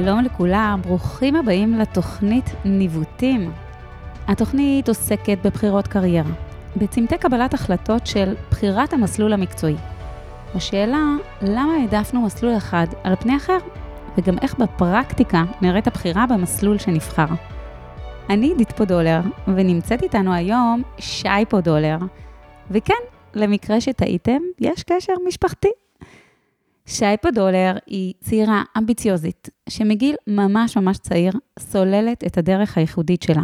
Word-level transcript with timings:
שלום 0.00 0.20
לכולם, 0.20 0.80
ברוכים 0.82 1.36
הבאים 1.36 1.78
לתוכנית 1.78 2.44
ניווטים. 2.64 3.52
התוכנית 4.28 4.88
עוסקת 4.88 5.38
בבחירות 5.44 5.86
קריירה, 5.86 6.30
בצמתי 6.76 7.18
קבלת 7.18 7.54
החלטות 7.54 8.06
של 8.06 8.34
בחירת 8.50 8.92
המסלול 8.92 9.32
המקצועי. 9.32 9.76
השאלה, 10.54 11.02
למה 11.42 11.72
העדפנו 11.74 12.22
מסלול 12.22 12.56
אחד 12.56 12.86
על 13.04 13.16
פני 13.16 13.36
אחר, 13.36 13.58
וגם 14.18 14.38
איך 14.42 14.58
בפרקטיקה 14.58 15.44
נראית 15.62 15.86
הבחירה 15.86 16.26
במסלול 16.26 16.78
שנבחר. 16.78 17.34
אני 18.30 18.46
עידית 18.46 18.72
פודולר, 18.72 19.20
ונמצאת 19.48 20.02
איתנו 20.02 20.34
היום 20.34 20.82
שי 20.98 21.44
פודולר, 21.48 21.98
וכן, 22.70 22.94
למקרה 23.34 23.80
שטעיתם, 23.80 24.40
יש 24.60 24.82
קשר 24.82 25.12
משפחתי. 25.26 25.81
שי 26.86 27.16
פודולר 27.22 27.76
היא 27.86 28.14
צעירה 28.20 28.62
אמביציוזית, 28.78 29.48
שמגיל 29.68 30.14
ממש 30.26 30.76
ממש 30.76 30.98
צעיר 30.98 31.32
סוללת 31.58 32.24
את 32.26 32.38
הדרך 32.38 32.78
הייחודית 32.78 33.22
שלה. 33.22 33.42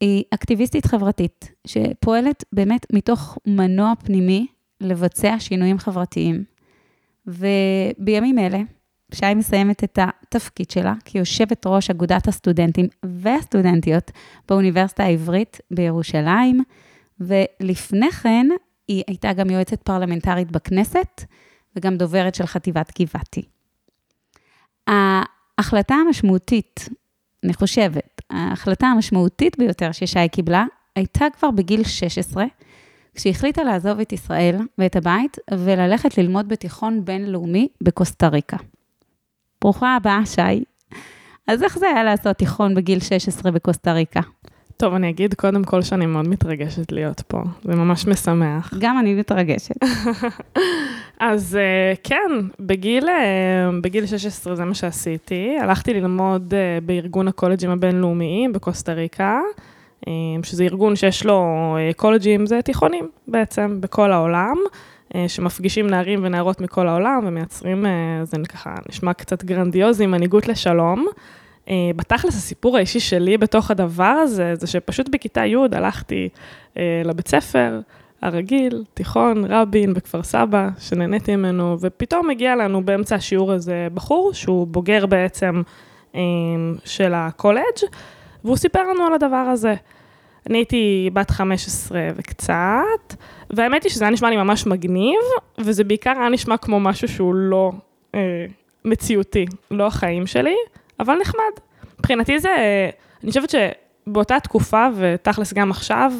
היא 0.00 0.24
אקטיביסטית 0.34 0.86
חברתית, 0.86 1.52
שפועלת 1.66 2.44
באמת 2.52 2.86
מתוך 2.92 3.38
מנוע 3.46 3.92
פנימי 4.04 4.46
לבצע 4.80 5.36
שינויים 5.38 5.78
חברתיים. 5.78 6.44
ובימים 7.26 8.38
אלה, 8.38 8.60
שי 9.14 9.34
מסיימת 9.34 9.84
את 9.84 9.98
התפקיד 10.02 10.70
שלה 10.70 10.94
כיושבת 11.04 11.66
ראש 11.66 11.90
אגודת 11.90 12.28
הסטודנטים 12.28 12.86
והסטודנטיות 13.02 14.10
באוניברסיטה 14.48 15.04
העברית 15.04 15.60
בירושלים, 15.70 16.62
ולפני 17.20 18.10
כן 18.10 18.46
היא 18.88 19.02
הייתה 19.08 19.32
גם 19.32 19.50
יועצת 19.50 19.82
פרלמנטרית 19.82 20.52
בכנסת, 20.52 21.24
וגם 21.76 21.96
דוברת 21.96 22.34
של 22.34 22.46
חטיבת 22.46 23.00
גבעתי. 23.00 23.42
ההחלטה 24.86 25.94
המשמעותית, 25.94 26.88
אני 27.44 27.54
חושבת, 27.54 28.22
ההחלטה 28.30 28.86
המשמעותית 28.86 29.58
ביותר 29.58 29.92
ששי 29.92 30.28
קיבלה, 30.28 30.64
הייתה 30.96 31.26
כבר 31.38 31.50
בגיל 31.50 31.84
16, 31.84 32.44
כשהחליטה 33.14 33.64
לעזוב 33.64 34.00
את 34.00 34.12
ישראל 34.12 34.56
ואת 34.78 34.96
הבית 34.96 35.36
וללכת 35.50 36.18
ללמוד 36.18 36.48
בתיכון 36.48 37.04
בינלאומי 37.04 37.68
בקוסטה 37.80 38.28
ריקה. 38.28 38.56
ברוכה 39.60 39.96
הבאה, 39.96 40.26
שי. 40.26 40.64
אז 41.46 41.62
איך 41.62 41.78
זה 41.78 41.86
היה 41.86 42.04
לעשות 42.04 42.36
תיכון 42.36 42.74
בגיל 42.74 43.00
16 43.00 43.52
בקוסטה 43.52 43.92
ריקה? 43.92 44.20
טוב, 44.76 44.94
אני 44.94 45.10
אגיד 45.10 45.34
קודם 45.34 45.64
כל 45.64 45.82
שאני 45.82 46.06
מאוד 46.06 46.28
מתרגשת 46.28 46.92
להיות 46.92 47.20
פה, 47.20 47.42
זה 47.64 47.74
ממש 47.74 48.06
משמח. 48.06 48.74
גם 48.78 48.98
אני 48.98 49.14
מתרגשת. 49.14 49.74
אז 51.24 51.58
uh, 51.58 52.00
כן, 52.04 52.30
בגיל, 52.60 53.08
uh, 53.08 53.12
בגיל 53.82 54.06
16 54.06 54.56
זה 54.56 54.64
מה 54.64 54.74
שעשיתי. 54.74 55.56
הלכתי 55.60 55.94
ללמוד 55.94 56.54
uh, 56.54 56.84
בארגון 56.84 57.28
הקולג'ים 57.28 57.70
הבינלאומיים 57.70 58.52
בקוסטה 58.52 58.92
ריקה, 58.92 59.40
שזה 60.42 60.64
ארגון 60.64 60.96
שיש 60.96 61.26
לו 61.26 61.46
קולג'ים, 61.96 62.46
זה 62.46 62.62
תיכונים 62.62 63.08
בעצם, 63.28 63.80
בכל 63.80 64.12
העולם. 64.12 64.56
שמפגישים 65.28 65.86
נערים 65.86 66.20
ונערות 66.22 66.60
מכל 66.60 66.88
העולם 66.88 67.20
ומייצרים, 67.26 67.86
זה 68.22 68.36
ככה 68.48 68.74
נשמע 68.88 69.12
קצת 69.12 69.44
גרנדיוזי, 69.44 70.06
מנהיגות 70.06 70.48
לשלום. 70.48 71.06
בתכלס, 71.96 72.36
הסיפור 72.36 72.76
האישי 72.76 73.00
שלי 73.00 73.38
בתוך 73.38 73.70
הדבר 73.70 74.04
הזה, 74.04 74.54
זה 74.54 74.66
שפשוט 74.66 75.08
בכיתה 75.08 75.46
י' 75.46 75.56
הלכתי 75.72 76.28
לבית 77.04 77.28
ספר, 77.28 77.80
הרגיל, 78.22 78.84
תיכון, 78.94 79.44
רבין 79.48 79.94
בכפר 79.94 80.22
סבא, 80.22 80.68
שנהניתי 80.78 81.36
ממנו, 81.36 81.76
ופתאום 81.80 82.30
הגיע 82.30 82.56
לנו 82.56 82.84
באמצע 82.84 83.16
השיעור 83.16 83.52
הזה 83.52 83.88
בחור, 83.94 84.32
שהוא 84.32 84.66
בוגר 84.66 85.06
בעצם 85.06 85.62
אה, 86.14 86.20
של 86.84 87.12
הקולג', 87.14 87.82
והוא 88.44 88.56
סיפר 88.56 88.82
לנו 88.82 89.06
על 89.06 89.14
הדבר 89.14 89.36
הזה. 89.36 89.74
אני 90.50 90.58
הייתי 90.58 91.10
בת 91.12 91.30
15 91.30 92.00
וקצת, 92.16 93.14
והאמת 93.50 93.82
היא 93.82 93.90
שזה 93.92 94.04
היה 94.04 94.10
נשמע 94.10 94.30
לי 94.30 94.36
ממש 94.36 94.66
מגניב, 94.66 95.20
וזה 95.58 95.84
בעיקר 95.84 96.12
היה 96.18 96.28
נשמע 96.28 96.56
כמו 96.56 96.80
משהו 96.80 97.08
שהוא 97.08 97.34
לא 97.34 97.72
אה, 98.14 98.46
מציאותי, 98.84 99.46
לא 99.70 99.86
החיים 99.86 100.26
שלי, 100.26 100.56
אבל 101.00 101.18
נחמד. 101.20 101.52
מבחינתי 101.98 102.38
זה, 102.38 102.50
אני 103.22 103.30
חושבת 103.30 103.50
שבאותה 103.50 104.40
תקופה, 104.40 104.86
ותכלס 104.96 105.52
גם 105.52 105.70
עכשיו, 105.70 106.12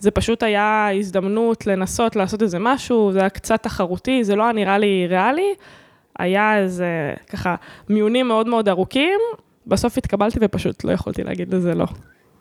זה 0.00 0.10
פשוט 0.10 0.42
היה 0.42 0.88
הזדמנות 0.98 1.66
לנסות 1.66 2.16
לעשות 2.16 2.42
איזה 2.42 2.58
משהו, 2.58 3.12
זה 3.12 3.20
היה 3.20 3.28
קצת 3.28 3.62
תחרותי, 3.62 4.24
זה 4.24 4.36
לא 4.36 4.42
היה 4.42 4.52
נראה 4.52 4.78
לי 4.78 5.06
ריאלי, 5.08 5.54
היה 6.18 6.58
איזה, 6.58 7.14
ככה, 7.30 7.54
מיונים 7.88 8.28
מאוד 8.28 8.48
מאוד 8.48 8.68
ארוכים, 8.68 9.20
בסוף 9.66 9.98
התקבלתי 9.98 10.38
ופשוט 10.42 10.84
לא 10.84 10.92
יכולתי 10.92 11.22
להגיד 11.24 11.54
לזה 11.54 11.74
לא. 11.74 11.86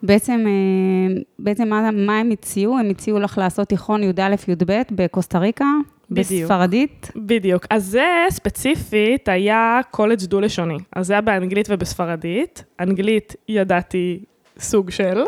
בעצם, 0.04 0.46
אה, 0.48 1.22
בעצם 1.40 1.70
מה, 1.70 1.92
מה 1.92 2.20
הם 2.20 2.32
הציעו? 2.32 2.78
הם 2.78 2.90
הציעו 2.90 3.20
לך 3.20 3.38
לעשות 3.38 3.68
תיכון 3.68 4.04
י"א-י"ב 4.04 4.82
בקוסטה 4.92 5.40
ריקה, 5.40 5.66
בדיוק. 6.12 6.52
בספרדית? 6.52 7.12
בדיוק. 7.16 7.66
אז 7.70 7.86
זה 7.86 8.06
ספציפית 8.30 9.30
היה 9.30 9.80
קולג' 9.92 10.24
דו-לשוני. 10.24 10.78
אז 10.96 11.08
זה 11.08 11.14
היה 11.14 11.22
באנגלית 11.22 11.68
ובספרדית. 11.70 12.64
אנגלית 12.80 13.36
ידעתי 13.50 14.20
סוג 14.60 14.90
של, 14.90 15.24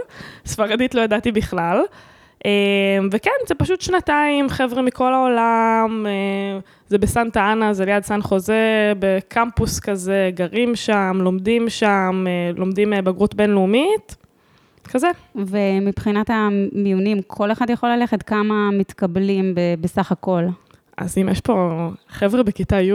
ספרדית 0.46 0.96
לא 0.96 1.02
ידעתי 1.02 1.32
בכלל. 1.32 1.82
אמ, 2.46 3.10
וכן, 3.12 3.32
זה 3.48 3.56
פשוט 3.56 3.82
שנתיים, 3.82 4.50
חבר'ה 4.50 4.82
מכל 4.82 5.14
העולם, 5.14 6.06
אה, 6.06 6.60
זה 6.88 6.98
בסנטה 6.98 7.52
אנה, 7.52 7.74
זה 7.74 7.86
ליד 7.86 8.04
סן 8.04 8.22
חוזה, 8.22 8.94
בקמפוס 9.00 9.80
כזה, 9.80 10.30
גרים 10.34 10.76
שם, 10.76 11.18
לומדים 11.22 11.70
שם, 11.70 12.26
אה, 12.28 12.52
לומדים 12.56 12.94
אה, 12.94 13.02
בגרות 13.02 13.36
בינלאומית, 13.36 14.16
כזה. 14.84 15.08
ומבחינת 15.36 16.30
המיונים, 16.30 17.22
כל 17.28 17.52
אחד 17.52 17.70
יכול 17.70 17.90
ללכת, 17.90 18.24
כמה 18.24 18.70
מתקבלים 18.72 19.56
בסך 19.82 20.12
הכל? 20.12 20.44
אז 20.98 21.18
אם 21.18 21.30
יש 21.30 21.42
פה 21.42 21.90
חבר'ה 22.10 22.44
בכיתה 22.44 22.82
י', 22.82 22.94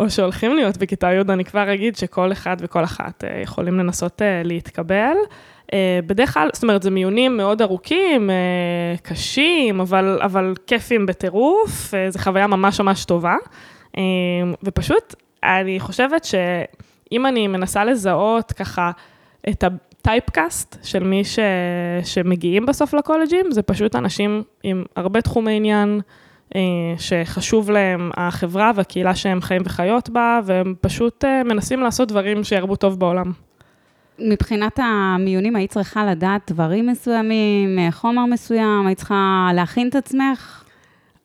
או 0.00 0.10
שהולכים 0.10 0.56
להיות 0.56 0.76
בכיתה 0.76 1.12
י', 1.12 1.20
אני 1.32 1.44
כבר 1.44 1.74
אגיד 1.74 1.96
שכל 1.96 2.32
אחד 2.32 2.56
וכל 2.60 2.84
אחת 2.84 3.24
יכולים 3.42 3.78
לנסות 3.78 4.22
להתקבל. 4.44 5.14
אה, 5.72 6.00
בדרך 6.06 6.34
כלל, 6.34 6.48
זאת 6.52 6.62
אומרת, 6.62 6.82
זה 6.82 6.90
מיונים 6.90 7.36
מאוד 7.36 7.62
ארוכים, 7.62 8.30
אה, 8.30 8.94
קשים, 9.02 9.80
אבל, 9.80 10.18
אבל 10.22 10.54
כיפים 10.66 11.06
בטירוף, 11.06 11.94
אה, 11.94 12.10
זו 12.10 12.18
חוויה 12.18 12.46
ממש 12.46 12.80
ממש 12.80 13.04
טובה. 13.04 13.36
ופשוט, 14.62 15.14
אני 15.44 15.80
חושבת 15.80 16.24
שאם 16.24 17.26
אני 17.26 17.48
מנסה 17.48 17.84
לזהות 17.84 18.52
ככה 18.52 18.90
את 19.48 19.64
הטייפקאסט 19.64 20.76
של 20.82 21.04
מי 21.04 21.24
ש... 21.24 21.38
שמגיעים 22.04 22.66
בסוף 22.66 22.94
לקולג'ים, 22.94 23.50
זה 23.50 23.62
פשוט 23.62 23.96
אנשים 23.96 24.42
עם 24.62 24.84
הרבה 24.96 25.20
תחומי 25.20 25.56
עניין, 25.56 26.00
שחשוב 26.98 27.70
להם 27.70 28.10
החברה 28.16 28.70
והקהילה 28.74 29.14
שהם 29.14 29.40
חיים 29.40 29.62
וחיות 29.64 30.10
בה, 30.10 30.40
והם 30.44 30.74
פשוט 30.80 31.24
מנסים 31.44 31.80
לעשות 31.80 32.08
דברים 32.08 32.44
שירבו 32.44 32.76
טוב 32.76 32.98
בעולם. 32.98 33.32
מבחינת 34.18 34.78
המיונים, 34.78 35.56
היית 35.56 35.70
צריכה 35.70 36.06
לדעת 36.06 36.50
דברים 36.50 36.86
מסוימים, 36.86 37.78
חומר 37.90 38.26
מסוים, 38.26 38.86
היית 38.86 38.98
צריכה 38.98 39.50
להכין 39.54 39.88
את 39.88 39.94
עצמך? 39.94 40.62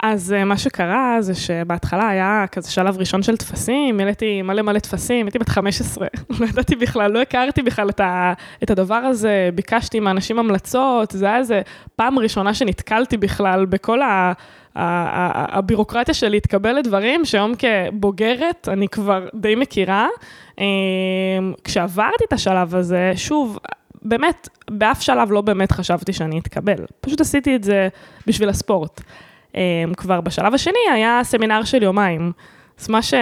אז 0.03 0.33
אה, 0.33 0.45
מה 0.45 0.57
שקרה 0.57 1.17
זה 1.19 1.35
שבהתחלה 1.35 2.09
היה 2.09 2.45
כזה 2.51 2.71
שלב 2.71 2.97
ראשון 2.97 3.23
של 3.23 3.37
טפסים, 3.37 3.97
מילאתי 3.97 4.41
מלא 4.41 4.61
מלא 4.61 4.79
טפסים, 4.79 5.25
הייתי 5.25 5.39
בת 5.39 5.49
15, 5.49 6.07
לא 6.39 6.45
ידעתי 6.45 6.75
בכלל, 6.75 7.11
לא 7.11 7.21
הכרתי 7.21 7.61
בכלל 7.61 7.89
את, 7.89 7.99
ה, 7.99 8.33
את 8.63 8.69
הדבר 8.69 8.95
הזה, 8.95 9.49
ביקשתי 9.55 9.99
מאנשים 9.99 10.39
המלצות, 10.39 11.11
זה 11.11 11.25
היה 11.25 11.37
איזה 11.37 11.61
פעם 11.95 12.19
ראשונה 12.19 12.53
שנתקלתי 12.53 13.17
בכלל 13.17 13.65
בכל 13.65 14.01
ה... 14.01 14.33
הבירוקרטיה 14.77 16.13
של 16.13 16.29
להתקבל 16.29 16.73
לדברים, 16.73 17.25
שהיום 17.25 17.53
כבוגרת 17.55 18.69
אני 18.71 18.87
כבר 18.87 19.27
די 19.35 19.55
מכירה. 19.55 20.07
אמ, 20.57 20.63
כשעברתי 21.63 22.23
את 22.27 22.33
השלב 22.33 22.75
הזה, 22.75 23.11
שוב, 23.15 23.59
באמת, 24.01 24.49
באף 24.71 25.01
שלב 25.01 25.31
לא 25.31 25.41
באמת 25.41 25.71
חשבתי 25.71 26.13
שאני 26.13 26.39
אתקבל. 26.39 26.85
פשוט 27.01 27.21
עשיתי 27.21 27.55
את 27.55 27.63
זה 27.63 27.87
בשביל 28.27 28.49
הספורט. 28.49 29.01
אמ, 29.55 29.61
כבר 29.97 30.21
בשלב 30.21 30.53
השני 30.53 30.79
היה 30.93 31.19
סמינר 31.23 31.63
של 31.63 31.83
יומיים. 31.83 32.31
אז 32.79 32.89
מה, 32.89 33.01
ש, 33.01 33.13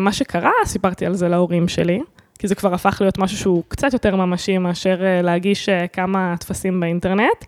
מה 0.00 0.12
שקרה, 0.12 0.52
סיפרתי 0.64 1.06
על 1.06 1.14
זה 1.14 1.28
להורים 1.28 1.68
שלי, 1.68 2.00
כי 2.38 2.48
זה 2.48 2.54
כבר 2.54 2.74
הפך 2.74 2.98
להיות 3.00 3.18
משהו 3.18 3.38
שהוא 3.38 3.62
קצת 3.68 3.92
יותר 3.92 4.16
ממשי 4.16 4.58
מאשר 4.58 5.04
אה, 5.04 5.22
להגיש 5.22 5.68
אה, 5.68 5.86
כמה 5.88 6.34
טפסים 6.40 6.80
באינטרנט. 6.80 7.44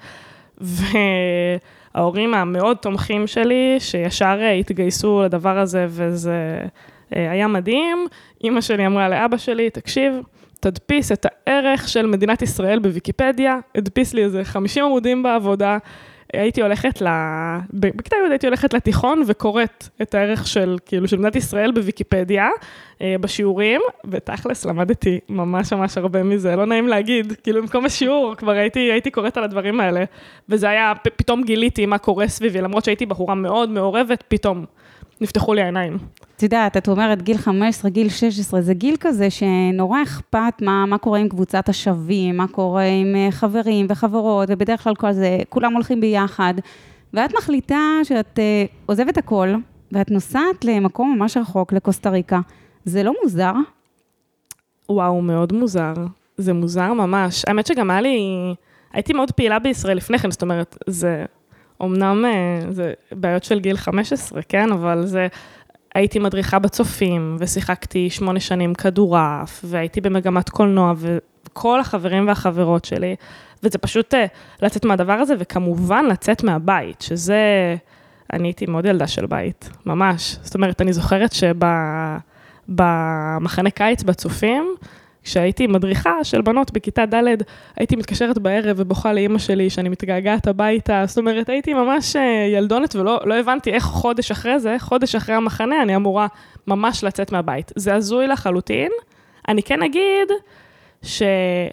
וההורים 1.96 2.34
המאוד 2.34 2.76
תומכים 2.76 3.26
שלי, 3.26 3.76
שישר 3.78 4.38
אה, 4.40 4.52
התגייסו 4.52 5.22
לדבר 5.22 5.58
הזה, 5.58 5.86
וזה 5.88 6.60
היה 7.10 7.46
מדהים. 7.46 8.06
אימא 8.44 8.60
שלי 8.60 8.86
אמרה 8.86 9.08
לאבא 9.08 9.36
שלי, 9.36 9.70
תקשיב, 9.70 10.14
תדפיס 10.60 11.12
את 11.12 11.26
הערך 11.28 11.88
של 11.88 12.06
מדינת 12.06 12.42
ישראל 12.42 12.78
בוויקיפדיה, 12.78 13.58
הדפיס 13.74 14.14
לי 14.14 14.24
איזה 14.24 14.44
50 14.44 14.84
עמודים 14.84 15.22
בעבודה. 15.22 15.78
הייתי 16.38 16.62
הולכת 16.62 17.02
ל... 17.02 17.06
בכיתה 17.72 18.16
י' 18.16 18.30
הייתי 18.30 18.46
הולכת 18.46 18.74
לתיכון 18.74 19.22
וקוראת 19.26 19.88
את 20.02 20.14
הערך 20.14 20.46
של, 20.46 20.76
כאילו, 20.86 21.08
של 21.08 21.16
מדינת 21.16 21.36
ישראל 21.36 21.72
בוויקיפדיה, 21.72 22.48
אה, 23.00 23.14
בשיעורים, 23.20 23.80
ותכלס 24.10 24.64
למדתי 24.64 25.20
ממש 25.28 25.72
ממש 25.72 25.98
הרבה 25.98 26.22
מזה, 26.22 26.56
לא 26.56 26.66
נעים 26.66 26.88
להגיד, 26.88 27.32
כאילו, 27.42 27.62
במקום 27.62 27.84
השיעור 27.84 28.34
כבר 28.34 28.52
הייתי, 28.52 28.78
הייתי 28.92 29.10
קוראת 29.10 29.36
על 29.36 29.44
הדברים 29.44 29.80
האלה, 29.80 30.04
וזה 30.48 30.70
היה, 30.70 30.92
פתאום 31.16 31.42
גיליתי 31.42 31.86
מה 31.86 31.98
קורה 31.98 32.28
סביבי, 32.28 32.60
למרות 32.60 32.84
שהייתי 32.84 33.06
בחורה 33.06 33.34
מאוד 33.34 33.70
מעורבת, 33.70 34.24
פתאום 34.28 34.64
נפתחו 35.20 35.54
לי 35.54 35.62
העיניים. 35.62 35.98
את 36.36 36.42
יודעת, 36.42 36.76
את 36.76 36.88
אומרת 36.88 37.22
גיל 37.22 37.36
15, 37.36 37.90
גיל 37.90 38.08
16, 38.08 38.60
זה 38.60 38.74
גיל 38.74 38.96
כזה 39.00 39.30
שנורא 39.30 40.02
אכפת 40.02 40.62
מה, 40.62 40.86
מה 40.86 40.98
קורה 40.98 41.18
עם 41.18 41.28
קבוצת 41.28 41.68
השווים, 41.68 42.36
מה 42.36 42.48
קורה 42.48 42.82
עם 42.82 43.16
אה, 43.16 43.28
חברים 43.30 43.86
וחברות, 43.88 44.48
ובדרך 44.52 44.84
כלל 44.84 44.94
כל 44.94 45.12
זה, 45.12 45.38
כולם 45.48 45.74
הולכים 45.74 46.00
ביחד. 46.00 46.54
ואת 47.14 47.34
מחליטה 47.34 47.80
שאת 48.04 48.38
uh, 48.38 48.72
עוזבת 48.86 49.18
הכל, 49.18 49.54
ואת 49.92 50.10
נוסעת 50.10 50.64
למקום 50.64 51.16
ממש 51.18 51.36
רחוק, 51.36 51.72
לקוסטה 51.72 52.10
ריקה. 52.10 52.40
זה 52.84 53.02
לא 53.02 53.12
מוזר? 53.22 53.52
וואו, 54.88 55.22
מאוד 55.22 55.52
מוזר. 55.52 55.94
זה 56.36 56.52
מוזר 56.52 56.92
ממש. 56.92 57.44
האמת 57.46 57.66
שגם 57.66 57.90
היה 57.90 58.00
לי, 58.00 58.18
הייתי 58.92 59.12
מאוד 59.12 59.32
פעילה 59.32 59.58
בישראל 59.58 59.96
לפני 59.96 60.18
כן, 60.18 60.30
זאת 60.30 60.42
אומרת, 60.42 60.76
זה 60.86 61.24
אמנם, 61.82 62.24
אה, 62.24 62.60
זה 62.72 62.92
בעיות 63.12 63.44
של 63.44 63.60
גיל 63.60 63.76
15, 63.76 64.42
כן? 64.42 64.72
אבל 64.72 65.06
זה, 65.06 65.28
הייתי 65.96 66.18
מדריכה 66.18 66.58
בצופים, 66.58 67.36
ושיחקתי 67.38 68.10
שמונה 68.10 68.40
שנים 68.40 68.74
כדורעף, 68.74 69.60
והייתי 69.64 70.00
במגמת 70.00 70.48
קולנוע, 70.48 70.94
וכל 70.96 71.80
החברים 71.80 72.28
והחברות 72.28 72.84
שלי, 72.84 73.16
וזה 73.62 73.78
פשוט 73.78 74.14
אה, 74.14 74.26
לצאת 74.62 74.84
מהדבר 74.84 75.12
הזה, 75.12 75.34
וכמובן 75.38 76.04
לצאת 76.04 76.44
מהבית, 76.44 77.00
שזה, 77.00 77.76
אני 78.32 78.48
הייתי 78.48 78.66
מאוד 78.66 78.84
ילדה 78.84 79.06
של 79.06 79.26
בית, 79.26 79.70
ממש. 79.86 80.36
זאת 80.42 80.54
אומרת, 80.54 80.80
אני 80.80 80.92
זוכרת 80.92 81.32
שבמחנה 82.68 83.70
קיץ 83.70 84.02
בצופים, 84.02 84.74
כשהייתי 85.26 85.66
מדריכה 85.66 86.24
של 86.24 86.40
בנות 86.40 86.72
בכיתה 86.72 87.06
ד', 87.06 87.42
הייתי 87.76 87.96
מתקשרת 87.96 88.38
בערב 88.38 88.76
ובוכה 88.78 89.12
לאימא 89.12 89.38
שלי 89.38 89.70
שאני 89.70 89.88
מתגעגעת 89.88 90.46
הביתה, 90.46 91.04
זאת 91.06 91.18
אומרת, 91.18 91.48
הייתי 91.48 91.74
ממש 91.74 92.16
אה, 92.16 92.46
ילדונת 92.52 92.96
ולא 92.96 93.20
לא 93.24 93.34
הבנתי 93.34 93.70
איך 93.70 93.84
חודש 93.84 94.30
אחרי 94.30 94.60
זה, 94.60 94.76
חודש 94.78 95.14
אחרי 95.14 95.34
המחנה, 95.34 95.82
אני 95.82 95.96
אמורה 95.96 96.26
ממש 96.66 97.04
לצאת 97.04 97.32
מהבית. 97.32 97.72
זה 97.76 97.94
הזוי 97.94 98.26
לחלוטין. 98.26 98.90
אני 99.48 99.62
כן 99.62 99.82
אגיד 99.82 100.28
שאני 101.02 101.70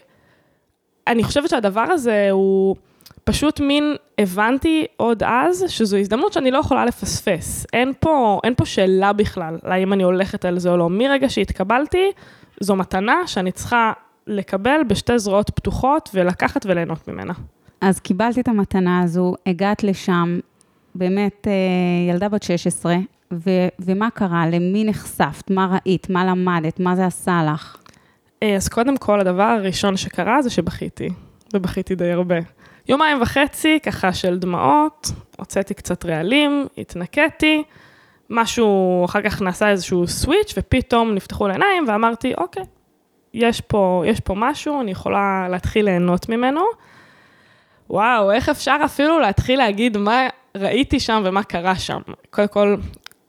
חושבת 1.24 1.50
שהדבר 1.50 1.86
הזה 1.92 2.28
הוא... 2.32 2.76
פשוט 3.24 3.60
מין 3.60 3.96
הבנתי 4.18 4.86
עוד 4.98 5.24
אז 5.26 5.66
שזו 5.68 5.98
הזדמנות 5.98 6.34
שאני 6.34 6.52
לא 6.52 6.58
יכולה 6.58 6.86
לפספס. 6.86 7.66
אין 7.74 7.94
פה, 8.00 8.40
אין 8.44 8.56
פה 8.56 8.66
שאלה 8.66 9.14
בכלל, 9.14 9.58
האם 9.64 9.94
אני 9.94 10.04
הולכת 10.04 10.46
על 10.46 10.60
זה 10.60 10.70
או 10.70 10.78
לא. 10.78 10.90
מרגע 10.90 11.30
שהתקבלתי, 11.30 12.12
זו 12.60 12.76
מתנה 12.76 13.28
שאני 13.28 13.52
צריכה 13.52 13.92
לקבל 14.28 14.82
בשתי 14.88 15.20
זרועות 15.20 15.50
פתוחות 15.50 16.10
ולקחת 16.14 16.66
וליהנות 16.66 17.08
ממנה. 17.08 17.34
אז 17.82 18.00
קיבלת 18.00 18.40
את 18.40 18.48
המתנה 18.48 19.02
הזו, 19.02 19.36
הגעת 19.46 19.84
לשם, 19.84 20.40
באמת 20.96 21.48
אה, 21.48 22.12
ילדה 22.14 22.30
בת 22.30 22.44
16, 22.44 22.96
ו- 23.34 23.68
ומה 23.80 24.10
קרה? 24.10 24.48
למי 24.48 24.84
נחשפת? 24.84 25.50
מה 25.52 25.68
ראית? 25.86 26.10
מה 26.10 26.26
למדת? 26.26 26.80
מה 26.80 26.96
זה 26.96 27.06
עשה 27.06 27.44
לך? 27.54 27.78
אה, 28.44 28.56
אז 28.56 28.68
קודם 28.68 28.98
כל, 28.98 29.20
הדבר 29.20 29.44
הראשון 29.44 29.98
שקרה 29.98 30.42
זה 30.42 30.50
שבכיתי, 30.50 31.10
ובכיתי 31.54 31.96
די 31.96 32.12
הרבה. 32.12 32.36
יומיים 32.90 33.22
וחצי, 33.22 33.80
ככה 33.84 34.14
של 34.14 34.40
דמעות, 34.40 35.12
הוצאתי 35.38 35.74
קצת 35.74 36.06
רעלים, 36.06 36.68
התנקיתי, 36.78 37.64
משהו, 38.34 39.02
אחר 39.06 39.22
כך 39.22 39.42
נעשה 39.42 39.70
איזשהו 39.70 40.08
סוויץ', 40.08 40.54
ופתאום 40.58 41.14
נפתחו 41.14 41.48
לעיניים, 41.48 41.86
ואמרתי, 41.88 42.34
אוקיי, 42.38 42.64
יש 43.34 43.62
פה, 43.62 44.04
יש 44.06 44.20
פה 44.20 44.34
משהו, 44.38 44.82
אני 44.82 44.92
יכולה 44.92 45.48
להתחיל 45.50 45.86
ליהנות 45.86 46.30
ממנו. 46.30 46.62
וואו, 47.90 48.32
איך 48.32 48.50
אפשר 48.50 48.78
אפילו 48.86 49.20
להתחיל 49.20 49.60
להגיד 49.60 49.98
מה 49.98 50.28
ראיתי 50.58 51.00
שם 51.00 51.22
ומה 51.26 51.44
קרה 51.44 51.76
שם. 51.76 52.00
קודם 52.30 52.48
כל, 52.48 52.76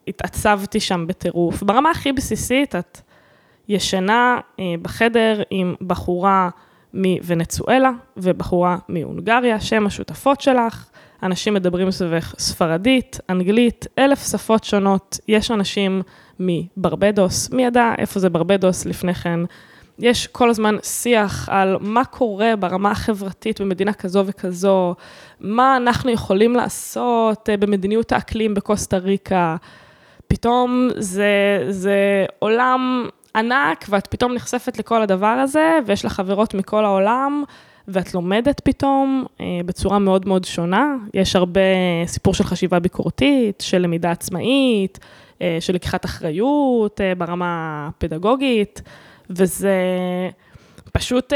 התעצבתי 0.07 0.79
שם 0.79 1.07
בטירוף. 1.07 1.63
ברמה 1.63 1.89
הכי 1.89 2.11
בסיסית, 2.11 2.75
את 2.75 3.01
ישנה 3.67 4.39
אה, 4.59 4.63
בחדר 4.81 5.41
עם 5.49 5.75
בחורה 5.87 6.49
מוונצואלה 6.93 7.91
ובחורה 8.17 8.77
מהונגריה, 8.89 9.59
שהן 9.59 9.85
השותפות 9.85 10.41
שלך. 10.41 10.85
אנשים 11.23 11.53
מדברים 11.53 11.91
סביבך 11.91 12.35
ספרדית, 12.39 13.19
אנגלית, 13.29 13.87
אלף 13.99 14.31
שפות 14.31 14.63
שונות. 14.63 15.19
יש 15.27 15.51
אנשים 15.51 16.01
מברבדוס, 16.39 17.49
מי 17.49 17.65
ידע 17.65 17.93
איפה 17.97 18.19
זה 18.19 18.29
ברבדוס 18.29 18.85
לפני 18.85 19.13
כן. 19.13 19.39
יש 19.99 20.27
כל 20.27 20.49
הזמן 20.49 20.75
שיח 20.83 21.49
על 21.51 21.77
מה 21.81 22.05
קורה 22.05 22.55
ברמה 22.55 22.91
החברתית 22.91 23.61
במדינה 23.61 23.93
כזו 23.93 24.23
וכזו, 24.25 24.95
מה 25.39 25.77
אנחנו 25.77 26.11
יכולים 26.11 26.55
לעשות 26.55 27.49
אה, 27.49 27.57
במדיניות 27.57 28.11
האקלים 28.11 28.53
בקוסטה 28.53 28.97
ריקה. 28.97 29.55
פתאום 30.27 30.89
זה, 30.97 31.65
זה 31.69 32.25
עולם 32.39 33.07
ענק, 33.35 33.85
ואת 33.89 34.07
פתאום 34.07 34.33
נחשפת 34.33 34.79
לכל 34.79 35.01
הדבר 35.01 35.27
הזה, 35.27 35.79
ויש 35.85 36.05
לך 36.05 36.13
חברות 36.13 36.53
מכל 36.53 36.85
העולם, 36.85 37.43
ואת 37.87 38.13
לומדת 38.13 38.59
פתאום 38.59 39.25
אה, 39.41 39.45
בצורה 39.65 39.99
מאוד 39.99 40.27
מאוד 40.27 40.43
שונה. 40.43 40.95
יש 41.13 41.35
הרבה 41.35 41.59
סיפור 42.05 42.33
של 42.33 42.43
חשיבה 42.43 42.79
ביקורתית, 42.79 43.61
של 43.61 43.77
למידה 43.77 44.11
עצמאית, 44.11 44.99
אה, 45.41 45.57
של 45.59 45.73
לקיחת 45.73 46.05
אחריות 46.05 47.01
אה, 47.01 47.15
ברמה 47.15 47.87
הפדגוגית, 47.89 48.81
וזה 49.29 49.75
פשוט, 50.93 51.33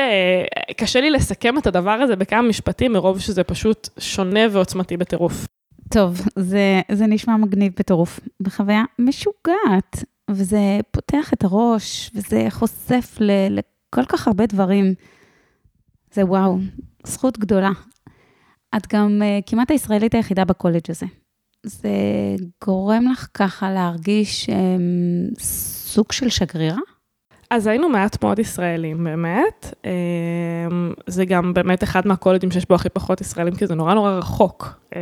קשה 0.78 1.02
לי 1.02 1.12
לסכם 1.12 1.58
את 1.58 1.68
הדבר 1.68 1.92
הזה 1.92 2.16
בכמה 2.16 2.42
משפטים, 2.42 2.94
מרוב 2.94 3.20
שזה 3.20 3.44
פשוט 3.44 3.90
שונה 4.00 4.40
ועוצמתי 4.52 4.98
בטירוף. 4.98 5.46
טוב, 5.90 6.22
זה, 6.36 6.82
זה 6.92 7.08
נשמע 7.08 7.38
מגניב 7.38 7.74
בטירוף. 7.80 8.20
בחוויה 8.42 8.84
משוגעת, 9.00 10.04
וזה 10.32 10.80
פותח 10.92 11.34
את 11.34 11.44
הראש, 11.44 12.12
וזה 12.16 12.46
חושף 12.50 13.18
ל, 13.20 13.32
לכל 13.50 14.06
כך 14.06 14.28
הרבה 14.28 14.46
דברים. 14.46 14.94
זה 16.12 16.26
וואו, 16.26 16.58
זכות 17.06 17.40
גדולה. 17.40 17.72
את 18.78 18.94
גם 18.94 19.22
uh, 19.22 19.50
כמעט 19.50 19.72
הישראלית 19.72 20.16
היחידה 20.16 20.46
בקולג' 20.46 20.90
הזה. 20.90 21.06
זה 21.64 21.90
גורם 22.66 23.12
לך 23.12 23.28
ככה 23.34 23.72
להרגיש 23.72 24.50
um, 24.50 25.40
סוג 25.40 26.12
של 26.12 26.30
שגרירה? 26.30 26.80
אז 27.50 27.68
היינו 27.68 27.90
מעט 27.90 28.24
מאוד 28.24 28.40
ישראלים, 28.40 29.04
באמת. 29.04 29.74
Um, 29.74 31.02
זה 31.08 31.26
גם 31.26 31.54
באמת 31.54 31.84
אחד 31.84 32.08
מהקולג'ים 32.08 32.52
שיש 32.52 32.68
בו 32.68 32.76
הכי 32.76 32.90
פחות 32.90 33.22
ישראלים, 33.22 33.56
כי 33.56 33.68
זה 33.68 33.76
נורא 33.76 33.94
נורא 33.94 34.12
רחוק. 34.12 34.68
Um, 34.92 34.96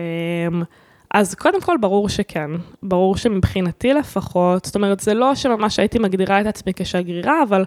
אז 1.14 1.36
קודם 1.36 1.62
כל, 1.62 1.78
ברור 1.82 2.10
שכן. 2.10 2.52
ברור 2.84 3.18
שמבחינתי 3.18 3.94
לפחות, 3.94 4.66
זאת 4.66 4.76
אומרת, 4.76 5.00
זה 5.00 5.14
לא 5.14 5.36
שממש 5.36 5.80
הייתי 5.80 6.00
מגדירה 6.00 6.42
את 6.42 6.46
עצמי 6.46 6.74
כשגרירה, 6.76 7.44
אבל 7.44 7.66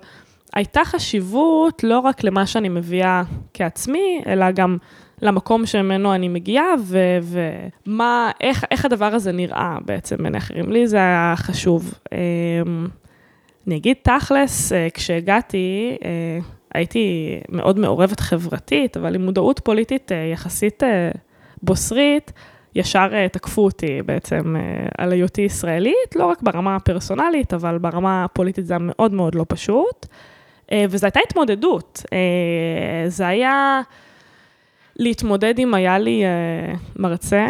הייתה 0.55 0.81
חשיבות 0.85 1.85
לא 1.85 1.99
רק 1.99 2.25
למה 2.25 2.47
שאני 2.47 2.69
מביאה 2.69 3.23
כעצמי, 3.55 4.23
אלא 4.27 4.51
גם 4.51 4.77
למקום 5.23 5.67
שממנו 5.67 6.15
אני 6.15 6.29
מגיעה, 6.29 6.75
ומה, 7.23 8.31
איך, 8.41 8.65
איך 8.71 8.85
הדבר 8.85 9.05
הזה 9.05 9.33
נראה 9.33 9.79
בעצם 9.85 10.17
בין 10.17 10.35
אחרים. 10.35 10.73
לי 10.73 10.87
זה 10.87 10.97
היה 10.97 11.35
חשוב. 11.37 11.95
אמ, 12.13 12.87
אני 13.67 13.77
אגיד 13.77 13.97
תכלס, 14.03 14.73
אה, 14.73 14.89
כשהגעתי, 14.95 15.97
אה, 16.05 16.39
הייתי 16.75 17.37
מאוד 17.49 17.79
מעורבת 17.79 18.21
חברתית, 18.21 18.97
אבל 18.97 19.15
עם 19.15 19.25
מודעות 19.25 19.61
פוליטית 19.65 20.13
אה, 20.13 20.17
יחסית 20.33 20.83
בוסרית, 21.63 22.33
ישר 22.75 23.29
תקפו 23.29 23.65
אותי 23.65 24.03
בעצם 24.03 24.57
על 24.99 25.13
היותי 25.13 25.43
ישראלית, 25.43 26.17
לא 26.17 26.25
רק 26.25 26.43
ברמה 26.43 26.77
הפרסונלית, 26.77 27.55
אבל 27.55 27.79
ברמה 27.79 28.25
הפוליטית 28.25 28.67
זה 28.67 28.75
היה 28.75 28.79
מאוד 28.83 29.13
מאוד 29.13 29.35
לא 29.35 29.45
פשוט. 29.49 30.07
אה, 30.73 30.85
וזו 30.91 31.07
הייתה 31.07 31.21
התמודדות. 31.27 32.03
אה, 32.13 33.09
זה 33.09 33.27
היה 33.27 33.81
להתמודד 34.97 35.59
עם, 35.59 35.75
היה 35.75 35.99
לי 35.99 36.25
אה, 36.25 36.75
מרצה, 36.97 37.49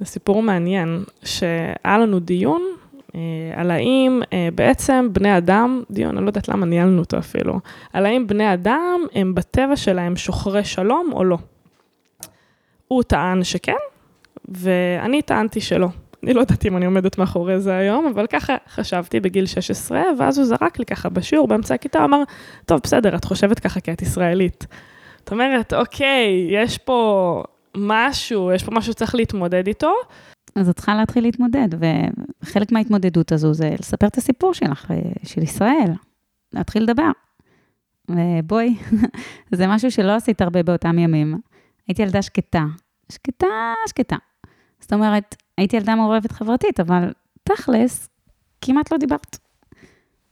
זה 0.00 0.06
סיפור 0.06 0.42
מעניין, 0.42 1.04
שהיה 1.24 1.98
לנו 1.98 2.20
דיון 2.20 2.62
על 3.54 3.70
האם 3.70 4.20
בעצם 4.54 5.08
בני 5.12 5.38
אדם, 5.38 5.82
דיון, 5.90 6.16
אני 6.16 6.24
לא 6.24 6.30
יודעת 6.30 6.48
למה 6.48 6.66
ניהלנו 6.66 6.98
אותו 6.98 7.18
אפילו, 7.18 7.60
על 7.92 8.06
האם 8.06 8.26
בני 8.26 8.54
אדם 8.54 9.00
הם 9.14 9.34
בטבע 9.34 9.76
שלהם 9.76 10.16
שוחרי 10.16 10.64
שלום 10.64 11.10
או 11.12 11.24
לא. 11.24 11.38
הוא 12.88 13.02
טען 13.02 13.44
שכן, 13.44 13.72
ואני 14.48 15.22
טענתי 15.22 15.60
שלא. 15.60 15.88
אני 16.22 16.34
לא 16.34 16.40
יודעת 16.40 16.66
אם 16.66 16.76
אני 16.76 16.86
עומדת 16.86 17.18
מאחורי 17.18 17.60
זה 17.60 17.76
היום, 17.76 18.06
אבל 18.06 18.26
ככה 18.26 18.56
חשבתי 18.68 19.20
בגיל 19.20 19.46
16, 19.46 20.02
ואז 20.18 20.38
הוא 20.38 20.46
זרק 20.46 20.78
לי 20.78 20.84
ככה 20.84 21.08
בשיעור 21.08 21.48
באמצע 21.48 21.74
הכיתה, 21.74 22.04
אמר, 22.04 22.22
טוב, 22.64 22.80
בסדר, 22.82 23.16
את 23.16 23.24
חושבת 23.24 23.58
ככה 23.58 23.80
כי 23.80 23.92
את 23.92 24.02
ישראלית. 24.02 24.66
זאת 25.18 25.32
אומרת, 25.32 25.72
אוקיי, 25.72 26.48
יש 26.50 26.78
פה 26.78 27.42
משהו, 27.76 28.52
יש 28.52 28.64
פה 28.64 28.70
משהו 28.74 28.92
שצריך 28.92 29.14
להתמודד 29.14 29.66
איתו. 29.66 29.92
אז 30.54 30.68
את 30.68 30.76
צריכה 30.76 30.94
להתחיל 30.94 31.22
להתמודד, 31.24 31.68
וחלק 32.42 32.72
מההתמודדות 32.72 33.32
הזו 33.32 33.54
זה 33.54 33.70
לספר 33.78 34.06
את 34.06 34.18
הסיפור 34.18 34.54
שלך, 34.54 34.90
אה, 34.90 34.96
של 35.24 35.42
ישראל, 35.42 35.92
להתחיל 36.52 36.82
לדבר. 36.82 37.10
ובואי, 38.08 38.74
זה 39.56 39.66
משהו 39.66 39.90
שלא 39.90 40.12
עשית 40.12 40.40
הרבה 40.40 40.62
באותם 40.62 40.98
ימים. 40.98 41.38
הייתי 41.88 42.02
ילדה 42.02 42.22
שקטה, 42.22 42.64
שקטה, 43.12 43.46
שקטה. 43.88 44.16
זאת 44.80 44.92
אומרת, 44.92 45.36
הייתי 45.60 45.76
ילדה 45.76 45.94
מעורבת 45.94 46.32
חברתית, 46.32 46.80
אבל 46.80 47.12
תכלס, 47.44 48.08
כמעט 48.60 48.92
לא 48.92 48.98
דיברת. 48.98 49.38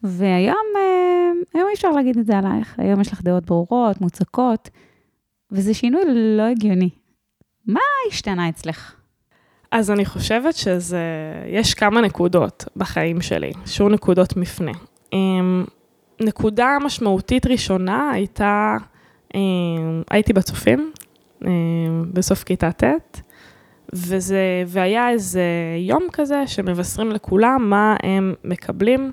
והיום, 0.02 0.66
אה, 0.76 1.30
היום 1.54 1.68
אי 1.68 1.74
אפשר 1.74 1.90
להגיד 1.90 2.18
את 2.18 2.26
זה 2.26 2.38
עלייך. 2.38 2.74
היום 2.78 3.00
יש 3.00 3.12
לך 3.12 3.22
דעות 3.22 3.44
ברורות, 3.46 4.00
מוצקות, 4.00 4.68
וזה 5.50 5.74
שינוי 5.74 6.02
לא 6.36 6.42
הגיוני. 6.42 6.90
מה 7.66 7.80
השתנה 8.08 8.48
אצלך? 8.48 8.94
אז 9.70 9.90
אני 9.90 10.04
חושבת 10.04 10.54
שזה, 10.54 11.02
יש 11.46 11.74
כמה 11.74 12.00
נקודות 12.00 12.64
בחיים 12.76 13.20
שלי, 13.20 13.52
שהוא 13.66 13.90
נקודות 13.90 14.36
מפנה. 14.36 14.72
אמ, 15.12 15.64
נקודה 16.20 16.76
משמעותית 16.84 17.46
ראשונה 17.46 18.10
הייתה, 18.10 18.76
אמ, 19.34 20.02
הייתי 20.10 20.32
בצופים 20.32 20.92
אמ, 21.44 22.04
בסוף 22.12 22.44
כיתה 22.44 22.72
ט', 22.72 22.84
וזה, 23.92 24.64
והיה 24.66 25.10
איזה 25.10 25.42
יום 25.78 26.06
כזה 26.12 26.46
שמבשרים 26.46 27.10
לכולם 27.10 27.70
מה 27.70 27.96
הם 28.02 28.34
מקבלים, 28.44 29.12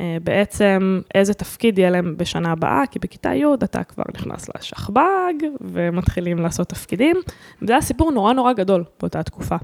אה, 0.00 0.16
בעצם 0.22 1.00
איזה 1.14 1.34
תפקיד 1.34 1.78
יהיה 1.78 1.90
להם 1.90 2.14
בשנה 2.16 2.52
הבאה, 2.52 2.82
כי 2.90 2.98
בכיתה 2.98 3.34
י' 3.34 3.44
אתה 3.64 3.84
כבר 3.84 4.04
נכנס 4.14 4.48
לשכב"ג 4.56 5.34
ומתחילים 5.60 6.38
לעשות 6.38 6.68
תפקידים, 6.68 7.16
וזה 7.62 7.72
היה 7.72 7.82
סיפור 7.82 8.12
נורא 8.12 8.32
נורא 8.32 8.52
גדול 8.52 8.84
באותה 9.00 9.22
תקופה. 9.22 9.56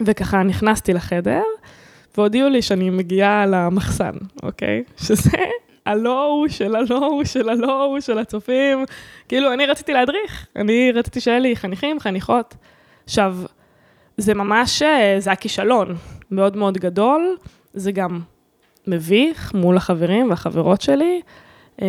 וככה 0.00 0.42
נכנסתי 0.42 0.92
לחדר, 0.92 1.42
והודיעו 2.16 2.48
לי 2.48 2.62
שאני 2.62 2.90
מגיעה 2.90 3.46
למחסן, 3.46 4.14
אוקיי? 4.42 4.84
שזה 4.96 5.30
הלא 5.86 6.24
הוא 6.24 6.48
של 6.48 6.76
הלא 6.76 7.06
הוא 7.06 7.24
של 7.24 7.48
הלא 7.48 7.84
הוא 7.84 8.00
של 8.00 8.18
הצופים. 8.18 8.84
כאילו, 9.28 9.52
אני 9.52 9.66
רציתי 9.66 9.92
להדריך, 9.92 10.46
אני 10.56 10.92
רציתי 10.92 11.20
שיהיה 11.20 11.38
לי 11.38 11.56
חניכים, 11.56 12.00
חניכות. 12.00 12.54
עכשיו, 13.04 13.36
זה 14.16 14.34
ממש, 14.34 14.82
אה, 14.82 15.16
זה 15.18 15.30
היה 15.30 15.36
כישלון 15.36 15.96
מאוד 16.30 16.56
מאוד 16.56 16.78
גדול, 16.78 17.36
זה 17.74 17.92
גם 17.92 18.20
מביך 18.86 19.54
מול 19.54 19.76
החברים 19.76 20.30
והחברות 20.30 20.80
שלי, 20.80 21.20
אמ, 21.82 21.86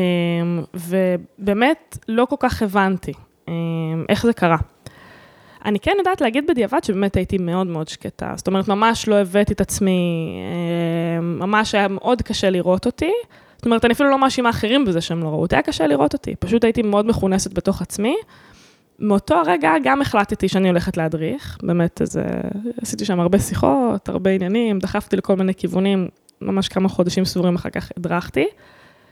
ובאמת 0.74 1.98
לא 2.08 2.25
כל 2.25 2.36
כך 2.39 2.62
הבנתי 2.62 3.13
אמ, 3.48 4.06
איך 4.10 4.25
זה 4.25 4.34
קרה. 4.34 4.58
אני 5.65 5.80
כן 5.80 5.96
יודעת 5.98 6.22
להגיד 6.22 6.48
בדיעבד 6.48 6.84
שבאמת 6.84 7.15
הייתי 7.15 7.38
מאוד 7.38 7.68
מאוד 7.68 7.88
שקטה, 7.88 8.34
זאת 8.36 8.48
אומרת, 8.48 8.68
ממש 8.68 9.08
לא 9.08 9.15
הבאתי 9.15 9.53
את 9.53 9.62
עצמי, 9.62 10.32
אמ, 11.20 11.39
ממש 11.39 11.75
היה 11.75 11.88
מאוד 11.88 12.22
קשה 12.22 12.50
לראות 12.50 12.86
אותי. 12.86 13.12
זאת 13.58 13.65
אומרת, 13.65 13.86
אני 13.86 13.94
אפילו 13.94 14.10
לא 14.10 14.18
מאשימה 14.18 14.50
אחרים 14.50 14.86
בזה 14.86 15.01
שהם 15.01 15.24
לא 15.24 15.27
ראו 15.27 15.41
אותי, 15.41 15.56
היה 15.56 15.62
קשה 15.62 15.88
לראות 15.88 16.13
אותי, 16.13 16.36
פשוט 16.36 16.63
הייתי 16.63 16.82
מאוד 16.82 17.06
מכונסת 17.06 17.53
בתוך 17.53 17.82
עצמי. 17.82 18.15
מאותו 19.01 19.36
הרגע 19.36 19.74
גם 19.84 20.01
החלטתי 20.01 20.48
שאני 20.48 20.70
הולכת 20.70 20.98
להדריך, 20.98 21.58
באמת, 21.63 22.01
איזה, 22.01 22.24
עשיתי 22.81 23.05
שם 23.05 23.20
הרבה 23.20 23.39
שיחות, 23.39 24.10
הרבה 24.10 24.29
עניינים, 24.29 24.79
דחפתי 24.79 25.15
לכל 25.15 25.36
מיני 25.36 25.55
כיוונים, 25.55 26.08
ממש 26.41 26.67
כמה 26.67 26.89
חודשים 26.89 27.25
סבורים 27.25 27.55
אחר 27.55 27.70
כך 27.70 27.91
הדרכתי, 27.98 28.48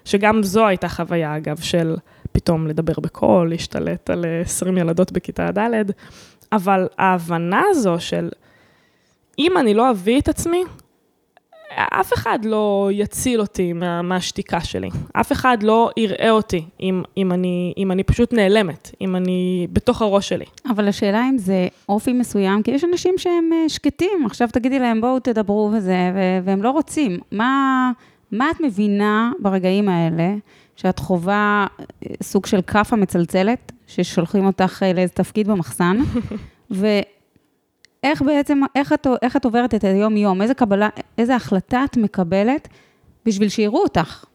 שגם 0.05 0.43
זו 0.43 0.67
הייתה 0.67 0.89
חוויה, 0.89 1.37
אגב, 1.37 1.59
של 1.59 1.95
פתאום 2.31 2.67
לדבר 2.67 2.93
בקול, 3.01 3.49
להשתלט 3.49 4.09
על 4.09 4.25
20 4.41 4.77
ילדות 4.77 5.11
בכיתה 5.11 5.51
ד', 5.57 5.91
אבל 6.51 6.87
ההבנה 6.97 7.61
הזו 7.69 7.95
של, 7.99 8.29
אם 9.39 9.57
אני 9.57 9.73
לא 9.73 9.91
אביא 9.91 10.19
את 10.19 10.29
עצמי, 10.29 10.63
אף 11.91 12.13
אחד 12.13 12.39
לא 12.45 12.89
יציל 12.91 13.41
אותי 13.41 13.73
מה, 13.73 14.01
מהשתיקה 14.01 14.61
שלי. 14.61 14.89
אף 15.13 15.31
אחד 15.31 15.63
לא 15.63 15.89
יראה 15.97 16.31
אותי 16.31 16.65
אם, 16.81 17.03
אם, 17.17 17.31
אני, 17.31 17.73
אם 17.77 17.91
אני 17.91 18.03
פשוט 18.03 18.33
נעלמת, 18.33 18.91
אם 19.01 19.15
אני 19.15 19.67
בתוך 19.73 20.01
הראש 20.01 20.29
שלי. 20.29 20.45
אבל 20.69 20.87
השאלה 20.87 21.29
אם 21.29 21.37
זה 21.37 21.67
אופי 21.89 22.13
מסוים, 22.13 22.63
כי 22.63 22.71
יש 22.71 22.83
אנשים 22.83 23.13
שהם 23.17 23.49
אה, 23.53 23.69
שקטים, 23.69 24.25
עכשיו 24.25 24.47
תגידי 24.51 24.79
להם 24.79 25.01
בואו 25.01 25.19
תדברו 25.19 25.71
וזה, 25.73 25.97
והם 26.43 26.63
לא 26.63 26.71
רוצים. 26.71 27.19
מה, 27.31 27.91
מה 28.31 28.51
את 28.51 28.61
מבינה 28.61 29.31
ברגעים 29.39 29.89
האלה, 29.89 30.35
שאת 30.75 30.99
חווה 30.99 31.67
אה, 31.79 32.13
סוג 32.23 32.45
של 32.45 32.61
כאפה 32.61 32.95
מצלצלת, 32.95 33.71
ששולחים 33.87 34.45
אותך 34.45 34.83
אה, 34.83 34.93
לאיזה 34.93 35.13
תפקיד 35.13 35.47
במחסן, 35.47 35.97
ו... 36.71 36.87
איך 38.03 38.21
בעצם, 38.21 38.61
איך 38.75 38.93
את, 38.93 39.07
איך 39.21 39.35
את 39.35 39.45
עוברת 39.45 39.75
את 39.75 39.83
היום-יום? 39.83 40.41
איזה 40.41 40.53
קבלה, 40.53 40.89
איזה 41.17 41.35
החלטה 41.35 41.83
את 41.85 41.97
מקבלת 41.97 42.67
בשביל 43.25 43.49
שיראו 43.49 43.83
אותך? 43.83 44.25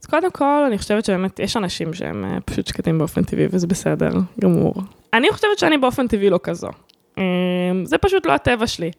אז 0.00 0.06
קודם 0.06 0.30
כל, 0.30 0.64
אני 0.66 0.78
חושבת 0.78 1.04
שבאמת 1.04 1.38
יש 1.38 1.56
אנשים 1.56 1.94
שהם 1.94 2.24
אה, 2.24 2.40
פשוט 2.44 2.66
שקטים 2.66 2.98
באופן 2.98 3.24
טבעי, 3.24 3.46
וזה 3.50 3.66
בסדר, 3.66 4.10
גמור. 4.40 4.74
אני 5.12 5.28
חושבת 5.32 5.58
שאני 5.58 5.78
באופן 5.78 6.08
טבעי 6.08 6.30
לא 6.30 6.40
כזו. 6.42 6.68
אמ, 7.18 7.22
זה 7.84 7.98
פשוט 7.98 8.26
לא 8.26 8.32
הטבע 8.32 8.66
שלי. 8.66 8.90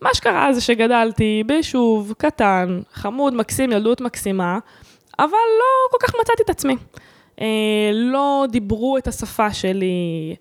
מה 0.00 0.14
שקרה 0.14 0.52
זה 0.52 0.60
שגדלתי 0.60 1.42
ביישוב 1.46 2.14
קטן, 2.18 2.80
חמוד, 2.92 3.34
מקסים, 3.34 3.72
ילדות 3.72 4.00
מקסימה, 4.00 4.58
אבל 5.18 5.28
לא 5.28 5.90
כל 5.90 6.06
כך 6.06 6.14
מצאתי 6.20 6.42
את 6.42 6.50
עצמי. 6.50 6.76
אה, 7.40 7.90
לא 7.92 8.44
דיברו 8.50 8.98
את 8.98 9.08
השפה 9.08 9.52
שלי. 9.52 10.34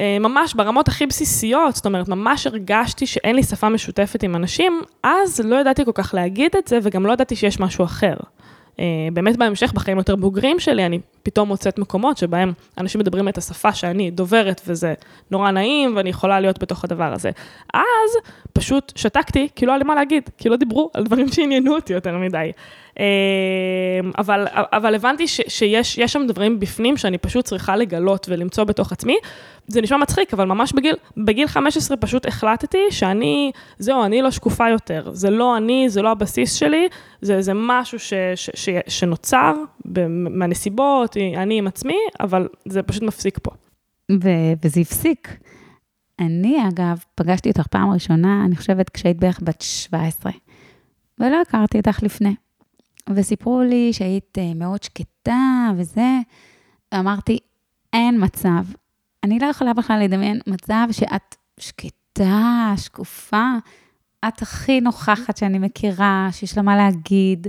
אה, 0.00 0.18
ממש 0.20 0.54
ברמות 0.54 0.88
הכי 0.88 1.06
בסיסיות, 1.06 1.76
זאת 1.76 1.86
אומרת, 1.86 2.08
ממש 2.08 2.46
הרגשתי 2.46 3.06
שאין 3.06 3.36
לי 3.36 3.42
שפה 3.42 3.68
משותפת 3.68 4.22
עם 4.22 4.36
אנשים, 4.36 4.80
אז 5.02 5.40
לא 5.40 5.56
ידעתי 5.56 5.84
כל 5.84 5.92
כך 5.94 6.14
להגיד 6.14 6.56
את 6.58 6.68
זה, 6.68 6.78
וגם 6.82 7.06
לא 7.06 7.12
ידעתי 7.12 7.36
שיש 7.36 7.60
משהו 7.60 7.84
אחר. 7.84 8.14
אה, 8.80 8.84
באמת 9.12 9.36
בהמשך, 9.36 9.72
בחיים 9.72 9.98
יותר 9.98 10.16
בוגרים 10.16 10.60
שלי, 10.60 10.86
אני 10.86 11.00
פתאום 11.22 11.48
מוצאת 11.48 11.78
מקומות 11.78 12.16
שבהם 12.16 12.52
אנשים 12.78 13.00
מדברים 13.00 13.28
את 13.28 13.38
השפה 13.38 13.72
שאני 13.72 14.10
דוברת, 14.10 14.60
וזה 14.66 14.94
נורא 15.30 15.50
נעים, 15.50 15.96
ואני 15.96 16.10
יכולה 16.10 16.40
להיות 16.40 16.62
בתוך 16.62 16.84
הדבר 16.84 17.12
הזה. 17.12 17.30
אז 17.74 18.10
פשוט 18.52 18.92
שתקתי, 18.96 19.48
כי 19.54 19.66
לא 19.66 19.72
היה 19.72 19.78
לי 19.78 19.84
מה 19.84 19.94
להגיד, 19.94 20.30
כי 20.38 20.48
לא 20.48 20.56
דיברו 20.56 20.90
על 20.94 21.04
דברים 21.04 21.28
שעניינו 21.28 21.74
אותי 21.74 21.92
יותר 21.92 22.18
מדי. 22.18 22.52
אה, 22.98 23.04
אבל, 24.18 24.46
אבל 24.54 24.94
הבנתי 24.94 25.28
ש, 25.28 25.40
שיש 25.48 26.12
שם 26.12 26.26
דברים 26.28 26.60
בפנים 26.60 26.96
שאני 26.96 27.18
פשוט 27.18 27.44
צריכה 27.44 27.76
לגלות 27.76 28.26
ולמצוא 28.30 28.64
בתוך 28.64 28.92
עצמי. 28.92 29.16
זה 29.66 29.80
נשמע 29.80 29.96
מצחיק, 29.96 30.34
אבל 30.34 30.44
ממש 30.44 30.72
בגיל, 30.72 30.94
בגיל 31.16 31.46
15 31.46 31.96
פשוט 31.96 32.26
החלטתי 32.26 32.78
שאני, 32.90 33.52
זהו, 33.78 34.04
אני 34.04 34.22
לא 34.22 34.30
שקופה 34.30 34.68
יותר. 34.68 35.10
זה 35.12 35.30
לא 35.30 35.56
אני, 35.56 35.88
זה 35.88 36.02
לא 36.02 36.10
הבסיס 36.10 36.54
שלי, 36.54 36.88
זה, 37.20 37.42
זה 37.42 37.52
משהו 37.54 37.98
ש, 37.98 38.12
ש, 38.34 38.50
ש, 38.54 38.68
שנוצר 38.88 39.54
מהנסיבות, 40.08 41.16
אני 41.36 41.58
עם 41.58 41.66
עצמי, 41.66 41.98
אבל 42.20 42.48
זה 42.68 42.82
פשוט 42.82 43.02
מפסיק 43.02 43.38
פה. 43.42 43.50
ו- 44.12 44.52
וזה 44.64 44.80
הפסיק. 44.80 45.36
אני, 46.20 46.56
אגב, 46.68 47.04
פגשתי 47.14 47.48
אותך 47.48 47.66
פעם 47.66 47.90
ראשונה, 47.90 48.42
אני 48.44 48.56
חושבת, 48.56 48.90
כשהיית 48.90 49.16
בערך 49.16 49.40
בת 49.42 49.60
17, 49.60 50.32
ולא 51.18 51.40
הכרתי 51.40 51.78
אותך 51.78 52.02
לפני. 52.02 52.34
וסיפרו 53.16 53.60
לי 53.60 53.92
שהיית 53.92 54.38
אה, 54.38 54.54
מאוד 54.54 54.82
שקטה 54.82 55.70
וזה, 55.76 56.18
ואמרתי, 56.94 57.38
אין 57.92 58.24
מצב. 58.24 58.64
אני 59.24 59.38
לא 59.38 59.46
יכולה 59.46 59.74
בכלל 59.74 60.00
לדמיין 60.04 60.40
מצב 60.46 60.86
שאת 60.92 61.36
שקטה, 61.60 62.72
שקופה, 62.76 63.52
את 64.28 64.42
הכי 64.42 64.80
נוכחת 64.80 65.36
שאני 65.36 65.58
מכירה, 65.58 66.28
שיש 66.32 66.56
לה 66.56 66.62
מה 66.62 66.76
להגיד. 66.76 67.46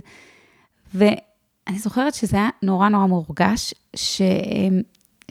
ואני 0.93 1.79
זוכרת 1.79 2.13
שזה 2.13 2.37
היה 2.37 2.49
נורא 2.63 2.89
נורא 2.89 3.05
מורגש, 3.05 3.73
ש... 3.95 4.21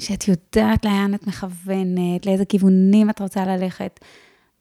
שאת 0.01 0.29
יודעת 0.29 0.85
לאן 0.85 1.15
את 1.15 1.27
מכוונת, 1.27 2.27
לאיזה 2.27 2.45
כיוונים 2.45 3.11
את 3.11 3.21
רוצה 3.21 3.45
ללכת. 3.45 4.01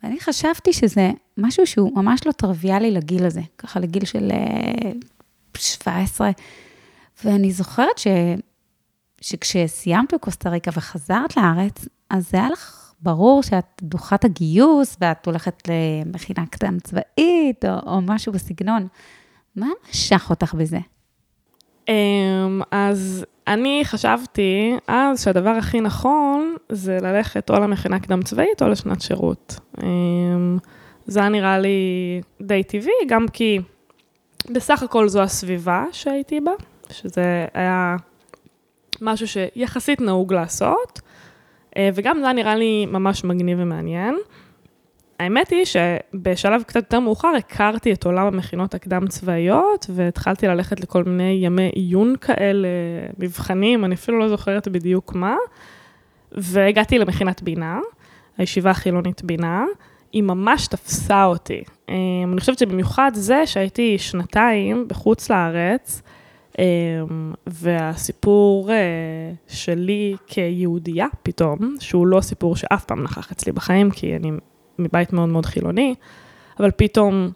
ואני 0.04 0.20
חשבתי 0.20 0.74
שזה 0.74 1.12
משהו 1.38 1.68
שהוא 1.68 1.96
ממש 1.96 2.22
לא 2.26 2.32
טריוויאלי 2.32 2.92
לגיל 2.92 3.26
הזה, 3.26 3.42
ככה 3.58 3.80
לגיל 3.80 4.06
של 4.06 4.32
17. 5.60 6.30
ואני 7.26 7.52
זוכרת 7.52 7.98
ש... 7.98 8.08
שכשסיימת 9.22 10.14
בקוסטה 10.14 10.50
ריקה 10.50 10.72
וחזרת 10.74 11.38
לארץ, 11.38 11.86
אז 12.10 12.30
זה 12.30 12.38
היה 12.38 12.50
לך 12.50 12.94
ברור 13.02 13.44
שאת 13.44 13.82
דוחת 13.82 14.26
הגיוס 14.26 14.98
ואת 15.02 15.26
הולכת 15.26 15.68
למכינה 15.68 16.46
קדם 16.46 16.80
צבאית 16.80 17.66
או, 17.66 17.92
או 17.94 18.02
משהו 18.02 18.34
בסגנון. 18.34 18.88
מה 19.56 19.68
משך 19.90 20.28
אותך 20.30 20.54
בזה? 20.54 20.80
אמ, 21.88 22.62
אז 22.72 23.26
אני 23.48 23.82
חשבתי 23.84 24.76
אז 24.88 25.24
שהדבר 25.24 25.50
הכי 25.50 25.82
נכון 25.82 26.56
זה 26.70 26.98
ללכת 27.02 27.50
או 27.50 27.56
למכינה 27.56 28.00
קדם 28.00 28.22
צבאית 28.22 28.62
או 28.62 28.68
לשנת 28.68 29.02
שירות. 29.02 29.60
אמ, 29.84 30.58
זה 31.06 31.20
היה 31.20 31.30
נראה 31.30 31.60
לי 31.60 31.78
די 32.42 32.64
טבעי, 32.64 33.08
גם 33.08 33.26
כי 33.34 33.60
בסך 34.52 34.84
הכל 34.84 35.10
זו 35.10 35.22
הסביבה 35.22 35.86
שהייתי 35.92 36.40
בה, 36.40 36.52
שזה 36.92 37.46
היה 37.54 37.96
משהו 39.02 39.28
שיחסית 39.28 40.02
נהוג 40.02 40.34
לעשות. 40.34 41.02
וגם 41.80 42.20
זה 42.22 42.34
נראה 42.34 42.56
לי 42.56 42.86
ממש 42.86 43.24
מגניב 43.24 43.58
ומעניין. 43.62 44.18
האמת 45.20 45.50
היא 45.50 45.66
שבשלב 45.66 46.64
קצת 46.64 46.76
יותר 46.76 47.00
מאוחר 47.00 47.28
הכרתי 47.38 47.94
את 47.94 48.06
עולם 48.06 48.26
המכינות 48.26 48.74
הקדם 48.74 49.08
צבאיות, 49.08 49.86
והתחלתי 49.90 50.48
ללכת 50.48 50.80
לכל 50.80 51.04
מיני 51.04 51.40
ימי 51.42 51.72
עיון 51.76 52.16
כאלה, 52.22 52.68
מבחנים, 53.18 53.86
אני 53.86 53.96
אפילו 53.96 54.20
לא 54.20 54.30
זוכרת 54.30 54.68
בדיוק 54.68 55.16
מה, 55.16 55.36
והגעתי 56.32 57.00
למכינת 57.00 57.42
בינה, 57.42 57.80
הישיבה 58.38 58.70
החילונית 58.70 59.24
בינה, 59.24 59.66
היא 60.12 60.24
ממש 60.24 60.68
תפסה 60.68 61.26
אותי. 61.26 61.64
אמ, 61.90 61.96
אני 62.32 62.40
חושבת 62.40 62.60
שבמיוחד 62.60 63.12
זה 63.14 63.48
שהייתי 63.48 63.98
שנתיים 63.98 64.88
בחוץ 64.88 65.30
לארץ, 65.30 66.02
אמ, 66.60 67.34
והסיפור 67.48 68.72
אה, 68.72 68.76
שלי 69.48 70.16
כיהודייה 70.28 71.08
פתאום, 71.24 71.76
שהוא 71.80 72.08
לא 72.08 72.22
סיפור 72.22 72.56
שאף 72.56 72.86
פעם 72.86 73.04
נכח 73.04 73.32
אצלי 73.32 73.52
בחיים, 73.52 73.92
כי 73.92 74.16
אני 74.16 74.32
מבית 74.80 75.14
מאוד 75.14 75.30
מאוד 75.30 75.46
חילוני, 75.46 75.96
אבל 76.60 76.72
פתאום 76.72 77.32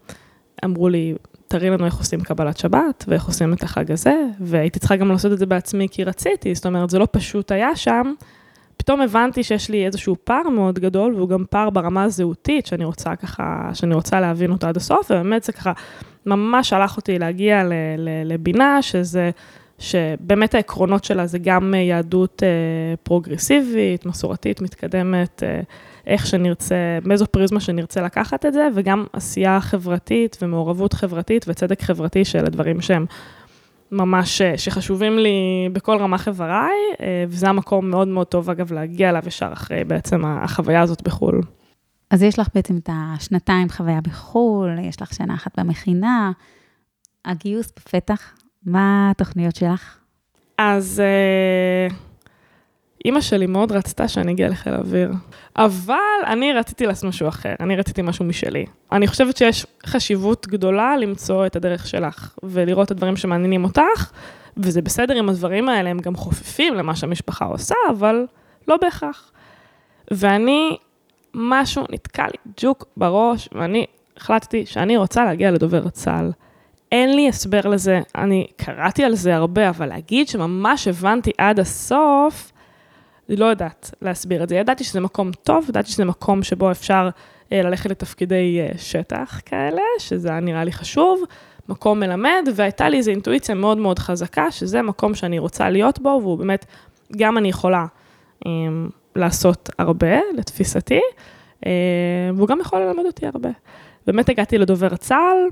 אמרו 0.64 0.88
לי, 0.88 1.14
תראי 1.48 1.70
לנו 1.70 1.86
איך 1.86 1.98
עושים 1.98 2.20
קבלת 2.20 2.58
שבת, 2.58 3.04
ואיך 3.08 3.26
עושים 3.26 3.52
את 3.52 3.62
החג 3.62 3.92
הזה, 3.92 4.14
והייתי 4.40 4.78
צריכה 4.78 4.96
גם 4.96 5.08
לעשות 5.08 5.32
את 5.32 5.38
זה 5.38 5.46
בעצמי 5.46 5.88
כי 5.90 6.04
רציתי, 6.04 6.54
זאת 6.54 6.66
אומרת, 6.66 6.90
זה 6.90 6.98
לא 6.98 7.06
פשוט 7.10 7.52
היה 7.52 7.76
שם. 7.76 8.14
פתאום 8.84 9.00
הבנתי 9.00 9.42
שיש 9.42 9.70
לי 9.70 9.86
איזשהו 9.86 10.16
פער 10.24 10.48
מאוד 10.48 10.78
גדול, 10.78 11.14
והוא 11.14 11.28
גם 11.28 11.44
פער 11.50 11.70
ברמה 11.70 12.02
הזהותית, 12.02 12.66
שאני 12.66 12.84
רוצה 12.84 13.16
ככה, 13.16 13.70
שאני 13.74 13.94
רוצה 13.94 14.20
להבין 14.20 14.50
אותו 14.50 14.66
עד 14.66 14.76
הסוף, 14.76 15.10
ובאמת 15.10 15.44
זה 15.44 15.52
ככה, 15.52 15.72
ממש 16.26 16.68
שלח 16.68 16.96
אותי 16.96 17.18
להגיע 17.18 17.64
ל, 17.64 17.72
ל, 17.98 18.32
לבינה, 18.32 18.82
שזה, 18.82 19.30
שבאמת 19.78 20.54
העקרונות 20.54 21.04
שלה 21.04 21.26
זה 21.26 21.38
גם 21.38 21.74
יהדות 21.74 22.42
אה, 22.42 22.48
פרוגרסיבית, 23.02 24.06
מסורתית, 24.06 24.60
מתקדמת, 24.60 25.42
אה, 25.42 25.60
איך 26.06 26.26
שנרצה, 26.26 26.98
מאיזו 27.04 27.26
פריזמה 27.26 27.60
שנרצה 27.60 28.02
לקחת 28.02 28.46
את 28.46 28.52
זה, 28.52 28.68
וגם 28.74 29.04
עשייה 29.12 29.60
חברתית 29.60 30.36
ומעורבות 30.42 30.92
חברתית 30.92 31.44
וצדק 31.48 31.82
חברתי, 31.82 32.24
שאלה 32.24 32.48
דברים 32.50 32.80
שהם 32.80 33.06
ממש, 33.94 34.40
אה, 34.40 34.58
שחשובים 34.58 35.18
לי 35.18 35.68
בכל 35.72 35.98
רמ"ח 35.98 36.28
איבריי, 36.28 36.74
אה, 37.00 37.24
וזה 37.28 37.48
המקום 37.48 37.90
מאוד 37.90 38.08
מאוד 38.08 38.26
טוב, 38.26 38.50
אגב, 38.50 38.72
להגיע 38.72 39.10
אליו 39.10 39.22
ישר 39.26 39.50
אחרי 39.52 39.84
בעצם 39.84 40.24
החוויה 40.24 40.82
הזאת 40.82 41.02
בחו"ל. 41.02 41.40
אז 42.10 42.22
יש 42.22 42.38
לך 42.38 42.48
בעצם 42.54 42.76
את 42.76 42.90
השנתיים 42.92 43.68
חוויה 43.68 44.00
בחו"ל, 44.00 44.78
יש 44.82 45.02
לך 45.02 45.14
שנה 45.14 45.34
אחת 45.34 45.58
במכינה, 45.58 46.32
הגיוס 47.24 47.72
בפתח, 47.76 48.34
מה 48.66 49.10
התוכניות 49.10 49.56
שלך? 49.56 49.98
אז 50.58 51.02
אה, 51.04 51.96
אימא 53.04 53.20
שלי 53.20 53.46
מאוד 53.46 53.72
רצתה 53.72 54.08
שאני 54.08 54.32
אגיע 54.32 54.48
לחיל 54.48 54.74
האוויר, 54.74 55.10
אבל 55.56 55.94
אני 56.26 56.52
רציתי 56.52 56.86
לעשות 56.86 57.04
משהו 57.04 57.28
אחר, 57.28 57.54
אני 57.60 57.76
רציתי 57.76 58.02
משהו 58.02 58.24
משלי. 58.24 58.66
אני 58.92 59.06
חושבת 59.06 59.36
שיש 59.36 59.66
חשיבות 59.86 60.46
גדולה 60.46 60.96
למצוא 60.96 61.46
את 61.46 61.56
הדרך 61.56 61.86
שלך, 61.86 62.34
ולראות 62.42 62.86
את 62.86 62.90
הדברים 62.90 63.16
שמעניינים 63.16 63.64
אותך, 63.64 64.12
וזה 64.56 64.82
בסדר 64.82 65.20
אם 65.20 65.28
הדברים 65.28 65.68
האלה 65.68 65.90
הם 65.90 65.98
גם 65.98 66.16
חופפים 66.16 66.74
למה 66.74 66.96
שהמשפחה 66.96 67.44
עושה, 67.44 67.74
אבל 67.90 68.26
לא 68.68 68.76
בהכרח. 68.76 69.32
ואני, 70.10 70.76
משהו 71.34 71.84
נתקע 71.90 72.24
לי 72.26 72.52
ג'וק 72.60 72.84
בראש, 72.96 73.48
ואני 73.52 73.86
החלטתי 74.16 74.66
שאני 74.66 74.96
רוצה 74.96 75.24
להגיע 75.24 75.50
לדובר 75.50 75.88
צה"ל. 75.88 76.30
אין 76.92 77.16
לי 77.16 77.28
הסבר 77.28 77.60
לזה, 77.60 78.00
אני 78.14 78.46
קראתי 78.56 79.04
על 79.04 79.14
זה 79.14 79.36
הרבה, 79.36 79.68
אבל 79.68 79.86
להגיד 79.86 80.28
שממש 80.28 80.88
הבנתי 80.88 81.30
עד 81.38 81.60
הסוף, 81.60 82.52
לא 83.28 83.44
יודעת 83.44 83.90
להסביר 84.02 84.42
את 84.42 84.48
זה. 84.48 84.56
ידעתי 84.56 84.84
שזה 84.84 85.00
מקום 85.00 85.30
טוב, 85.42 85.66
ידעתי 85.68 85.90
שזה 85.90 86.04
מקום 86.04 86.42
שבו 86.42 86.70
אפשר 86.70 87.08
אה, 87.52 87.62
ללכת 87.62 87.90
לתפקידי 87.90 88.60
אה, 88.60 88.78
שטח 88.78 89.40
כאלה, 89.44 89.82
שזה 89.98 90.28
היה 90.28 90.40
נראה 90.40 90.64
לי 90.64 90.72
חשוב, 90.72 91.22
מקום 91.68 92.00
מלמד, 92.00 92.48
והייתה 92.54 92.88
לי 92.88 92.96
איזו 92.96 93.10
אינטואיציה 93.10 93.54
מאוד 93.54 93.78
מאוד 93.78 93.98
חזקה, 93.98 94.50
שזה 94.50 94.82
מקום 94.82 95.14
שאני 95.14 95.38
רוצה 95.38 95.70
להיות 95.70 95.98
בו, 95.98 96.18
והוא 96.22 96.38
באמת, 96.38 96.66
גם 97.16 97.38
אני 97.38 97.48
יכולה 97.48 97.86
אה, 98.46 98.50
לעשות 99.16 99.70
הרבה, 99.78 100.16
לתפיסתי, 100.38 101.00
אה, 101.66 101.70
והוא 102.34 102.48
גם 102.48 102.60
יכול 102.60 102.80
ללמד 102.80 103.04
אותי 103.06 103.26
הרבה. 103.26 103.50
באמת 104.06 104.28
הגעתי 104.28 104.58
לדובר 104.58 104.96
צה"ל, 104.96 105.48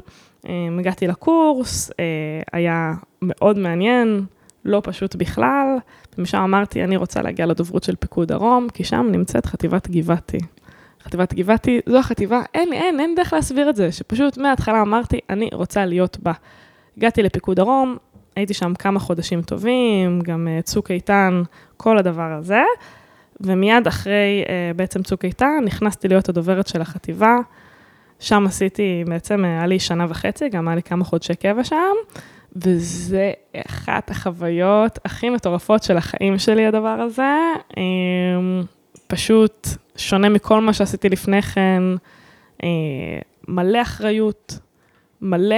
אה, 0.49 0.69
הגעתי 0.79 1.07
לקורס, 1.07 1.91
אה, 2.01 2.05
היה 2.53 2.93
מאוד 3.23 3.59
מעניין. 3.59 4.25
לא 4.65 4.81
פשוט 4.85 5.17
בכלל, 5.17 5.77
ומשם 6.19 6.39
אמרתי, 6.39 6.85
אני 6.85 6.97
רוצה 6.97 7.23
להגיע 7.23 7.47
לדוברות 7.47 7.83
של 7.83 7.97
פיקוד 7.97 8.29
דרום, 8.29 8.69
כי 8.75 8.85
שם 8.85 9.09
נמצאת 9.13 9.47
חטיבת 9.47 9.91
גבעתי. 9.91 10.39
חטיבת 11.05 11.35
גבעתי, 11.35 11.81
זו 11.87 11.99
החטיבה, 11.99 12.43
אין, 12.55 12.73
אין, 12.73 13.01
אין 13.01 13.15
דרך 13.15 13.33
להסביר 13.33 13.71
את 13.71 13.77
זה, 13.77 13.93
שפשוט 13.93 14.39
מההתחלה 14.39 14.83
אמרתי, 14.83 15.19
אני 15.31 15.49
רוצה 15.53 15.85
להיות 15.85 16.19
בה. 16.23 16.33
הגעתי 16.97 17.23
לפיקוד 17.23 17.57
דרום, 17.57 17.97
הייתי 18.37 18.55
שם 18.55 18.75
כמה 18.75 19.01
חודשים 19.01 19.43
טובים, 19.43 20.21
גם 20.21 20.49
uh, 20.49 20.63
צוק 20.63 20.91
איתן, 20.91 21.43
כל 21.77 21.99
הדבר 21.99 22.33
הזה, 22.33 22.63
ומיד 23.41 23.87
אחרי 23.87 24.45
uh, 24.45 24.77
בעצם 24.77 25.03
צוק 25.03 25.25
איתן, 25.25 25.59
נכנסתי 25.65 26.09
להיות 26.09 26.29
הדוברת 26.29 26.67
של 26.69 26.81
החטיבה. 26.81 27.37
שם 28.19 28.47
עשיתי, 28.47 29.05
בעצם 29.07 29.45
היה 29.45 29.67
לי 29.67 29.79
שנה 29.79 30.07
וחצי, 30.09 30.49
גם 30.49 30.69
היה 30.69 30.75
לי 30.75 30.83
כמה 30.83 31.05
חודשי 31.05 31.35
קבע 31.35 31.65
שם, 31.65 31.95
וזה 32.57 33.33
אחת 33.67 34.11
החוויות 34.11 34.99
הכי 35.05 35.31
מטורפות 35.31 35.83
של 35.83 35.97
החיים 35.97 36.39
שלי, 36.39 36.67
הדבר 36.67 36.89
הזה. 36.89 37.37
אמ, 37.77 38.63
פשוט 39.07 39.69
שונה 39.97 40.29
מכל 40.29 40.61
מה 40.61 40.73
שעשיתי 40.73 41.09
לפני 41.09 41.43
כן, 41.43 41.83
אה, 42.63 42.69
מלא 43.49 43.83
אחריות, 43.83 44.59
מלא 45.21 45.57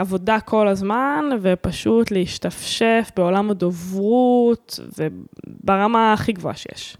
עבודה 0.00 0.40
כל 0.40 0.68
הזמן, 0.68 1.24
ופשוט 1.42 2.10
להשתפשף 2.10 3.10
בעולם 3.16 3.50
הדוברות, 3.50 4.80
וברמה 4.98 6.12
הכי 6.12 6.32
גבוהה 6.32 6.56
שיש. 6.56 6.96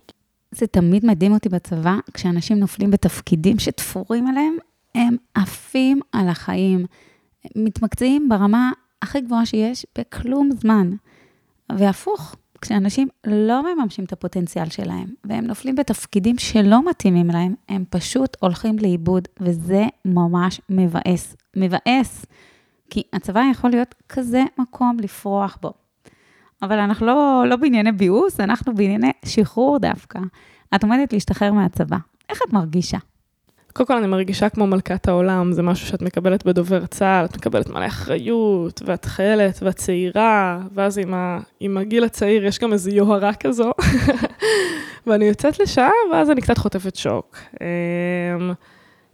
זה 0.50 0.66
תמיד 0.66 1.06
מדהים 1.06 1.32
אותי 1.32 1.48
בצבא, 1.48 1.94
כשאנשים 2.14 2.58
נופלים 2.58 2.90
בתפקידים 2.90 3.58
שתפורים 3.58 4.26
עליהם, 4.26 4.56
הם 4.94 5.16
עפים 5.34 6.00
על 6.12 6.28
החיים. 6.28 6.86
מתמקצעים 7.56 8.28
ברמה 8.28 8.70
הכי 9.02 9.20
גבוהה 9.20 9.46
שיש 9.46 9.86
בכלום 9.98 10.50
זמן. 10.60 10.90
והפוך, 11.72 12.36
כשאנשים 12.60 13.08
לא 13.26 13.74
מממשים 13.74 14.04
את 14.04 14.12
הפוטנציאל 14.12 14.70
שלהם, 14.70 15.06
והם 15.24 15.44
נופלים 15.44 15.74
בתפקידים 15.74 16.38
שלא 16.38 16.90
מתאימים 16.90 17.26
להם, 17.26 17.54
הם 17.68 17.84
פשוט 17.90 18.36
הולכים 18.40 18.78
לאיבוד, 18.78 19.28
וזה 19.40 19.84
ממש 20.04 20.60
מבאס. 20.70 21.36
מבאס, 21.56 22.26
כי 22.90 23.02
הצבא 23.12 23.42
יכול 23.50 23.70
להיות 23.70 23.94
כזה 24.08 24.42
מקום 24.58 24.96
לפרוח 25.00 25.58
בו. 25.62 25.72
אבל 26.62 26.78
אנחנו 26.78 27.06
לא, 27.06 27.44
לא 27.48 27.56
בענייני 27.56 27.92
ביאוס, 27.92 28.40
אנחנו 28.40 28.74
בענייני 28.74 29.10
שחרור 29.24 29.78
דווקא. 29.78 30.18
את 30.74 30.84
עומדת 30.84 31.12
להשתחרר 31.12 31.52
מהצבא. 31.52 31.96
איך 32.28 32.40
את 32.48 32.52
מרגישה? 32.52 32.98
קודם 33.76 33.86
כל 33.86 33.96
אני 33.96 34.06
מרגישה 34.06 34.48
כמו 34.48 34.66
מלכת 34.66 35.08
העולם, 35.08 35.52
זה 35.52 35.62
משהו 35.62 35.86
שאת 35.86 36.02
מקבלת 36.02 36.46
בדובר 36.46 36.86
צה"ל, 36.86 37.24
את 37.24 37.36
מקבלת 37.36 37.68
מלא 37.68 37.86
אחריות, 37.86 38.82
ואת 38.86 39.04
חיילת, 39.04 39.58
ואת 39.62 39.76
צעירה, 39.76 40.60
ואז 40.74 40.98
עם, 40.98 41.14
ה, 41.14 41.38
עם 41.60 41.76
הגיל 41.76 42.04
הצעיר 42.04 42.44
יש 42.44 42.58
גם 42.58 42.72
איזו 42.72 42.90
יוהרה 42.90 43.34
כזו, 43.34 43.70
ואני 45.06 45.24
יוצאת 45.24 45.58
לשם, 45.58 45.90
ואז 46.12 46.30
אני 46.30 46.40
קצת 46.40 46.58
חוטפת 46.58 46.96
שוק. 46.96 47.38
אמ, 47.60 48.52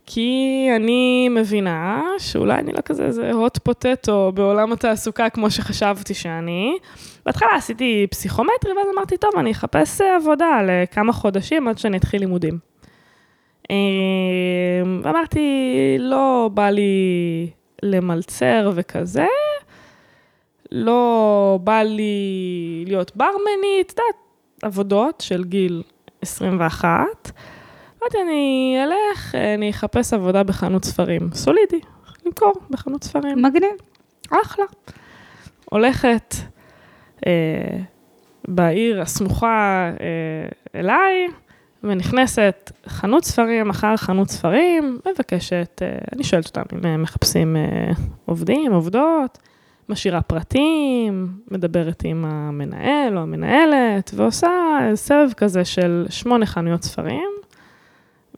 כי 0.06 0.68
אני 0.76 1.28
מבינה 1.28 2.02
שאולי 2.18 2.58
אני 2.58 2.72
לא 2.72 2.80
כזה 2.80 3.04
איזה 3.04 3.30
hot 3.30 3.70
potato 3.70 4.30
בעולם 4.34 4.72
התעסוקה 4.72 5.30
כמו 5.30 5.50
שחשבתי 5.50 6.14
שאני. 6.14 6.78
בהתחלה 7.26 7.48
עשיתי 7.56 8.06
פסיכומטרי, 8.10 8.72
ואז 8.76 8.86
אמרתי, 8.94 9.16
טוב, 9.16 9.30
אני 9.38 9.52
אחפש 9.52 10.00
עבודה 10.00 10.60
לכמה 10.62 11.12
חודשים 11.12 11.68
עד 11.68 11.78
שאני 11.78 11.96
אתחיל 11.96 12.20
לימודים. 12.20 12.71
אמ, 13.72 15.00
ואמרתי, 15.04 15.96
לא 15.98 16.50
בא 16.54 16.70
לי 16.70 17.50
למלצר 17.82 18.70
וכזה, 18.74 19.26
לא 20.72 21.58
בא 21.64 21.82
לי 21.82 22.84
להיות 22.86 23.16
ברמנית, 23.16 23.86
את 23.86 23.90
יודעת, 23.90 24.16
עבודות 24.62 25.20
של 25.20 25.44
גיל 25.44 25.82
21. 26.20 26.96
אמרתי, 28.02 28.18
אני 28.22 28.76
אלך, 28.84 29.34
אני 29.34 29.70
אחפש 29.70 30.12
עבודה 30.12 30.42
בחנות 30.42 30.84
ספרים. 30.84 31.28
סולידי, 31.34 31.80
למכור 32.26 32.52
בחנות 32.70 33.04
ספרים. 33.04 33.42
מגניב. 33.42 33.70
אחלה. 34.30 34.64
הולכת 35.64 36.34
אה, 37.26 37.78
בעיר 38.48 39.02
הסמוכה 39.02 39.90
אה, 40.00 40.80
אליי, 40.80 41.28
ונכנסת 41.84 42.72
חנות 42.86 43.24
ספרים 43.24 43.70
אחר 43.70 43.96
חנות 43.96 44.28
ספרים, 44.28 44.98
מבקשת, 45.12 45.82
אה, 45.82 45.98
אני 46.14 46.24
שואלת 46.24 46.46
אותם 46.46 46.62
אם 46.72 46.86
הם 46.86 47.02
מחפשים 47.02 47.56
אה, 47.56 47.92
עובדים, 48.24 48.72
עובדות, 48.72 49.38
משאירה 49.88 50.22
פרטים, 50.22 51.28
מדברת 51.50 52.02
עם 52.04 52.24
המנהל 52.24 53.16
או 53.16 53.22
המנהלת, 53.22 54.10
ועושה 54.14 54.50
סבב 54.94 55.32
כזה 55.36 55.64
של 55.64 56.06
שמונה 56.10 56.46
חנויות 56.46 56.82
ספרים, 56.82 57.30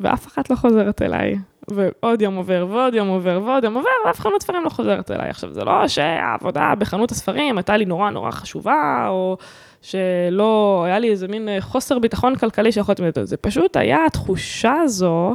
ואף 0.00 0.26
אחת 0.26 0.50
לא 0.50 0.57
חוזרת 0.57 1.02
אליי. 1.02 1.37
ועוד 1.68 2.22
יום 2.22 2.35
עובר, 2.35 2.66
ועוד 2.70 2.94
יום 2.94 3.09
עובר, 3.09 3.40
ועוד 3.44 3.64
יום 3.64 3.74
עובר, 3.74 3.88
ואף 4.07 4.20
חנות 4.20 4.42
ספרים 4.42 4.64
לא 4.64 4.68
חוזרת 4.68 5.11
אליי. 5.11 5.30
עכשיו, 5.30 5.52
זה 5.52 5.64
לא 5.64 5.88
שהעבודה 5.88 6.74
בחנות 6.78 7.11
הספרים 7.11 7.59
הייתה 7.59 7.76
לי 7.76 7.85
נורא 7.85 8.11
נורא 8.11 8.30
חשובה, 8.30 9.07
או 9.09 9.37
שלא, 9.85 10.83
היה 10.87 10.99
לי 10.99 11.11
איזה 11.11 11.29
מין 11.29 11.49
חוסר 11.61 11.99
ביטחון 11.99 12.37
כלכלי 12.37 12.73
שיכולתי 12.73 13.03
לדעת, 13.03 13.27
זה 13.27 13.37
פשוט 13.37 13.77
היה 13.77 14.07
התחושה 14.07 14.73
הזו 14.73 15.35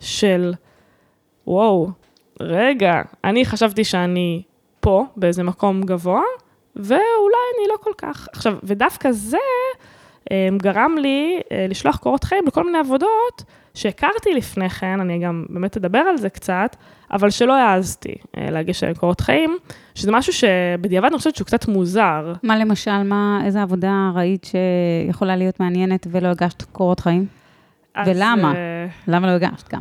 של, 0.00 0.54
וואו, 1.46 1.88
רגע, 2.40 3.02
אני 3.24 3.44
חשבתי 3.44 3.84
שאני 3.84 4.42
פה, 4.80 5.04
באיזה 5.16 5.42
מקום 5.42 5.82
גבוה, 5.82 6.22
ואולי 6.76 7.46
אני 7.58 7.68
לא 7.68 7.76
כל 7.80 7.92
כך. 7.98 8.28
עכשיו, 8.32 8.56
ודווקא 8.62 9.12
זה 9.12 9.36
אה, 9.36 9.86
גרם 10.56 10.94
לי 10.98 11.40
אה, 11.52 11.66
לשלוח 11.68 11.96
קורות 11.96 12.24
חיים 12.24 12.44
לכל 12.46 12.64
מיני 12.64 12.78
עבודות 12.78 13.44
שהכרתי 13.74 14.34
לפני 14.34 14.68
כן, 14.70 15.00
אני 15.00 15.18
גם 15.18 15.44
באמת 15.48 15.76
אדבר 15.76 15.98
על 15.98 16.16
זה 16.16 16.28
קצת, 16.28 16.76
אבל 17.10 17.30
שלא 17.30 17.52
העזתי 17.52 18.14
אה, 18.36 18.50
להגיש 18.50 18.84
להם 18.84 18.94
קורות 18.94 19.20
חיים, 19.20 19.56
שזה 19.94 20.12
משהו 20.12 20.32
שבדיעבד 20.32 21.08
אני 21.08 21.18
חושבת 21.18 21.36
שהוא 21.36 21.46
קצת 21.46 21.68
מוזר. 21.68 22.32
מה 22.42 22.58
למשל, 22.58 23.02
מה, 23.02 23.40
איזה 23.44 23.62
עבודה 23.62 24.10
ראית 24.14 24.50
שיכולה 25.06 25.36
להיות 25.36 25.60
מעניינת 25.60 26.06
ולא 26.10 26.28
הגשת 26.28 26.62
קורות 26.62 27.00
חיים? 27.00 27.26
ולמה? 28.06 28.54
למה 29.08 29.26
לא 29.26 29.32
הגשת 29.32 29.72
גם? 29.72 29.80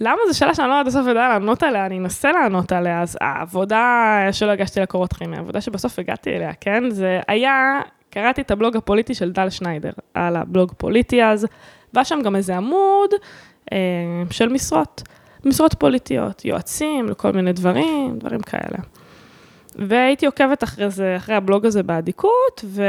למה 0.00 0.18
זו 0.28 0.38
שאלה 0.38 0.54
שאני 0.54 0.68
לא 0.68 0.80
עד 0.80 0.86
הסוף 0.86 1.06
יודעה 1.06 1.28
לענות 1.28 1.62
עליה, 1.62 1.86
אני 1.86 1.98
אנסה 1.98 2.32
לענות 2.32 2.72
עליה, 2.72 3.02
אז 3.02 3.18
העבודה 3.20 4.18
שלא 4.32 4.50
הגשתי 4.50 4.80
לה 4.80 4.86
קורות 4.86 5.12
חיים, 5.12 5.34
העבודה 5.34 5.60
שבסוף 5.60 5.98
הגעתי 5.98 6.30
אליה, 6.36 6.52
כן? 6.60 6.90
זה 6.90 7.20
היה, 7.28 7.80
קראתי 8.14 8.40
את 8.40 8.50
הבלוג 8.50 8.76
הפוליטי 8.76 9.14
של 9.14 9.32
דל 9.32 9.50
שניידר, 9.50 9.90
על 10.14 10.36
הבלוג 10.36 10.72
פוליטי 10.76 11.24
אז, 11.24 11.46
והיה 11.94 12.04
שם 12.04 12.20
גם 12.24 12.36
איזה 12.36 12.56
עמוד 12.56 13.10
אה, 13.72 13.78
של 14.30 14.48
משרות, 14.48 15.02
משרות 15.44 15.74
פוליטיות, 15.74 16.44
יועצים 16.44 17.08
לכל 17.08 17.32
מיני 17.32 17.52
דברים, 17.52 18.18
דברים 18.18 18.40
כאלה. 18.40 18.78
והייתי 19.74 20.26
עוקבת 20.26 20.64
אחרי 20.64 20.90
זה, 20.90 21.16
אחרי 21.16 21.34
הבלוג 21.34 21.66
הזה 21.66 21.82
באדיקות, 21.82 22.64
ו... 22.64 22.82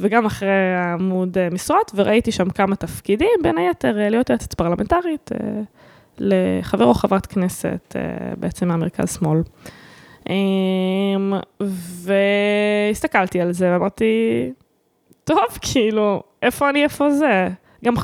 וגם 0.00 0.26
אחרי 0.26 0.74
העמוד 0.76 1.38
אה, 1.38 1.48
משרות, 1.50 1.92
וראיתי 1.94 2.32
שם 2.32 2.50
כמה 2.50 2.76
תפקידים, 2.76 3.38
בין 3.42 3.58
היתר 3.58 3.98
אה, 3.98 4.08
להיות 4.08 4.30
יועצת 4.30 4.54
פרלמנטרית 4.54 5.30
אה, 5.32 5.60
לחבר 6.18 6.84
או 6.84 6.94
חברת 6.94 7.26
כנסת, 7.26 7.96
בעצם 8.38 8.68
מהמרכז-שמאל. 8.68 9.38
אמ, 10.30 11.34
והסתכלתי 12.90 13.40
על 13.40 13.52
זה 13.52 13.72
ואמרתי, 13.72 14.52
טוב, 15.24 15.38
כאילו, 15.60 16.22
איפה 16.42 16.70
אני, 16.70 16.82
איפה 16.82 17.10
זה? 17.10 17.48
גם, 17.84 17.94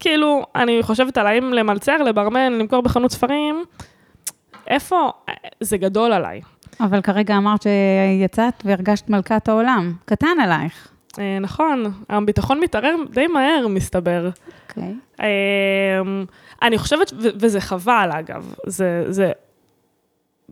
כאילו, 0.00 0.42
אני 0.54 0.82
חושבת 0.82 1.18
על 1.18 1.26
האם 1.26 1.52
למלצר, 1.52 1.96
לברמן, 1.96 2.52
למכור 2.52 2.82
בחנות 2.82 3.12
ספרים, 3.12 3.64
איפה, 4.66 5.10
זה 5.60 5.76
גדול 5.76 6.12
עליי. 6.12 6.40
אבל 6.80 7.02
כרגע 7.02 7.36
אמרת 7.36 7.62
שיצאת 7.62 8.54
והרגשת 8.64 9.10
מלכת 9.10 9.48
העולם, 9.48 9.92
קטן 10.04 10.40
עלייך. 10.42 10.88
אה, 11.18 11.38
נכון, 11.40 11.92
הביטחון 12.08 12.60
מתערער 12.60 12.94
די 13.10 13.26
מהר, 13.26 13.66
מסתבר. 13.68 14.30
אוקיי. 14.68 14.94
אה, 15.20 15.26
אני 16.62 16.78
חושבת, 16.78 17.12
וזה 17.18 17.60
חבל 17.60 18.10
אגב, 18.12 18.54
זה, 18.66 19.04
זה 19.08 19.32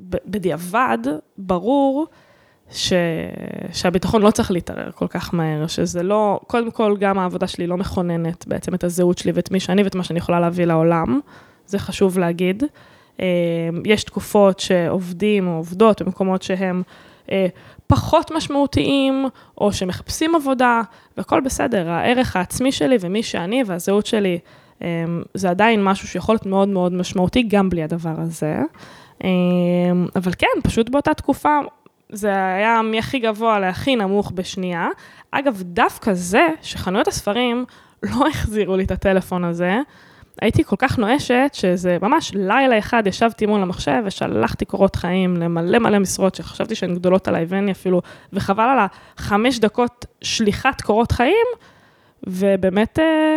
בדיעבד, 0.09 0.99
ברור 1.39 2.07
ש, 2.71 2.93
שהביטחון 3.73 4.23
לא 4.23 4.31
צריך 4.31 4.51
להתערער 4.51 4.91
כל 4.91 5.07
כך 5.09 5.35
מהר, 5.35 5.67
שזה 5.67 6.03
לא, 6.03 6.41
קודם 6.47 6.71
כל, 6.71 6.97
גם 7.01 7.19
העבודה 7.19 7.47
שלי 7.47 7.67
לא 7.67 7.77
מכוננת 7.77 8.47
בעצם 8.47 8.75
את 8.75 8.85
הזהות 8.85 9.19
שלי 9.19 9.33
ואת 9.33 9.51
מי 9.51 9.61
שאני 9.61 9.83
ואת 9.83 9.95
מה 9.95 10.05
שאני 10.05 10.19
יכולה 10.19 10.41
להביא 10.41 10.65
לעולם, 10.65 11.21
זה 11.67 11.79
חשוב 11.79 12.19
להגיד. 12.19 12.63
אה, 13.21 13.27
יש 13.85 14.05
תקופות 14.05 14.61
שעובדים 14.61 15.49
או 15.49 15.53
עובדות 15.53 16.03
במקומות 16.03 16.43
שהם 16.43 16.83
אה, 17.31 17.47
פחות 17.87 18.31
משמעותיים, 18.31 19.27
או 19.59 19.73
שמחפשים 19.73 20.35
עבודה, 20.35 20.81
והכל 21.17 21.41
בסדר, 21.41 21.91
הערך 21.91 22.37
העצמי 22.37 22.73
שלי 22.73 22.97
ומי 23.01 23.23
שאני 23.23 23.63
והזהות 23.67 24.07
שלי, 24.07 24.39
אה, 24.83 25.05
זה 25.35 25.51
עדיין 25.51 25.85
משהו 25.85 26.09
שיכול 26.09 26.35
להיות 26.35 26.47
מאוד 26.47 26.69
מאוד 26.69 26.93
משמעותי, 26.93 27.43
גם 27.43 27.71
בלי 27.71 27.83
הדבר 27.83 28.15
הזה. 28.19 28.59
אבל 30.17 30.33
כן, 30.39 30.47
פשוט 30.63 30.91
באותה 30.91 31.15
תקופה, 31.15 31.59
זה 32.09 32.29
היה 32.29 32.83
מהכי 32.83 33.19
גבוה 33.19 33.59
להכי 33.59 33.97
נמוך 33.97 34.33
בשנייה. 34.35 34.89
אגב, 35.31 35.63
דווקא 35.63 36.15
זה 36.15 36.49
שחנויות 36.63 37.09
הספרים 37.09 37.65
לא 38.03 38.27
החזירו 38.31 38.77
לי 38.77 38.85
את 38.85 38.91
הטלפון 38.91 39.45
הזה, 39.45 39.81
הייתי 40.41 40.65
כל 40.65 40.77
כך 40.79 40.99
נואשת, 40.99 41.51
שזה 41.53 41.99
ממש 42.03 42.33
לילה 42.35 42.79
אחד 42.79 43.07
ישבתי 43.07 43.47
מול 43.47 43.63
המחשב 43.63 44.03
ושלחתי 44.05 44.65
קורות 44.65 44.97
חיים 44.97 45.37
למלא 45.37 45.79
מלא 45.79 45.99
משרות 45.99 46.35
שחשבתי 46.35 46.75
שהן 46.75 46.95
גדולות 46.95 47.29
עליי 47.29 47.45
ואין 47.49 47.67
לי 47.67 47.73
אפילו, 47.73 48.03
וחבל 48.33 48.63
על 48.63 48.79
החמש 49.17 49.59
דקות 49.59 50.07
שליחת 50.23 50.81
קורות 50.81 51.13
חיים, 51.13 51.47
ובאמת 52.27 52.99
אה, 52.99 53.37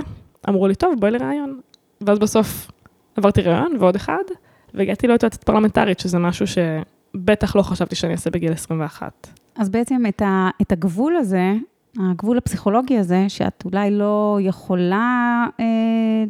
אמרו 0.50 0.68
לי, 0.68 0.76
טוב, 0.76 0.94
בואי 1.00 1.12
לראיון. 1.12 1.60
ואז 2.02 2.20
בסוף 2.20 2.72
עברתי 3.16 3.42
ראיון 3.42 3.76
ועוד 3.80 3.96
אחד, 3.96 4.24
והגעתי 4.74 5.08
להיות 5.08 5.24
יועצת 5.24 5.44
פרלמנטרית, 5.44 6.00
שזה 6.00 6.20
משהו 6.20 6.46
שבטח 6.48 7.56
לא 7.56 7.62
חשבתי 7.62 7.96
שאני 7.96 8.12
אעשה 8.12 8.30
בגיל 8.30 8.52
21. 8.52 9.28
אז 9.56 9.70
בעצם 9.70 10.04
את, 10.10 10.22
ה, 10.22 10.50
את 10.62 10.72
הגבול 10.72 11.16
הזה, 11.16 11.54
הגבול 12.00 12.38
הפסיכולוגי 12.38 12.98
הזה, 12.98 13.26
שאת 13.28 13.64
אולי 13.66 13.92
לא 13.92 14.38
יכולה 14.42 15.46
אה, 15.60 15.66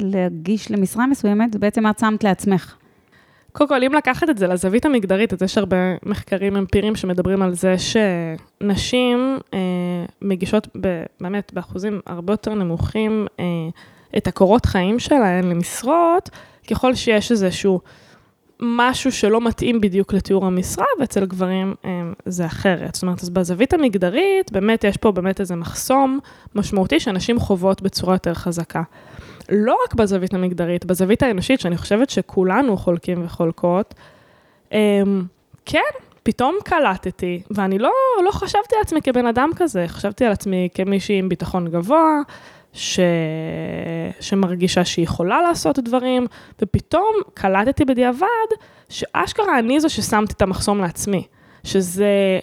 להגיש 0.01 0.71
למשרה 0.71 1.07
מסוימת, 1.07 1.53
זה 1.53 1.59
בעצם 1.59 1.87
את 1.87 1.99
שמת 1.99 2.23
לעצמך. 2.23 2.75
קודם 3.51 3.69
כל, 3.69 3.83
אם 3.83 3.93
לקחת 3.93 4.29
את 4.29 4.37
זה 4.37 4.47
לזווית 4.47 4.85
המגדרית, 4.85 5.33
אז 5.33 5.41
יש 5.41 5.57
הרבה 5.57 5.77
מחקרים 6.03 6.57
אמפיריים 6.57 6.95
שמדברים 6.95 7.41
על 7.41 7.53
זה 7.53 7.75
שנשים 7.77 9.37
אה, 9.53 9.59
מגישות 10.21 10.67
ב, 10.81 11.03
באמת 11.21 11.53
באחוזים 11.53 11.99
הרבה 12.05 12.33
יותר 12.33 12.53
נמוכים 12.53 13.27
אה, 13.39 13.45
את 14.17 14.27
הקורות 14.27 14.65
חיים 14.65 14.99
שלהן 14.99 15.43
למשרות, 15.43 16.29
ככל 16.69 16.95
שיש 16.95 17.31
איזשהו 17.31 17.79
משהו 18.59 19.11
שלא 19.11 19.41
מתאים 19.41 19.81
בדיוק 19.81 20.13
לתיאור 20.13 20.45
המשרה, 20.45 20.85
ואצל 20.99 21.25
גברים 21.25 21.75
הם, 21.83 22.13
זה 22.25 22.45
אחרת. 22.45 22.95
זאת 22.95 23.03
אומרת, 23.03 23.21
אז 23.21 23.29
בזווית 23.29 23.73
המגדרית, 23.73 24.51
באמת 24.51 24.83
יש 24.83 24.97
פה 24.97 25.11
באמת 25.11 25.39
איזה 25.39 25.55
מחסום 25.55 26.19
משמעותי 26.55 26.99
שאנשים 26.99 27.39
חוות 27.39 27.81
בצורה 27.81 28.15
יותר 28.15 28.33
חזקה. 28.33 28.81
לא 29.49 29.77
רק 29.85 29.93
בזווית 29.93 30.33
המגדרית, 30.33 30.85
בזווית 30.85 31.23
האנושית, 31.23 31.59
שאני 31.59 31.77
חושבת 31.77 32.09
שכולנו 32.09 32.77
חולקים 32.77 33.25
וחולקות, 33.25 33.93
הם, 34.71 35.25
כן, 35.65 35.79
פתאום 36.23 36.55
קלטתי, 36.63 37.41
ואני 37.51 37.79
לא, 37.79 37.91
לא 38.25 38.31
חשבתי 38.31 38.75
על 38.75 38.81
עצמי 38.81 39.01
כבן 39.01 39.25
אדם 39.25 39.49
כזה, 39.55 39.85
חשבתי 39.87 40.25
על 40.25 40.31
עצמי 40.31 40.69
כמישהי 40.73 41.19
עם 41.19 41.29
ביטחון 41.29 41.67
גבוה, 41.67 42.21
ש... 42.73 42.99
שמרגישה 44.19 44.85
שהיא 44.85 45.03
יכולה 45.03 45.41
לעשות 45.41 45.79
דברים, 45.79 46.27
ופתאום 46.61 47.15
קלטתי 47.33 47.85
בדיעבד 47.85 48.27
שאשכרה 48.89 49.59
אני 49.59 49.79
זו 49.79 49.89
ששמתי 49.89 50.33
את 50.33 50.41
המחסום 50.41 50.81
לעצמי. 50.81 51.23
שזה, 51.63 52.39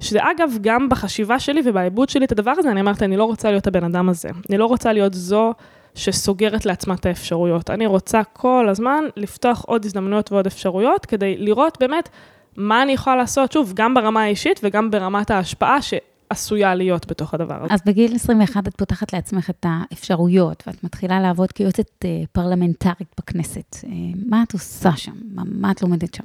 שזה 0.00 0.18
אגב, 0.22 0.52
גם 0.60 0.88
בחשיבה 0.88 1.38
שלי 1.38 1.60
ובעיבוד 1.64 2.08
שלי 2.08 2.24
את 2.24 2.32
הדבר 2.32 2.54
הזה, 2.58 2.70
אני 2.70 2.80
אמרתי, 2.80 3.04
אני 3.04 3.16
לא 3.16 3.24
רוצה 3.24 3.50
להיות 3.50 3.66
הבן 3.66 3.84
אדם 3.84 4.08
הזה. 4.08 4.28
אני 4.50 4.58
לא 4.58 4.66
רוצה 4.66 4.92
להיות 4.92 5.14
זו 5.14 5.52
שסוגרת 5.94 6.66
לעצמה 6.66 6.94
את 6.94 7.06
האפשרויות. 7.06 7.70
אני 7.70 7.86
רוצה 7.86 8.24
כל 8.32 8.66
הזמן 8.70 9.04
לפתוח 9.16 9.64
עוד 9.66 9.84
הזדמנויות 9.84 10.32
ועוד 10.32 10.46
אפשרויות, 10.46 11.06
כדי 11.06 11.36
לראות 11.38 11.78
באמת 11.80 12.08
מה 12.56 12.82
אני 12.82 12.92
יכולה 12.92 13.16
לעשות, 13.16 13.52
שוב, 13.52 13.72
גם 13.74 13.94
ברמה 13.94 14.22
האישית 14.22 14.60
וגם 14.62 14.90
ברמת 14.90 15.30
ההשפעה, 15.30 15.82
ש... 15.82 15.94
עשויה 16.30 16.74
להיות 16.74 17.10
בתוך 17.10 17.34
הדבר 17.34 17.64
הזה. 17.64 17.74
אז 17.74 17.80
בגיל 17.86 18.14
21 18.14 18.68
את 18.68 18.76
פותחת 18.76 19.12
לעצמך 19.12 19.50
את 19.50 19.66
האפשרויות, 19.68 20.62
ואת 20.66 20.84
מתחילה 20.84 21.20
לעבוד 21.20 21.52
כיועצת 21.52 22.04
אה, 22.04 22.22
פרלמנטרית 22.32 23.14
בכנסת. 23.18 23.76
אה, 23.84 23.90
מה 24.26 24.42
את 24.42 24.52
עושה 24.52 24.96
שם? 24.96 25.12
מה, 25.34 25.42
מה 25.46 25.70
את 25.70 25.82
לומדת 25.82 26.14
שם? 26.14 26.24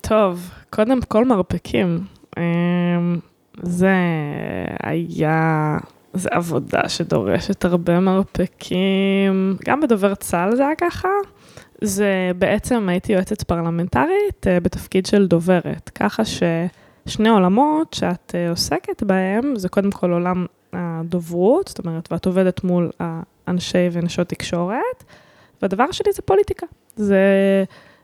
טוב, 0.00 0.50
קודם 0.70 1.02
כל 1.02 1.24
מרפקים. 1.24 2.04
אה, 2.38 2.42
זה 3.62 3.94
היה, 4.82 5.78
זו 6.14 6.28
עבודה 6.32 6.88
שדורשת 6.88 7.64
הרבה 7.64 8.00
מרפקים. 8.00 9.56
גם 9.64 9.80
בדובר 9.80 10.14
צה"ל 10.14 10.56
זה 10.56 10.66
היה 10.66 10.74
ככה. 10.76 11.08
זה 11.80 12.30
בעצם 12.38 12.88
הייתי 12.88 13.12
יועצת 13.12 13.42
פרלמנטרית 13.42 14.46
בתפקיד 14.62 15.06
של 15.06 15.26
דוברת, 15.26 15.90
ככה 15.94 16.24
ש... 16.24 16.42
שני 17.06 17.28
עולמות 17.28 17.94
שאת 17.94 18.34
אה, 18.34 18.50
עוסקת 18.50 19.02
בהם, 19.02 19.56
זה 19.56 19.68
קודם 19.68 19.90
כל 19.90 20.12
עולם 20.12 20.46
הדוברות, 20.72 21.68
זאת 21.68 21.78
אומרת, 21.78 22.12
ואת 22.12 22.26
עובדת 22.26 22.64
מול 22.64 22.90
אנשי 23.48 23.88
ונשות 23.92 24.28
תקשורת, 24.28 25.04
והדבר 25.62 25.84
השני 25.84 26.12
זה 26.12 26.22
פוליטיקה. 26.22 26.66
זה 26.96 27.24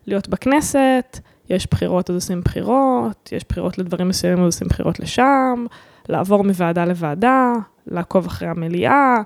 להיות 0.06 0.28
בכנסת, 0.28 1.18
יש 1.50 1.66
בחירות 1.70 2.11
אז 2.11 2.16
עושים 2.16 2.40
בחירות, 2.40 3.32
יש 3.32 3.44
בחירות 3.48 3.78
לדברים 3.78 4.09
מסוימים 4.09 4.38
אז 4.38 4.46
עושים 4.46 4.68
בחירות 4.68 5.00
לשם, 5.00 5.66
לעבור 6.09 6.44
מוועדה 6.44 6.85
לוועדה, 6.85 7.52
לעקוב 7.87 8.26
אחרי 8.26 8.48
המליאה, 8.48 9.16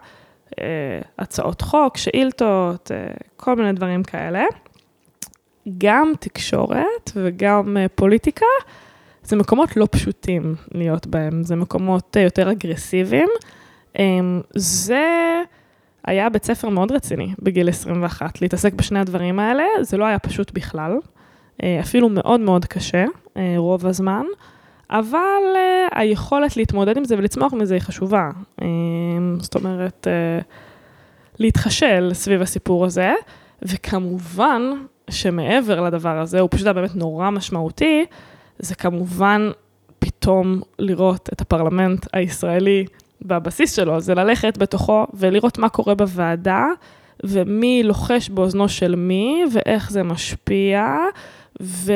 אה, 0.60 1.00
הצעות 1.18 1.60
חוק, 1.60 1.96
שאילתות, 1.96 2.90
אה, 2.94 3.12
כל 3.36 3.56
מיני 3.56 3.72
דברים 3.72 4.02
כאלה. 4.02 4.44
גם 5.78 6.12
תקשורת 6.20 7.10
וגם 7.16 7.76
פוליטיקה, 7.94 8.46
זה 9.22 9.36
מקומות 9.36 9.76
לא 9.76 9.86
פשוטים 9.90 10.54
להיות 10.74 11.06
בהם, 11.06 11.42
זה 11.42 11.56
מקומות 11.56 12.16
יותר 12.16 12.50
אגרסיביים. 12.52 13.28
זה 14.54 15.42
היה 16.04 16.28
בית 16.28 16.44
ספר 16.44 16.68
מאוד 16.68 16.92
רציני 16.92 17.34
בגיל 17.38 17.68
21, 17.68 18.42
להתעסק 18.42 18.72
בשני 18.72 18.98
הדברים 18.98 19.38
האלה, 19.38 19.64
זה 19.80 19.96
לא 19.96 20.04
היה 20.04 20.18
פשוט 20.18 20.52
בכלל, 20.52 20.98
אפילו 21.80 22.08
מאוד 22.08 22.40
מאוד 22.40 22.64
קשה 22.64 23.04
רוב 23.56 23.86
הזמן. 23.86 24.24
אבל 24.90 25.42
היכולת 25.92 26.56
להתמודד 26.56 26.96
עם 26.96 27.04
זה 27.04 27.18
ולצמוח 27.18 27.52
מזה 27.52 27.74
היא 27.74 27.82
חשובה. 27.82 28.30
Um, 28.60 28.64
זאת 29.38 29.54
אומרת, 29.54 30.06
להתחשל 31.38 32.10
סביב 32.14 32.42
הסיפור 32.42 32.84
הזה, 32.84 33.12
וכמובן 33.62 34.62
שמעבר 35.10 35.80
לדבר 35.80 36.18
הזה, 36.18 36.40
הוא 36.40 36.48
פשוט 36.50 36.66
היה 36.66 36.72
באמת 36.72 36.96
נורא 36.96 37.30
משמעותי, 37.30 38.04
זה 38.60 38.74
כמובן 38.74 39.50
פתאום 39.98 40.60
לראות 40.78 41.28
את 41.32 41.40
הפרלמנט 41.40 42.06
הישראלי 42.12 42.84
בבסיס 43.22 43.76
שלו, 43.76 44.00
זה 44.00 44.14
ללכת 44.14 44.58
בתוכו 44.58 45.06
ולראות 45.14 45.58
מה 45.58 45.68
קורה 45.68 45.94
בוועדה, 45.94 46.66
ומי 47.24 47.82
לוחש 47.82 48.28
באוזנו 48.28 48.68
של 48.68 48.96
מי, 48.96 49.44
ואיך 49.52 49.90
זה 49.90 50.02
משפיע, 50.02 50.96
ו... 51.62 51.92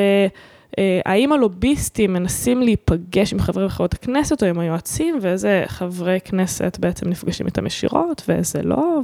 האם 1.05 1.31
הלוביסטים 1.31 2.13
מנסים 2.13 2.61
להיפגש 2.61 3.33
עם 3.33 3.39
חברי 3.39 3.65
וחברות 3.65 3.93
הכנסת 3.93 4.43
או 4.43 4.47
עם 4.47 4.59
היועצים, 4.59 5.17
ואיזה 5.21 5.63
חברי 5.67 6.19
כנסת 6.25 6.77
בעצם 6.79 7.09
נפגשים 7.09 7.45
איתם 7.45 7.65
ישירות, 7.65 8.23
ואיזה 8.27 8.61
לא, 8.63 9.01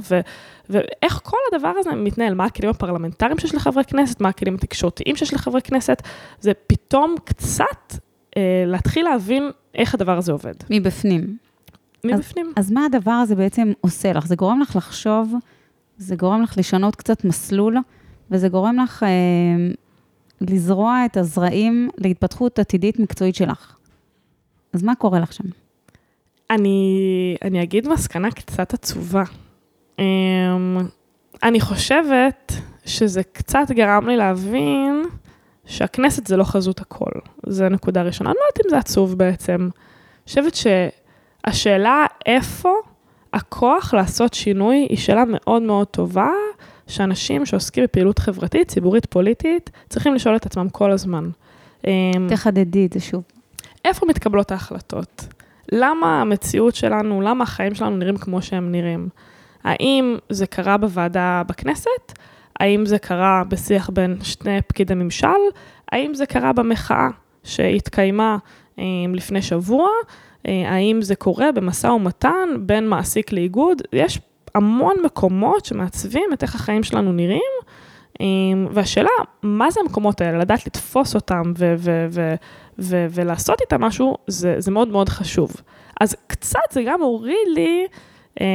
ואיך 0.72 1.20
כל 1.22 1.36
הדבר 1.52 1.72
הזה 1.78 1.90
מתנהל, 1.90 2.34
מה 2.34 2.44
הכלים 2.44 2.70
הפרלמנטריים 2.70 3.38
שיש 3.38 3.54
לחברי 3.54 3.84
כנסת, 3.84 4.20
מה 4.20 4.28
הכלים 4.28 4.54
התקשורתיים 4.54 5.16
שיש 5.16 5.34
לחברי 5.34 5.62
כנסת, 5.62 6.02
זה 6.40 6.52
פתאום 6.66 7.14
קצת 7.24 7.94
אה, 8.36 8.64
להתחיל 8.66 9.04
להבין 9.04 9.50
איך 9.74 9.94
הדבר 9.94 10.18
הזה 10.18 10.32
עובד. 10.32 10.54
מבפנים. 10.70 11.36
מבפנים. 12.04 12.52
אז, 12.56 12.66
אז 12.66 12.70
מה 12.70 12.84
הדבר 12.84 13.10
הזה 13.10 13.34
בעצם 13.34 13.72
עושה 13.80 14.12
לך? 14.12 14.26
זה 14.26 14.36
גורם 14.36 14.60
לך 14.60 14.76
לחשוב, 14.76 15.34
זה 15.98 16.16
גורם 16.16 16.42
לך 16.42 16.58
לשנות 16.58 16.96
קצת 16.96 17.24
מסלול, 17.24 17.76
וזה 18.30 18.48
גורם 18.48 18.76
לך... 18.84 19.02
אה, 19.02 19.08
לזרוע 20.50 21.04
את 21.06 21.16
הזרעים 21.16 21.90
להתפתחות 21.98 22.58
עתידית 22.58 22.98
מקצועית 22.98 23.34
שלך. 23.34 23.76
אז 24.72 24.82
מה 24.82 24.94
קורה 24.94 25.20
לך 25.20 25.32
שם? 25.32 25.44
אני, 26.50 27.36
אני 27.42 27.62
אגיד 27.62 27.88
מסקנה 27.88 28.30
קצת 28.30 28.74
עצובה. 28.74 29.22
Um, 29.98 30.02
אני 31.42 31.60
חושבת 31.60 32.52
שזה 32.84 33.22
קצת 33.22 33.70
גרם 33.70 34.08
לי 34.08 34.16
להבין 34.16 35.02
שהכנסת 35.66 36.26
זה 36.26 36.36
לא 36.36 36.44
חזות 36.44 36.80
הכל. 36.80 37.10
זו 37.46 37.68
נקודה 37.68 38.02
ראשונה. 38.02 38.30
אני 38.30 38.36
לא 38.40 38.44
יודעת 38.44 38.66
אם 38.66 38.70
זה 38.70 38.78
עצוב 38.78 39.18
בעצם. 39.18 39.60
אני 39.60 40.26
חושבת 40.26 40.54
שהשאלה 40.54 42.06
איפה 42.26 42.72
הכוח 43.32 43.94
לעשות 43.94 44.34
שינוי 44.34 44.86
היא 44.88 44.98
שאלה 44.98 45.24
מאוד 45.26 45.62
מאוד 45.62 45.86
טובה, 45.86 46.30
שאנשים 46.86 47.46
שעוסקים 47.46 47.84
בפעילות 47.84 48.18
חברתית, 48.18 48.68
ציבורית, 48.68 49.06
פוליטית, 49.06 49.70
צריכים 49.88 50.14
לשאול 50.14 50.36
את 50.36 50.46
עצמם 50.46 50.68
כל 50.68 50.90
הזמן. 50.90 51.30
אמ, 51.86 51.92
תחדדי 52.28 52.86
את 52.86 52.92
זה 52.92 53.00
שוב. 53.00 53.22
איפה 53.84 54.06
מתקבלות 54.06 54.52
ההחלטות? 54.52 55.26
למה 55.72 56.20
המציאות 56.20 56.74
שלנו, 56.74 57.20
למה 57.20 57.44
החיים 57.44 57.74
שלנו 57.74 57.96
נראים 57.96 58.16
כמו 58.16 58.42
שהם 58.42 58.72
נראים? 58.72 59.08
האם 59.64 60.16
זה 60.28 60.46
קרה 60.46 60.76
בוועדה 60.76 61.42
בכנסת? 61.48 62.18
האם 62.60 62.86
זה 62.86 62.98
קרה 62.98 63.42
בשיח 63.48 63.90
בין 63.90 64.16
שני 64.22 64.62
פקידי 64.62 64.94
ממשל? 64.94 65.28
האם 65.92 66.14
זה 66.14 66.26
קרה 66.26 66.52
במחאה 66.52 67.08
שהתקיימה 67.44 68.36
אה, 68.78 68.84
לפני 69.14 69.42
שבוע? 69.42 69.88
אה, 70.48 70.70
האם 70.74 71.02
זה 71.02 71.14
קורה 71.14 71.52
במשא 71.52 71.86
ומתן 71.86 72.48
בין 72.60 72.88
מעסיק 72.88 73.32
לאיגוד? 73.32 73.82
יש 73.92 74.20
המון 74.54 74.96
מקומות 75.04 75.64
שמעצבים 75.64 76.24
את 76.32 76.42
איך 76.42 76.54
החיים 76.54 76.82
שלנו 76.82 77.12
נראים, 77.12 77.52
אמ, 78.20 78.66
והשאלה, 78.70 79.10
מה 79.42 79.70
זה 79.70 79.80
המקומות 79.80 80.20
האלה? 80.20 80.38
לדעת 80.38 80.66
לתפוס 80.66 81.14
אותם 81.14 81.52
ו- 81.58 81.74
ו- 81.78 82.06
ו- 82.10 82.34
ו- 82.78 83.06
ולעשות 83.10 83.60
איתם 83.60 83.80
משהו, 83.80 84.16
זה, 84.26 84.54
זה 84.58 84.70
מאוד 84.70 84.88
מאוד 84.88 85.08
חשוב. 85.08 85.52
אז 86.00 86.16
קצת 86.26 86.60
זה 86.70 86.82
גם 86.86 87.00
הוריד 87.00 87.48
לי 87.54 87.86
אה, 88.40 88.46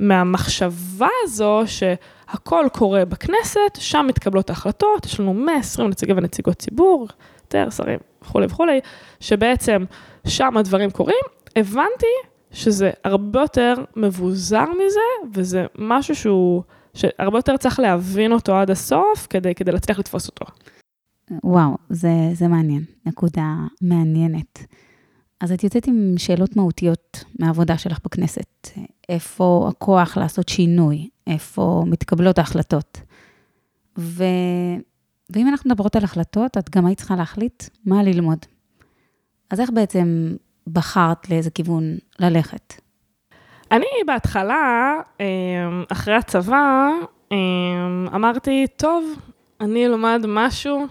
מהמחשבה 0.00 1.08
הזו 1.22 1.62
שהכל 1.66 2.66
קורה 2.72 3.04
בכנסת, 3.04 3.76
שם 3.78 4.06
מתקבלות 4.08 4.50
ההחלטות, 4.50 5.06
יש 5.06 5.20
לנו 5.20 5.34
120 5.34 5.88
נציגי 5.88 6.12
ונציגות 6.12 6.56
ציבור, 6.56 7.08
יותר 7.40 7.70
שרים 7.70 7.98
וכולי 8.22 8.46
וכולי, 8.46 8.80
שבעצם 9.20 9.84
שם 10.26 10.56
הדברים 10.56 10.90
קורים. 10.90 11.24
הבנתי 11.56 12.06
שזה 12.52 12.90
הרבה 13.04 13.40
יותר 13.40 13.74
מבוזר 13.96 14.64
מזה, 14.64 15.30
וזה 15.34 15.66
משהו 15.78 16.14
שהוא, 16.14 16.62
שהרבה 16.94 17.38
יותר 17.38 17.56
צריך 17.56 17.80
להבין 17.80 18.32
אותו 18.32 18.56
עד 18.56 18.70
הסוף, 18.70 19.26
כדי, 19.30 19.54
כדי 19.54 19.72
להצליח 19.72 19.98
לתפוס 19.98 20.28
אותו. 20.28 20.44
וואו, 21.44 21.76
זה, 21.90 22.08
זה 22.32 22.48
מעניין, 22.48 22.84
נקודה 23.06 23.54
מעניינת. 23.82 24.58
אז 25.40 25.52
את 25.52 25.64
יוצאת 25.64 25.86
עם 25.86 26.14
שאלות 26.16 26.56
מהותיות 26.56 27.24
מהעבודה 27.38 27.78
שלך 27.78 27.98
בכנסת. 28.04 28.68
איפה 29.08 29.66
הכוח 29.70 30.16
לעשות 30.16 30.48
שינוי? 30.48 31.08
איפה 31.26 31.84
מתקבלות 31.86 32.38
ההחלטות? 32.38 33.00
ו... 33.98 34.24
ואם 35.30 35.48
אנחנו 35.48 35.70
מדברות 35.70 35.96
על 35.96 36.04
החלטות, 36.04 36.58
את 36.58 36.70
גם 36.70 36.86
היית 36.86 36.98
צריכה 36.98 37.16
להחליט 37.16 37.64
מה 37.86 38.02
ללמוד. 38.02 38.38
אז 39.50 39.60
איך 39.60 39.70
בעצם 39.70 40.36
בחרת 40.66 41.30
לאיזה 41.30 41.50
כיוון 41.50 41.96
ללכת? 42.18 42.74
אני 43.72 43.86
בהתחלה, 44.06 44.94
אמ, 45.20 45.24
אחרי 45.92 46.14
הצבא, 46.14 46.88
אמ, 47.32 48.06
אמרתי, 48.14 48.66
טוב, 48.76 49.04
אני 49.60 49.86
אלמד 49.86 50.24
משהו, 50.28 50.86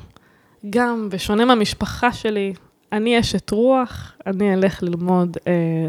גם 0.69 1.09
בשונה 1.11 1.45
מהמשפחה 1.45 2.11
שלי, 2.11 2.53
אני 2.91 3.19
אשת 3.19 3.49
רוח, 3.49 4.13
אני 4.25 4.53
אלך 4.53 4.83
ללמוד 4.83 5.37
אה, 5.47 5.87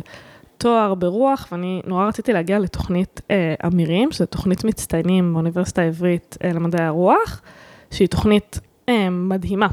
תואר 0.59 0.95
ברוח, 0.95 1.49
ואני 1.53 1.83
נורא 1.87 2.07
רציתי 2.07 2.33
להגיע 2.33 2.59
לתוכנית 2.59 3.21
אה, 3.31 3.55
אמירים, 3.67 4.13
שזו 4.13 4.27
תוכנית 4.27 4.65
מצטיינים 4.65 5.33
באוניברסיטה 5.33 5.83
העברית 5.83 6.37
אה, 6.45 6.53
למדעי 6.53 6.87
הרוח, 6.87 7.43
שהיא 7.91 8.09
תוכנית 8.09 8.61
אה, 8.89 9.11
מדהימה. 9.11 9.69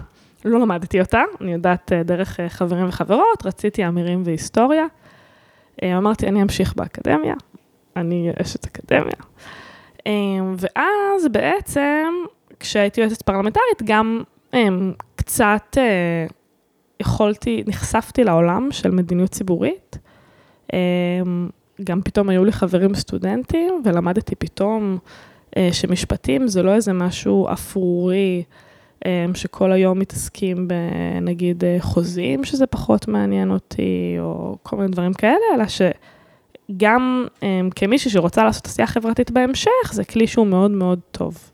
לא 0.46 0.60
למדתי 0.60 1.02
אותה, 1.02 1.22
אני 1.42 1.54
יודעת 1.54 1.94
אה, 1.94 2.04
דרך 2.04 2.40
אה, 2.40 2.50
חברים 2.50 2.88
וחברות, 2.88 3.46
רציתי 3.46 3.88
אמירים 3.88 4.24
והיסטוריה. 4.26 4.86
אה, 5.84 5.98
אמרתי, 5.98 6.28
אני 6.28 6.42
אמשיך 6.42 6.74
באקדמיה, 6.76 7.36
אני 7.96 8.32
אשת 8.42 8.66
אקדמיה. 8.66 9.14
ואז 10.58 11.28
בעצם, 11.32 12.14
כשהייתי 12.60 13.02
יועצת 13.02 13.22
פרלמנטרית, 13.22 13.84
גם 13.84 14.24
קצת 15.16 15.78
יכולתי, 17.00 17.64
נחשפתי 17.68 18.24
לעולם 18.24 18.68
של 18.72 18.92
מדיניות 18.92 19.32
ציבורית. 19.32 19.98
גם 21.84 22.02
פתאום 22.02 22.30
היו 22.30 22.46
לי 22.46 22.52
חברים 22.52 22.96
סטודנטים, 22.96 23.82
ולמדתי 23.86 24.36
פתאום 24.36 24.98
שמשפטים 25.72 26.48
זה 26.48 26.64
לא 26.64 26.76
איזה 26.76 26.94
משהו 26.94 27.48
אפרורי. 27.54 28.44
אמ, 29.06 29.36
שכל 29.36 29.72
היום 29.72 30.00
מתעסקים 30.00 30.68
בנגיד 30.68 31.64
אה, 31.64 31.78
חוזים, 31.80 32.44
שזה 32.44 32.68
פחות 32.68 33.08
מעניין 33.08 33.52
אותי, 33.52 34.16
או 34.20 34.58
כל 34.64 34.78
מיני 34.78 34.90
דברים 34.90 35.14
כאלה, 35.14 35.46
אלא 35.56 35.64
שגם 35.68 37.26
אמ, 37.44 37.70
כמישהי 37.76 38.12
שרוצה 38.12 38.44
לעשות 38.44 38.66
עשייה 38.66 38.88
חברתית 38.88 39.32
בהמשך, 39.32 39.92
זה 39.92 40.04
כלי 40.04 40.28
שהוא 40.28 40.48
מאוד 40.48 40.72
מאוד 40.72 41.00
טוב. 41.12 41.52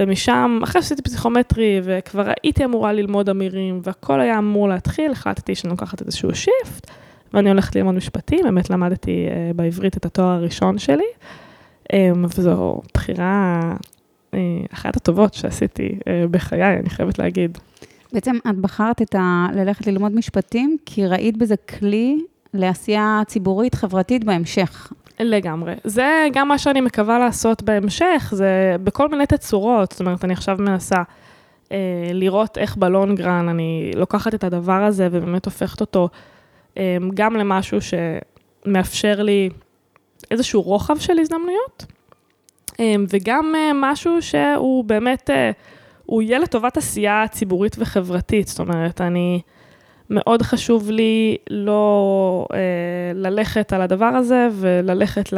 ומשם, 0.00 0.58
אחרי 0.62 0.82
שעשיתי 0.82 1.02
פסיכומטרי 1.02 1.80
וכבר 1.84 2.30
הייתי 2.42 2.64
אמורה 2.64 2.92
ללמוד 2.92 3.28
אמירים 3.28 3.80
והכל 3.82 4.20
היה 4.20 4.38
אמור 4.38 4.68
להתחיל, 4.68 5.12
החלטתי 5.12 5.54
שאני 5.54 5.70
לוקחת 5.70 6.02
איזשהו 6.02 6.34
שיפט 6.34 6.90
ואני 7.34 7.50
הולכת 7.50 7.76
ללמוד 7.76 7.94
משפטים, 7.94 8.40
באמת 8.42 8.70
למדתי 8.70 9.26
אה, 9.30 9.50
בעברית 9.56 9.96
את 9.96 10.06
התואר 10.06 10.28
הראשון 10.28 10.78
שלי, 10.78 11.04
אמ, 11.92 12.24
וזו 12.24 12.80
בחירה 12.94 13.60
אה, 14.34 14.38
אחת 14.72 14.96
הטובות 14.96 15.34
שעשיתי 15.34 15.98
אה, 16.08 16.24
בחיי, 16.30 16.78
אני 16.78 16.90
חייבת 16.90 17.18
להגיד. 17.18 17.58
בעצם 18.12 18.36
את 18.50 18.56
בחרת 18.56 19.02
את 19.02 19.14
ה... 19.14 19.46
ללכת 19.54 19.86
ללמוד 19.86 20.14
משפטים, 20.14 20.76
כי 20.86 21.06
ראית 21.06 21.36
בזה 21.36 21.56
כלי 21.56 22.18
לעשייה 22.54 23.22
ציבורית, 23.26 23.74
חברתית 23.74 24.24
בהמשך. 24.24 24.92
לגמרי. 25.20 25.74
זה 25.84 26.26
גם 26.32 26.48
מה 26.48 26.58
שאני 26.58 26.80
מקווה 26.80 27.18
לעשות 27.18 27.62
בהמשך, 27.62 28.32
זה 28.36 28.76
בכל 28.84 29.08
מיני 29.08 29.26
תצורות. 29.26 29.92
זאת 29.92 30.00
אומרת, 30.00 30.24
אני 30.24 30.32
עכשיו 30.32 30.56
מנסה 30.58 31.02
לראות 32.12 32.58
איך 32.58 32.76
בלונגרן 32.76 33.48
אני 33.48 33.90
לוקחת 33.96 34.34
את 34.34 34.44
הדבר 34.44 34.84
הזה 34.84 35.08
ובאמת 35.12 35.44
הופכת 35.44 35.80
אותו 35.80 36.08
גם 37.14 37.36
למשהו 37.36 37.78
שמאפשר 37.80 39.22
לי 39.22 39.48
איזשהו 40.30 40.62
רוחב 40.62 40.98
של 40.98 41.18
הזדמנויות, 41.18 41.86
וגם 43.08 43.54
משהו 43.74 44.22
שהוא 44.22 44.84
באמת, 44.84 45.30
הוא 46.06 46.22
יהיה 46.22 46.38
לטובת 46.38 46.76
עשייה 46.76 47.24
ציבורית 47.30 47.76
וחברתית, 47.78 48.48
זאת 48.48 48.58
אומרת, 48.58 49.00
אני... 49.00 49.40
מאוד 50.10 50.42
חשוב 50.42 50.90
לי 50.90 51.36
לא 51.50 52.46
אה, 52.52 52.58
ללכת 53.14 53.72
על 53.72 53.82
הדבר 53.82 54.04
הזה 54.04 54.48
וללכת 54.52 55.28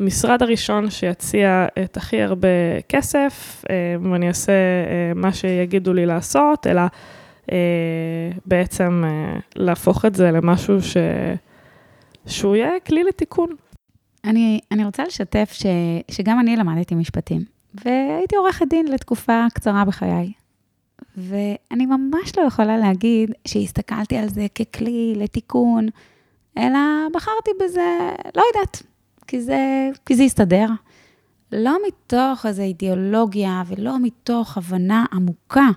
למשרד 0.00 0.42
הראשון 0.42 0.90
שיציע 0.90 1.66
את 1.84 1.96
הכי 1.96 2.22
הרבה 2.22 2.48
כסף, 2.88 3.64
אה, 3.70 4.10
ואני 4.10 4.28
אעשה 4.28 4.52
אה, 4.52 5.12
מה 5.14 5.32
שיגידו 5.32 5.92
לי 5.92 6.06
לעשות, 6.06 6.66
אלא 6.66 6.82
אה, 7.52 8.30
בעצם 8.46 9.04
אה, 9.06 9.38
להפוך 9.56 10.04
את 10.04 10.14
זה 10.14 10.30
למשהו 10.30 10.82
ש... 10.82 10.96
שהוא 12.26 12.56
יהיה 12.56 12.80
כלי 12.86 13.04
לתיקון. 13.04 13.48
אני, 14.24 14.60
אני 14.72 14.84
רוצה 14.84 15.04
לשתף 15.04 15.50
ש, 15.52 15.66
שגם 16.10 16.40
אני 16.40 16.56
למדתי 16.56 16.94
משפטים, 16.94 17.44
והייתי 17.74 18.36
עורכת 18.36 18.66
דין 18.70 18.86
לתקופה 18.86 19.46
קצרה 19.54 19.84
בחיי. 19.84 20.32
ואני 21.16 21.86
ממש 21.86 22.38
לא 22.38 22.42
יכולה 22.42 22.76
להגיד 22.76 23.30
שהסתכלתי 23.44 24.16
על 24.16 24.28
זה 24.28 24.46
ככלי 24.54 25.14
לתיקון, 25.16 25.88
אלא 26.58 26.78
בחרתי 27.14 27.50
בזה, 27.64 28.10
לא 28.36 28.42
יודעת, 28.54 28.82
כי 29.26 29.40
זה, 29.40 29.90
כי 30.06 30.16
זה 30.16 30.22
הסתדר. 30.22 30.66
לא 31.52 31.76
מתוך 31.86 32.46
איזו 32.46 32.62
אידיאולוגיה 32.62 33.62
ולא 33.66 33.98
מתוך 34.02 34.58
הבנה 34.58 35.04
עמוקה 35.12 35.68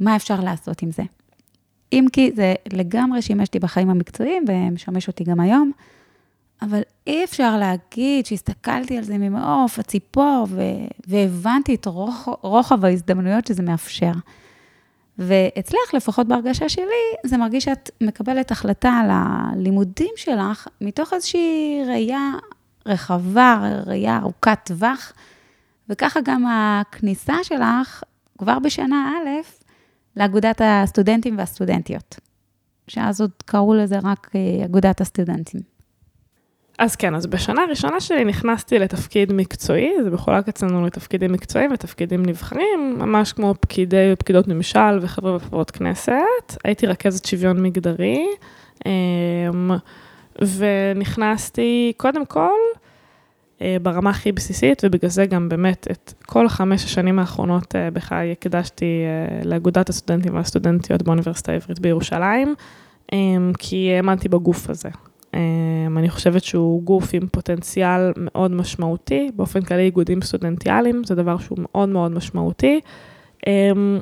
מה 0.00 0.16
אפשר 0.16 0.40
לעשות 0.40 0.82
עם 0.82 0.90
זה. 0.90 1.02
אם 1.92 2.04
כי 2.12 2.30
זה 2.34 2.54
לגמרי 2.72 3.22
שימש 3.22 3.48
אותי 3.48 3.58
בחיים 3.58 3.90
המקצועיים 3.90 4.44
ומשמש 4.48 5.08
אותי 5.08 5.24
גם 5.24 5.40
היום, 5.40 5.72
אבל 6.62 6.80
אי 7.06 7.24
אפשר 7.24 7.56
להגיד 7.56 8.26
שהסתכלתי 8.26 8.98
על 8.98 9.04
זה 9.04 9.18
ממעוף 9.18 9.78
הציפור 9.78 10.46
והבנתי 11.06 11.74
את 11.74 11.86
רוח, 11.86 12.28
רוחב 12.40 12.84
ההזדמנויות 12.84 13.46
שזה 13.46 13.62
מאפשר. 13.62 14.12
ואצלך, 15.18 15.94
לפחות 15.94 16.28
בהרגשה 16.28 16.68
שלי, 16.68 16.84
זה 17.26 17.36
מרגיש 17.36 17.64
שאת 17.64 17.90
מקבלת 18.00 18.50
החלטה 18.50 18.90
על 18.90 19.08
הלימודים 19.12 20.12
שלך 20.16 20.68
מתוך 20.80 21.12
איזושהי 21.12 21.82
ראייה 21.88 22.32
רחבה, 22.86 23.80
ראייה 23.86 24.18
ארוכת 24.18 24.58
טווח, 24.64 25.12
וככה 25.88 26.20
גם 26.24 26.44
הכניסה 26.48 27.34
שלך, 27.42 28.02
כבר 28.38 28.58
בשנה 28.58 29.12
א', 29.12 29.28
לאגודת 30.16 30.60
הסטודנטים 30.64 31.38
והסטודנטיות. 31.38 32.20
שאז 32.88 33.20
עוד 33.20 33.30
קראו 33.44 33.74
לזה 33.74 33.98
רק 34.02 34.30
אה, 34.34 34.64
אגודת 34.64 35.00
הסטודנטים. 35.00 35.77
אז 36.78 36.96
כן, 36.96 37.14
אז 37.14 37.26
בשנה 37.26 37.62
הראשונה 37.62 38.00
שלי 38.00 38.24
נכנסתי 38.24 38.78
לתפקיד 38.78 39.32
מקצועי, 39.32 39.92
זה 40.04 40.10
מחולק 40.10 40.48
אצלנו 40.48 40.86
לתפקידים 40.86 41.32
מקצועיים 41.32 41.72
ותפקידים 41.72 42.26
נבחרים, 42.26 42.96
ממש 42.98 43.32
כמו 43.32 43.54
פקידי 43.60 44.10
ופקידות 44.12 44.48
ממשל 44.48 44.98
וחברי 45.02 45.36
וחברות 45.36 45.70
כנסת. 45.70 46.12
הייתי 46.64 46.86
רכזת 46.86 47.24
שוויון 47.24 47.62
מגדרי, 47.62 48.26
אמ, 48.86 49.70
ונכנסתי 50.58 51.92
קודם 51.96 52.26
כל 52.26 52.58
אה, 53.62 53.76
ברמה 53.82 54.10
הכי 54.10 54.32
בסיסית, 54.32 54.82
ובגלל 54.84 55.10
זה 55.10 55.26
גם 55.26 55.48
באמת 55.48 55.86
את 55.90 56.12
כל 56.26 56.48
חמש 56.48 56.84
השנים 56.84 57.18
האחרונות 57.18 57.76
אה, 57.76 57.90
בחיי 57.90 58.32
הקדשתי 58.32 59.02
אה, 59.04 59.44
לאגודת 59.44 59.88
הסטודנטים 59.88 60.34
והסטודנטיות 60.34 61.02
באוניברסיטה 61.02 61.52
העברית 61.52 61.80
בירושלים, 61.80 62.54
אמ, 63.12 63.52
כי 63.58 63.92
האמנתי 63.96 64.28
בגוף 64.28 64.70
הזה. 64.70 64.88
אמ, 65.34 65.98
אני 65.98 66.10
חושבת 66.10 66.44
שהוא 66.44 66.82
גוף 66.82 67.10
עם 67.12 67.26
פוטנציאל 67.32 68.12
מאוד 68.16 68.50
משמעותי, 68.50 69.30
באופן 69.36 69.62
כללי 69.62 69.82
איגודים 69.82 70.22
סטודנטיאליים, 70.22 71.04
זה 71.04 71.14
דבר 71.14 71.38
שהוא 71.38 71.58
מאוד 71.60 71.88
מאוד 71.88 72.12
משמעותי. 72.12 72.80
אמ, 73.46 74.00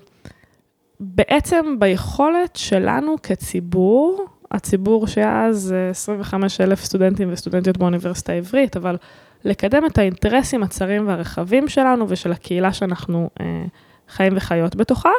בעצם 1.01 1.77
ביכולת 1.79 2.57
שלנו 2.57 3.17
כציבור, 3.23 4.27
הציבור 4.51 5.07
שאז 5.07 5.75
25 5.91 6.61
אלף 6.61 6.85
סטודנטים 6.85 7.33
וסטודנטיות 7.33 7.77
באוניברסיטה 7.77 8.33
העברית, 8.33 8.77
אבל 8.77 8.97
לקדם 9.45 9.87
את 9.87 9.99
האינטרסים 9.99 10.63
הצרים 10.63 11.09
והרחבים 11.09 11.69
שלנו 11.69 12.07
ושל 12.09 12.33
הקהילה 12.33 12.73
שאנחנו 12.73 13.31
אה, 13.41 13.65
חיים 14.09 14.37
וחיות 14.37 14.77
בתוכה, 14.77 15.11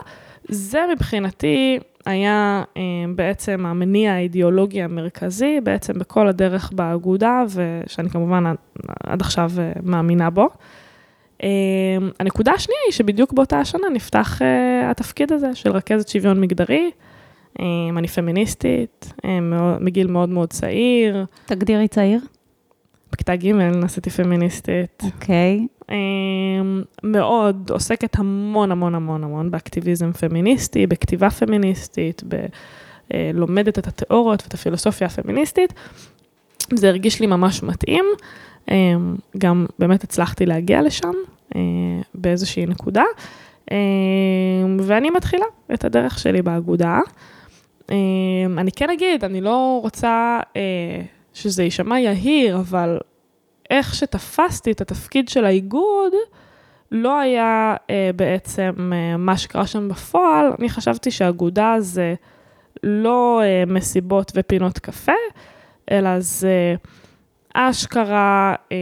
זה 0.49 0.85
מבחינתי 0.93 1.79
היה 2.07 2.63
אה, 2.77 2.81
בעצם 3.15 3.65
המניע 3.65 4.13
האידיאולוגי 4.13 4.81
המרכזי, 4.81 5.59
בעצם 5.63 5.99
בכל 5.99 6.27
הדרך 6.27 6.71
באגודה, 6.73 7.43
ושאני 7.49 8.09
כמובן 8.09 8.43
עד 9.03 9.21
עכשיו 9.21 9.51
אה, 9.59 9.71
מאמינה 9.83 10.29
בו. 10.29 10.49
אה, 11.43 11.49
הנקודה 12.19 12.51
השנייה 12.51 12.79
היא 12.85 12.93
שבדיוק 12.93 13.33
באותה 13.33 13.59
השנה 13.59 13.89
נפתח 13.93 14.41
התפקיד 14.89 15.31
הזה 15.31 15.55
של 15.55 15.71
רכזת 15.71 16.07
שוויון 16.07 16.41
מגדרי. 16.41 16.91
אני 17.97 18.07
פמיניסטית, 18.07 19.13
מגיל 19.79 20.07
מאוד 20.07 20.29
מאוד 20.29 20.49
צעיר. 20.49 21.25
תגדירי 21.45 21.87
צעיר. 21.87 22.19
בכיתה 23.11 23.35
ג' 23.35 23.51
נעשיתי 23.51 24.09
פמיניסטית. 24.09 25.03
אוקיי. 25.03 25.67
Okay. 25.69 25.76
אמ, 25.89 26.84
מאוד, 27.04 27.71
עוסקת 27.71 28.19
המון 28.19 28.71
המון 28.71 28.95
המון 28.95 29.23
המון 29.23 29.52
באקטיביזם 29.52 30.12
פמיניסטי, 30.12 30.88
בכתיבה 30.88 31.30
פמיניסטית, 31.30 32.23
אה, 33.13 33.32
לומדת 33.34 33.80
את 33.80 33.88
התיאוריות 33.88 34.43
ואת 34.43 34.54
הפילוסופיה 34.54 35.08
הפמיניסטית. 35.08 35.73
זה 36.73 36.89
הרגיש 36.89 37.19
לי 37.19 37.28
ממש 37.28 37.63
מתאים. 37.63 38.06
אמ, 38.71 39.15
גם 39.38 39.65
באמת 39.80 40.04
הצלחתי 40.04 40.45
להגיע 40.45 40.82
לשם 40.82 41.13
אה, 41.56 41.62
באיזושהי 42.15 42.65
נקודה. 42.65 43.04
אמ, 43.71 43.76
ואני 44.82 45.10
מתחילה 45.10 45.45
את 45.73 45.86
הדרך 45.86 46.19
שלי 46.19 46.41
באגודה. 46.41 47.00
אני 48.58 48.71
כן 48.76 48.89
אגיד, 48.89 49.23
אני 49.23 49.41
לא 49.41 49.80
רוצה 49.84 50.39
אה, 50.56 51.02
שזה 51.34 51.63
יישמע 51.63 52.00
יהיר, 52.00 52.58
אבל 52.58 52.97
איך 53.69 53.95
שתפסתי 53.95 54.71
את 54.71 54.82
התפקיד 54.82 55.30
של 55.30 55.45
האיגוד, 55.45 56.13
לא 56.91 57.19
היה 57.19 57.75
אה, 57.89 58.10
בעצם 58.15 58.93
אה, 58.93 59.17
מה 59.17 59.38
שקרה 59.38 59.67
שם 59.67 59.89
בפועל. 59.89 60.51
אני 60.60 60.69
חשבתי 60.69 61.12
שאגודה 61.12 61.75
זה 61.80 62.13
לא 62.84 63.41
אה, 63.43 63.63
מסיבות 63.67 64.32
ופינות 64.36 64.80
קפה, 64.80 65.12
אלא 65.91 66.19
זה 66.19 66.75
אשכרה 67.53 68.56
אה, 68.71 68.77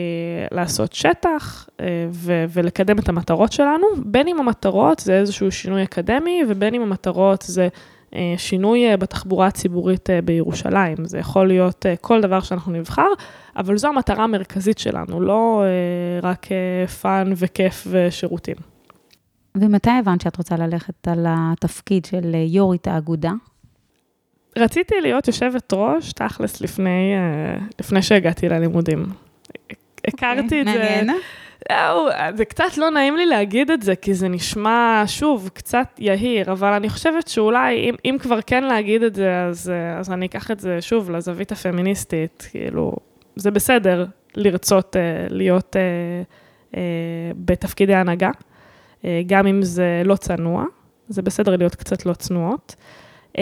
לעשות 0.52 0.94
שטח 0.94 1.70
אה, 1.80 2.08
ו- 2.12 2.46
ולקדם 2.50 3.00
את 3.00 3.10
המטרות 3.10 3.52
שלנו, 3.52 3.88
בין 4.06 4.28
אם 4.28 4.40
המטרות 4.40 5.00
זה 5.00 5.14
איזשהו 5.14 5.52
שינוי 5.52 5.84
אקדמי, 5.84 6.42
ובין 6.48 6.74
אם 6.74 6.82
המטרות 6.82 7.42
זה 7.42 7.68
אה, 8.16 8.34
שינוי 8.38 8.90
אה, 8.90 8.98
בתחבורה 8.98 9.48
הציבורית 9.48 10.10
אה, 10.10 10.22
בירושלים. 10.22 11.06
זה 11.06 11.18
יכול 11.18 11.48
להיות 11.48 11.86
כל 12.02 12.22
דבר 12.22 12.40
שאנחנו 12.40 12.72
נבחר, 12.72 13.08
אבל 13.58 13.78
זו 13.78 13.88
המטרה 13.88 14.24
המרכזית 14.24 14.78
שלנו, 14.78 15.22
לא 15.22 15.64
רק 16.24 16.48
fun 17.02 17.34
וכיף 17.36 17.88
ושירותים. 17.90 18.56
ומתי 19.56 19.90
הבנת 19.90 20.22
שאת 20.22 20.38
רוצה 20.38 20.56
ללכת 20.56 21.08
על 21.08 21.26
התפקיד 21.30 22.06
של 22.06 22.36
יו"רית 22.36 22.88
האגודה? 22.88 23.32
רציתי 24.58 24.96
להיות 25.02 25.28
יושבת 25.28 25.74
ראש, 25.74 26.14
תכלס, 26.14 26.62
לפני, 26.62 27.14
לפני 27.80 28.02
שהגעתי 28.02 28.50
ללימודים. 28.50 29.04
Okay, 29.04 29.76
הכרתי 30.08 30.62
את 30.62 30.66
מעניין. 30.66 31.08
זה. 31.08 31.14
זהו, 31.72 32.08
זה 32.36 32.46
קצת 32.46 32.78
לא 32.78 32.90
נעים 32.90 33.18
לי 33.18 33.26
להגיד 33.26 33.72
את 33.72 33.82
זה, 33.82 33.96
כי 33.96 34.14
זה 34.14 34.28
נשמע, 34.28 35.04
שוב, 35.08 35.50
קצת 35.54 35.88
יהיר, 35.98 36.52
אבל 36.52 36.74
אני 36.74 36.90
חושבת 36.90 37.28
שאולי, 37.28 37.76
אם, 37.76 37.96
אם 38.06 38.18
כבר 38.20 38.42
כן 38.42 38.64
להגיד 38.64 39.04
את 39.04 39.16
זה, 39.16 39.46
אז, 39.46 39.72
אז 39.98 40.12
אני 40.12 40.26
אקח 40.26 40.52
את 40.52 40.60
זה 40.60 40.82
שוב 40.82 41.12
לזווית 41.12 41.52
הפמיניסטית, 41.52 42.48
כאילו, 42.52 42.96
זה 43.36 43.52
בסדר 43.52 44.06
לרצות 44.36 44.96
uh, 44.96 45.34
להיות 45.34 45.76
uh, 45.76 46.74
uh, 46.74 46.78
בתפקידי 47.36 47.96
הנהגה, 47.96 48.30
uh, 49.02 49.06
גם 49.28 49.48
אם 49.48 49.62
זה 49.62 50.02
לא 50.06 50.16
צנוע, 50.16 50.66
זה 51.10 51.22
בסדר 51.22 51.56
להיות 51.56 51.76
קצת 51.76 52.06
לא 52.06 52.14
צנועות. 52.14 52.76
Uh, 53.34 53.40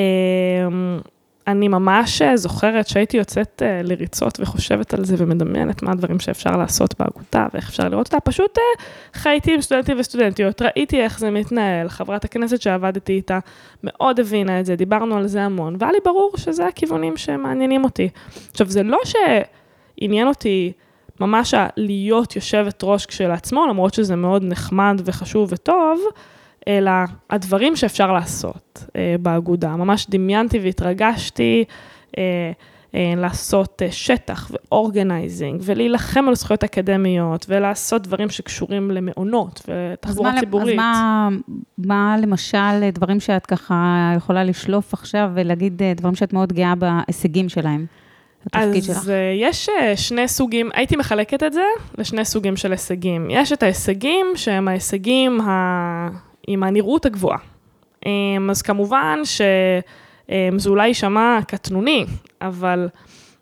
אני 1.47 1.67
ממש 1.67 2.21
זוכרת 2.35 2.87
שהייתי 2.87 3.17
יוצאת 3.17 3.61
אה, 3.65 3.81
לריצות 3.83 4.39
וחושבת 4.39 4.93
על 4.93 5.05
זה 5.05 5.15
ומדמיינת 5.17 5.83
מה 5.83 5.91
הדברים 5.91 6.19
שאפשר 6.19 6.57
לעשות 6.57 6.95
באגודה 6.99 7.47
ואיך 7.53 7.69
אפשר 7.69 7.89
לראות 7.89 8.05
אותה. 8.05 8.19
פשוט 8.19 8.57
אה, 8.57 8.83
חייתי 9.13 9.53
עם 9.53 9.61
סטודנטים 9.61 9.99
וסטודנטיות, 9.99 10.61
ראיתי 10.61 11.01
איך 11.01 11.19
זה 11.19 11.31
מתנהל, 11.31 11.89
חברת 11.89 12.25
הכנסת 12.25 12.61
שעבדתי 12.61 13.13
איתה 13.13 13.39
מאוד 13.83 14.19
הבינה 14.19 14.59
את 14.59 14.65
זה, 14.65 14.75
דיברנו 14.75 15.17
על 15.17 15.27
זה 15.27 15.41
המון, 15.41 15.75
והיה 15.79 15.91
לי 15.91 15.99
ברור 16.05 16.31
שזה 16.37 16.67
הכיוונים 16.67 17.17
שמעניינים 17.17 17.83
אותי. 17.83 18.09
עכשיו, 18.51 18.67
זה 18.67 18.83
לא 18.83 18.99
שעניין 20.03 20.27
אותי 20.27 20.71
ממש 21.19 21.53
להיות 21.77 22.35
יושבת 22.35 22.79
ראש 22.83 23.05
כשלעצמו, 23.05 23.65
למרות 23.69 23.93
שזה 23.93 24.15
מאוד 24.15 24.43
נחמד 24.43 25.01
וחשוב 25.05 25.49
וטוב, 25.51 25.99
אלא 26.67 26.91
הדברים 27.29 27.75
שאפשר 27.75 28.11
לעשות 28.11 28.85
אה, 28.95 29.15
באגודה. 29.19 29.75
ממש 29.75 30.07
דמיינתי 30.09 30.59
והתרגשתי. 30.59 31.63
אה, 32.17 32.51
אה, 32.95 33.13
לעשות 33.17 33.81
אה, 33.81 33.91
שטח 33.91 34.51
ו 34.51 34.60
organizing, 34.60 35.61
ולהילחם 35.63 36.25
על 36.27 36.35
זכויות 36.35 36.63
אקדמיות, 36.63 37.45
ולעשות 37.49 38.01
דברים 38.01 38.29
שקשורים 38.29 38.91
למעונות 38.91 39.61
ותחבורה 39.67 40.33
אז 40.33 40.39
ציבורית. 40.39 40.69
אז 40.69 40.75
מה, 40.75 41.29
מה 41.77 42.15
למשל 42.21 42.89
דברים 42.93 43.19
שאת 43.19 43.45
ככה 43.45 44.13
יכולה 44.17 44.43
לשלוף 44.43 44.93
עכשיו 44.93 45.31
ולהגיד 45.33 45.83
אה, 45.83 45.93
דברים 45.93 46.15
שאת 46.15 46.33
מאוד 46.33 46.53
גאה 46.53 46.73
בהישגים 46.75 47.49
שלהם? 47.49 47.85
אז 48.53 48.85
שלך. 48.85 49.09
יש 49.35 49.69
שני 49.95 50.27
סוגים, 50.27 50.69
הייתי 50.73 50.95
מחלקת 50.95 51.43
את 51.43 51.53
זה 51.53 51.63
לשני 51.97 52.25
סוגים 52.25 52.57
של 52.57 52.71
הישגים. 52.71 53.27
יש 53.29 53.51
את 53.51 53.63
ההישגים 53.63 54.25
שהם 54.35 54.67
ההישגים 54.67 55.41
ה... 55.41 56.09
עם 56.47 56.63
הנראות 56.63 57.05
הגבוהה. 57.05 57.37
אז 58.49 58.61
כמובן 58.61 59.19
ש... 59.23 59.41
אמ, 60.29 60.59
זה 60.59 60.69
אולי 60.69 60.87
יישמע 60.87 61.39
קטנוני, 61.47 62.05
אבל 62.41 62.87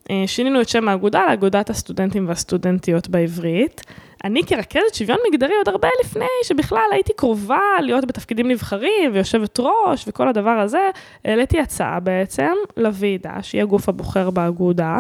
אה, 0.09 0.23
שינינו 0.27 0.61
את 0.61 0.69
שם 0.69 0.89
האגודה 0.89 1.25
לאגודת 1.29 1.69
הסטודנטים 1.69 2.27
והסטודנטיות 2.27 3.07
בעברית. 3.07 3.81
אני 4.24 4.45
כרכזת 4.45 4.93
שוויון 4.93 5.19
מגדרי 5.30 5.53
עוד 5.57 5.69
הרבה 5.69 5.88
לפני 6.03 6.26
שבכלל 6.43 6.88
הייתי 6.91 7.13
קרובה 7.13 7.59
להיות 7.82 8.05
בתפקידים 8.05 8.47
נבחרים 8.47 9.11
ויושבת 9.13 9.59
ראש 9.59 10.05
וכל 10.07 10.28
הדבר 10.28 10.49
הזה, 10.49 10.89
העליתי 11.26 11.59
הצעה 11.59 11.99
בעצם 11.99 12.53
לוועידה, 12.78 13.34
שהיא 13.41 13.61
הגוף 13.61 13.89
הבוחר 13.89 14.30
באגודה. 14.30 14.99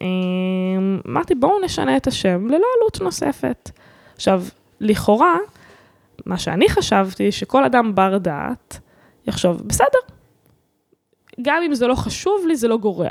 אמ, 0.00 1.00
אמרתי, 1.08 1.34
בואו 1.34 1.64
נשנה 1.64 1.96
את 1.96 2.06
השם 2.06 2.46
ללא 2.46 2.66
עלות 2.76 3.00
נוספת. 3.00 3.70
עכשיו, 4.14 4.42
לכאורה, 4.80 5.36
מה 6.26 6.38
שאני 6.38 6.68
חשבתי, 6.68 7.32
שכל 7.32 7.64
אדם 7.64 7.94
בר 7.94 8.18
דעת 8.18 8.80
יחשוב, 9.26 9.62
בסדר, 9.66 9.98
גם 11.42 11.62
אם 11.66 11.74
זה 11.74 11.86
לא 11.86 11.94
חשוב 11.94 12.46
לי, 12.46 12.56
זה 12.56 12.68
לא 12.68 12.76
גורע. 12.76 13.10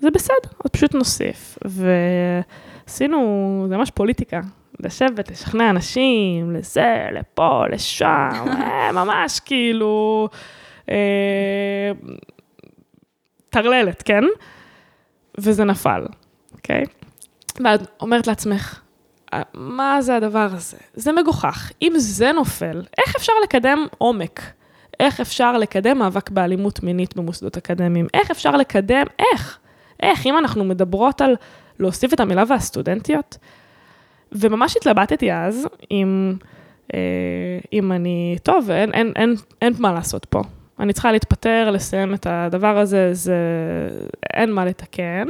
זה 0.00 0.10
בסדר, 0.10 0.50
עוד 0.58 0.72
פשוט 0.72 0.94
נוסיף. 0.94 1.58
ועשינו, 1.64 3.66
זה 3.68 3.76
ממש 3.76 3.90
פוליטיקה, 3.90 4.40
לשבת, 4.80 5.30
לשכנע 5.30 5.70
אנשים, 5.70 6.50
לזה, 6.50 7.08
לפה, 7.12 7.64
לשם, 7.70 8.30
אה, 8.62 8.92
ממש 8.92 9.40
כאילו... 9.40 10.28
אה, 10.90 11.92
טרללת, 13.50 14.02
כן? 14.02 14.24
וזה 15.38 15.64
נפל, 15.64 16.06
אוקיי? 16.54 16.84
ואת 17.64 17.80
אומרת 18.00 18.26
לעצמך, 18.26 18.80
אה, 19.34 19.42
מה 19.54 20.02
זה 20.02 20.16
הדבר 20.16 20.48
הזה? 20.52 20.76
זה 20.94 21.12
מגוחך. 21.12 21.72
אם 21.82 21.92
זה 21.96 22.32
נופל, 22.32 22.82
איך 22.98 23.16
אפשר 23.16 23.32
לקדם 23.44 23.86
עומק? 23.98 24.40
איך 25.00 25.20
אפשר 25.20 25.58
לקדם 25.58 25.98
מאבק 25.98 26.30
באלימות 26.30 26.82
מינית 26.82 27.16
במוסדות 27.16 27.56
אקדמיים? 27.56 28.06
איך 28.14 28.30
אפשר 28.30 28.56
לקדם, 28.56 29.06
איך? 29.18 29.58
איך, 30.02 30.26
אם 30.26 30.38
אנחנו 30.38 30.64
מדברות 30.64 31.20
על 31.20 31.36
להוסיף 31.78 32.14
את 32.14 32.20
המילה 32.20 32.44
והסטודנטיות? 32.48 33.38
וממש 34.32 34.76
התלבטתי 34.76 35.32
אז 35.32 35.68
אם, 35.90 36.34
אה, 36.94 36.98
אם 37.72 37.92
אני, 37.92 38.36
טוב, 38.42 38.70
אין, 38.70 38.94
אין, 38.94 39.12
אין, 39.16 39.34
אין 39.62 39.72
מה 39.78 39.92
לעשות 39.92 40.24
פה. 40.24 40.42
אני 40.78 40.92
צריכה 40.92 41.12
להתפטר, 41.12 41.70
לסיים 41.70 42.14
את 42.14 42.26
הדבר 42.30 42.78
הזה, 42.78 43.14
זה, 43.14 43.36
אין 44.32 44.52
מה 44.52 44.64
לתקן. 44.64 45.26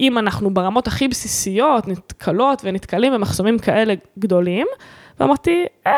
אם 0.00 0.18
אנחנו 0.18 0.54
ברמות 0.54 0.86
הכי 0.86 1.08
בסיסיות 1.08 1.88
נתקלות 1.88 2.62
ונתקלים 2.64 3.12
במחסומים 3.12 3.58
כאלה 3.58 3.94
גדולים, 4.18 4.66
ואמרתי, 5.20 5.64
אה, 5.86 5.92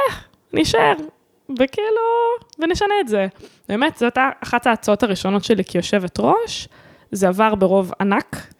נשאר, 0.52 0.94
וכאילו, 1.58 2.02
ונשנה 2.58 2.94
את 3.00 3.08
זה. 3.08 3.26
באמת, 3.68 3.96
זאת 3.96 4.18
אחת 4.44 4.66
ההצעות 4.66 5.02
הראשונות 5.02 5.44
שלי 5.44 5.64
כיושבת 5.64 6.20
ראש, 6.20 6.68
זה 7.12 7.28
עבר 7.28 7.54
ברוב 7.54 7.92
ענק, 8.00 8.53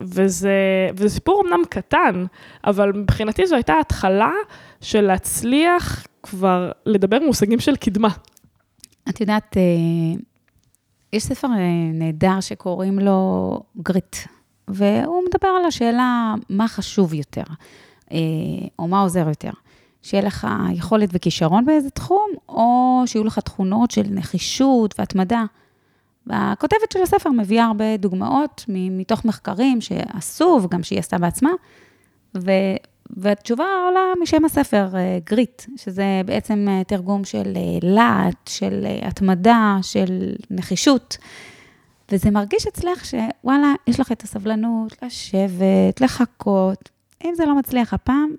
וזה, 0.00 0.52
וזה 0.94 1.08
סיפור 1.08 1.42
אמנם 1.46 1.64
קטן, 1.68 2.24
אבל 2.64 2.92
מבחינתי 2.92 3.46
זו 3.46 3.54
הייתה 3.54 3.74
התחלה 3.80 4.32
של 4.80 5.00
להצליח 5.00 6.06
כבר 6.22 6.72
לדבר 6.86 7.18
מושגים 7.26 7.60
של 7.60 7.76
קדמה. 7.76 8.08
את 9.08 9.20
יודעת, 9.20 9.56
אה, 9.56 9.62
יש 11.12 11.22
ספר 11.22 11.48
אה, 11.48 11.90
נהדר 11.92 12.40
שקוראים 12.40 12.98
לו 12.98 13.60
גריט, 13.82 14.16
והוא 14.68 15.22
מדבר 15.28 15.48
על 15.48 15.64
השאלה 15.64 16.34
מה 16.50 16.68
חשוב 16.68 17.14
יותר, 17.14 17.42
אה, 18.12 18.18
או 18.78 18.88
מה 18.88 19.00
עוזר 19.00 19.28
יותר. 19.28 19.50
שיהיה 20.02 20.24
לך 20.24 20.46
יכולת 20.72 21.08
וכישרון 21.12 21.64
באיזה 21.64 21.90
תחום, 21.90 22.30
או 22.48 23.02
שיהיו 23.06 23.24
לך 23.24 23.38
תכונות 23.38 23.90
של 23.90 24.02
נחישות 24.10 24.94
והתמדה. 24.98 25.44
והכותבת 26.26 26.92
של 26.92 27.02
הספר 27.02 27.30
מביאה 27.30 27.64
הרבה 27.64 27.96
דוגמאות 27.96 28.64
מתוך 28.68 29.24
מחקרים 29.24 29.80
שעשו, 29.80 30.60
וגם 30.62 30.82
שהיא 30.82 30.98
עשתה 30.98 31.18
בעצמה, 31.18 31.50
ו, 32.36 32.50
והתשובה 33.16 33.64
עולה 33.86 34.00
משם 34.22 34.44
הספר, 34.44 34.88
גריט, 35.26 35.62
אה, 35.68 35.74
שזה 35.76 36.04
בעצם 36.26 36.66
אה, 36.68 36.84
תרגום 36.84 37.24
של 37.24 37.52
אה, 37.56 37.78
להט, 37.82 38.48
של 38.48 38.86
התמדה, 39.02 39.76
של 39.82 40.34
נחישות. 40.50 41.16
וזה 42.12 42.30
מרגיש 42.30 42.66
אצלך 42.66 43.04
שוואלה, 43.04 43.74
יש 43.86 44.00
לך 44.00 44.12
את 44.12 44.22
הסבלנות 44.22 45.02
לשבת, 45.02 46.00
לחכות. 46.00 46.88
אם 47.24 47.34
זה 47.34 47.46
לא 47.46 47.58
מצליח 47.58 47.94
הפעם, 47.94 48.30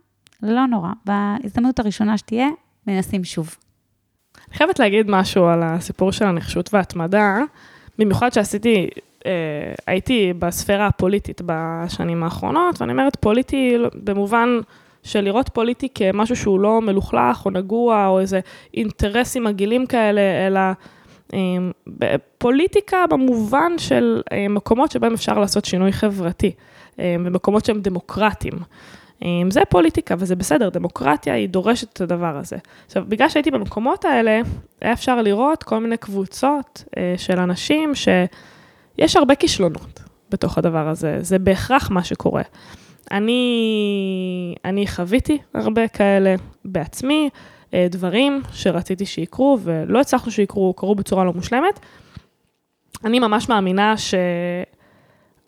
לא 0.43 0.65
נורא. 0.65 0.89
בהזדמנות 1.05 1.79
הראשונה 1.79 2.17
שתהיה, 2.17 2.47
מנסים 2.87 3.23
שוב. 3.23 3.55
אני 4.47 4.57
חייבת 4.57 4.79
להגיד 4.79 5.05
משהו 5.09 5.45
על 5.45 5.63
הסיפור 5.63 6.11
של 6.11 6.25
הנחישות 6.25 6.73
וההתמדה, 6.73 7.39
במיוחד 7.97 8.33
שעשיתי, 8.33 8.89
אה, 9.25 9.31
הייתי 9.87 10.33
בספירה 10.39 10.87
הפוליטית 10.87 11.41
בשנים 11.45 12.23
האחרונות, 12.23 12.81
ואני 12.81 12.91
אומרת 12.91 13.15
פוליטי 13.15 13.77
במובן 14.03 14.59
של 15.03 15.21
לראות 15.21 15.49
פוליטי 15.49 15.87
כמשהו 15.95 16.35
שהוא 16.35 16.59
לא 16.59 16.81
מלוכלך 16.81 17.45
או 17.45 17.51
נגוע, 17.51 18.07
או 18.07 18.19
איזה 18.19 18.39
אינטרסים 18.73 19.43
מגעילים 19.43 19.85
כאלה, 19.85 20.21
אלא 20.47 20.59
אה, 21.33 22.15
פוליטיקה 22.37 22.97
במובן 23.09 23.71
של 23.77 24.21
אה, 24.31 24.47
מקומות 24.47 24.91
שבהם 24.91 25.13
אפשר 25.13 25.39
לעשות 25.39 25.65
שינוי 25.65 25.91
חברתי, 25.91 26.51
אה, 26.99 27.15
במקומות 27.25 27.65
שהם 27.65 27.81
דמוקרטיים. 27.81 28.53
זה 29.49 29.61
פוליטיקה 29.69 30.15
וזה 30.17 30.35
בסדר, 30.35 30.69
דמוקרטיה 30.69 31.33
היא 31.33 31.49
דורשת 31.49 31.93
את 31.93 32.01
הדבר 32.01 32.37
הזה. 32.37 32.57
עכשיו, 32.85 33.03
בגלל 33.07 33.29
שהייתי 33.29 33.51
במקומות 33.51 34.05
האלה, 34.05 34.41
היה 34.81 34.93
אפשר 34.93 35.21
לראות 35.21 35.63
כל 35.63 35.79
מיני 35.79 35.97
קבוצות 35.97 36.83
אה, 36.97 37.13
של 37.17 37.39
אנשים 37.39 37.95
שיש 37.95 39.15
הרבה 39.15 39.35
כישלונות 39.35 39.99
בתוך 40.29 40.57
הדבר 40.57 40.87
הזה, 40.87 41.17
זה 41.21 41.39
בהכרח 41.39 41.91
מה 41.91 42.03
שקורה. 42.03 42.41
אני, 43.11 44.55
אני 44.65 44.87
חוויתי 44.87 45.37
הרבה 45.53 45.87
כאלה 45.87 46.35
בעצמי, 46.65 47.29
אה, 47.73 47.87
דברים 47.89 48.41
שרציתי 48.53 49.05
שיקרו 49.05 49.59
ולא 49.63 49.99
הצלחנו 49.99 50.31
שיקרו, 50.31 50.73
קרו 50.73 50.95
בצורה 50.95 51.23
לא 51.23 51.33
מושלמת. 51.33 51.79
אני 53.05 53.19
ממש 53.19 53.49
מאמינה 53.49 53.95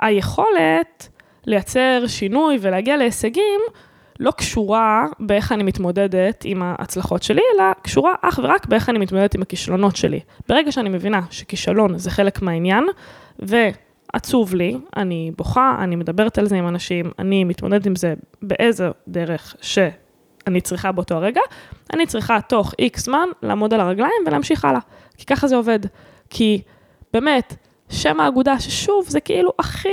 שהיכולת 0.01 1.09
לייצר 1.45 2.03
שינוי 2.07 2.57
ולהגיע 2.61 2.97
להישגים, 2.97 3.61
לא 4.19 4.31
קשורה 4.31 5.05
באיך 5.19 5.51
אני 5.51 5.63
מתמודדת 5.63 6.41
עם 6.45 6.61
ההצלחות 6.61 7.23
שלי, 7.23 7.41
אלא 7.55 7.63
קשורה 7.81 8.13
אך 8.21 8.39
ורק 8.43 8.65
באיך 8.65 8.89
אני 8.89 8.99
מתמודדת 8.99 9.35
עם 9.35 9.41
הכישלונות 9.41 9.95
שלי. 9.95 10.19
ברגע 10.49 10.71
שאני 10.71 10.89
מבינה 10.89 11.21
שכישלון 11.29 11.97
זה 11.97 12.11
חלק 12.11 12.41
מהעניין, 12.41 12.83
ועצוב 13.39 14.55
לי, 14.55 14.77
אני 14.97 15.31
בוכה, 15.37 15.77
אני 15.79 15.95
מדברת 15.95 16.37
על 16.37 16.45
זה 16.45 16.55
עם 16.55 16.67
אנשים, 16.67 17.11
אני 17.19 17.43
מתמודדת 17.43 17.85
עם 17.85 17.95
זה 17.95 18.13
באיזה 18.41 18.89
דרך 19.07 19.55
שאני 19.61 20.61
צריכה 20.61 20.91
באותו 20.91 21.15
הרגע, 21.15 21.41
אני 21.93 22.05
צריכה 22.05 22.41
תוך 22.41 22.73
איקס 22.79 23.03
זמן 23.03 23.29
לעמוד 23.41 23.73
על 23.73 23.79
הרגליים 23.79 24.23
ולהמשיך 24.27 24.65
הלאה. 24.65 24.81
כי 25.17 25.25
ככה 25.25 25.47
זה 25.47 25.55
עובד. 25.55 25.79
כי 26.29 26.61
באמת, 27.13 27.55
שם 27.89 28.19
האגודה, 28.19 28.59
ששוב, 28.59 29.05
זה 29.07 29.19
כאילו 29.19 29.51
הכי... 29.59 29.89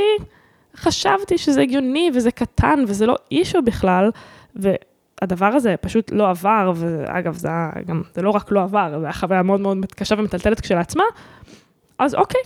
חשבתי 0.77 1.39
שזה 1.39 1.61
הגיוני 1.63 2.11
וזה 2.15 2.31
קטן 2.31 2.85
וזה 2.89 3.07
לא 3.07 3.17
אישו 3.31 3.63
בכלל, 3.63 4.11
והדבר 4.57 5.47
הזה 5.47 5.75
פשוט 5.81 6.13
לא 6.13 6.31
עבר, 6.31 6.73
ואגב, 6.77 7.35
זה, 7.35 7.49
גם, 7.87 8.03
זה 8.15 8.23
לא 8.23 8.31
רק 8.31 8.51
לא 8.51 8.63
עבר, 8.63 8.91
זו 8.91 9.05
הייתה 9.07 9.19
חוויה 9.19 9.43
מאוד 9.43 9.61
מאוד 9.61 9.87
קשה 9.97 10.15
ומטלטלת 10.19 10.61
כשלעצמה, 10.61 11.05
אז 11.99 12.15
אוקיי, 12.15 12.41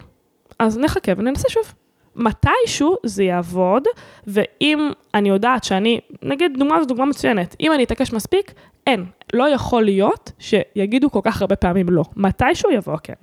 אז 0.58 0.78
נחכה 0.78 1.12
וננסה 1.16 1.48
שוב. 1.48 1.72
מתישהו 2.16 2.96
זה 3.02 3.24
יעבוד, 3.24 3.82
ואם 4.26 4.90
אני 5.14 5.28
יודעת 5.28 5.64
שאני, 5.64 6.00
נגיד 6.22 6.52
דוגמה 6.58 6.80
זו 6.80 6.86
דוגמה 6.86 7.06
מצוינת, 7.06 7.56
אם 7.60 7.72
אני 7.72 7.84
אתעקש 7.84 8.12
מספיק, 8.12 8.52
אין, 8.86 9.04
לא 9.32 9.48
יכול 9.48 9.84
להיות 9.84 10.32
שיגידו 10.38 11.10
כל 11.10 11.20
כך 11.22 11.40
הרבה 11.40 11.56
פעמים 11.56 11.88
לא. 11.88 12.04
מתישהו 12.16 12.70
יבוא 12.70 12.96
כן. 13.02 13.14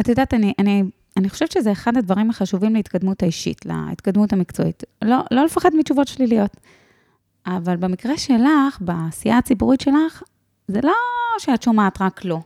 את 0.00 0.08
יודעת, 0.08 0.34
אני, 0.34 0.52
אני 0.58 0.82
אני 1.18 1.28
חושבת 1.28 1.52
שזה 1.52 1.72
אחד 1.72 1.96
הדברים 1.96 2.30
החשובים 2.30 2.74
להתקדמות 2.74 3.22
האישית, 3.22 3.66
להתקדמות 3.66 4.32
המקצועית. 4.32 4.82
לא, 5.04 5.16
לא 5.30 5.44
לפחד 5.44 5.70
מתשובות 5.74 6.08
שליליות. 6.08 6.56
אבל 7.46 7.76
במקרה 7.76 8.18
שלך, 8.18 8.78
בעשייה 8.80 9.38
הציבורית 9.38 9.80
שלך, 9.80 10.22
זה 10.68 10.80
לא 10.82 10.92
שאת 11.38 11.62
שומעת 11.62 12.02
רק 12.02 12.24
לא. 12.24 12.38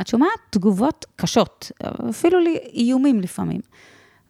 את 0.00 0.06
שומעת 0.06 0.38
תגובות 0.50 1.06
קשות, 1.16 1.72
אפילו 2.10 2.38
איומים 2.74 3.20
לפעמים. 3.20 3.60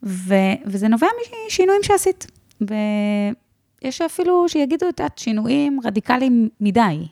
ו, 0.03 0.35
וזה 0.67 0.89
נובע 0.89 1.07
משינויים 1.47 1.83
שעשית. 1.83 2.27
ויש 2.61 4.01
אפילו 4.01 4.49
שיגידו 4.49 4.89
את 4.89 5.19
שינויים 5.19 5.79
רדיקליים 5.85 6.49
מדי. 6.61 7.07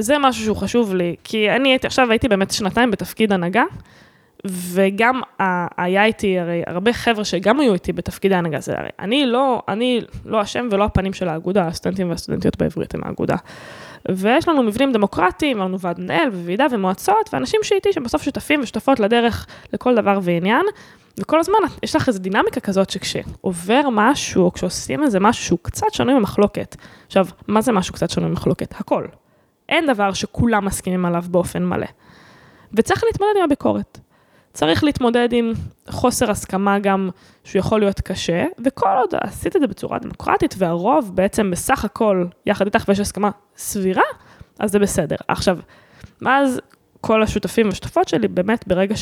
זה 0.00 0.18
משהו 0.18 0.44
שהוא 0.44 0.56
חשוב 0.56 0.94
לי, 0.94 1.16
כי 1.24 1.50
אני 1.50 1.68
הייתי, 1.68 1.86
עכשיו 1.86 2.10
הייתי 2.10 2.28
באמת 2.28 2.50
שנתיים 2.50 2.90
בתפקיד 2.90 3.32
הנהגה, 3.32 3.64
וגם 4.46 5.20
היה 5.76 6.04
איתי 6.04 6.38
הרי 6.38 6.62
הרבה 6.66 6.92
חבר'ה 6.92 7.24
שגם 7.24 7.60
היו 7.60 7.74
איתי 7.74 7.92
בתפקידי 7.92 8.34
הנהגה, 8.34 8.60
זה 8.60 8.78
הרי 8.78 8.88
אני 8.98 9.26
לא, 9.26 9.62
אני 9.68 10.00
לא 10.24 10.42
אשם 10.42 10.68
ולא 10.70 10.84
הפנים 10.84 11.12
של 11.12 11.28
האגודה, 11.28 11.66
הסטודנטים 11.66 12.10
והסטודנטיות 12.10 12.58
בעברית 12.58 12.94
הם 12.94 13.00
האגודה. 13.04 13.36
ויש 14.08 14.48
לנו 14.48 14.62
מבנים 14.62 14.92
דמוקרטיים, 14.92 15.58
לנו 15.58 15.80
ועד 15.80 16.00
מנהל 16.00 16.28
וועידה 16.28 16.66
ומועצות, 16.70 17.30
ואנשים 17.32 17.60
שאיתי 17.62 17.92
שבסוף 17.92 18.22
שותפים 18.22 18.60
ושותפות 18.60 19.00
לדרך 19.00 19.46
לכל 19.72 19.94
דבר 19.94 20.18
ועניין, 20.22 20.66
וכל 21.20 21.40
הזמן 21.40 21.58
יש 21.82 21.96
לך 21.96 22.08
איזו 22.08 22.18
דינמיקה 22.18 22.60
כזאת 22.60 22.90
שכשעובר 22.90 23.80
משהו, 23.92 24.44
או 24.44 24.52
כשעושים 24.52 25.02
איזה 25.02 25.20
משהו 25.20 25.44
שהוא 25.44 25.58
קצת 25.62 25.92
שנוי 25.92 26.14
במחלוקת, 26.14 26.76
עכשיו, 27.06 27.26
מה 27.48 27.60
זה 27.60 27.72
משהו 27.72 27.94
קצת 27.94 28.10
שנוי 28.10 28.28
במחלוקת? 28.28 28.74
הכל. 28.80 29.06
אין 29.68 29.86
דבר 29.86 30.12
שכולם 30.12 30.64
מסכימים 30.64 31.04
עליו 31.04 31.24
באופן 31.30 31.64
מלא. 31.64 31.86
וצריך 32.74 33.04
להתמודד 33.04 33.32
עם 33.38 33.44
הביקורת. 33.44 33.98
צריך 34.52 34.84
להתמודד 34.84 35.28
עם 35.32 35.52
חוסר 35.88 36.30
הסכמה 36.30 36.78
גם 36.78 37.10
שהוא 37.44 37.60
יכול 37.60 37.80
להיות 37.80 38.00
קשה, 38.00 38.44
וכל 38.64 38.94
עוד 38.98 39.14
עשית 39.20 39.56
את 39.56 39.60
זה 39.60 39.66
בצורה 39.66 39.98
דמוקרטית, 39.98 40.54
והרוב 40.58 41.10
בעצם 41.14 41.50
בסך 41.50 41.84
הכל 41.84 42.26
יחד 42.46 42.64
איתך 42.64 42.84
ויש 42.88 43.00
הסכמה 43.00 43.30
סבירה, 43.56 44.02
אז 44.58 44.72
זה 44.72 44.78
בסדר. 44.78 45.16
עכשיו, 45.28 45.58
ואז 46.22 46.60
כל 47.00 47.22
השותפים 47.22 47.66
והשותפות 47.66 48.08
שלי, 48.08 48.28
באמת 48.28 48.68
ברגע 48.68 48.94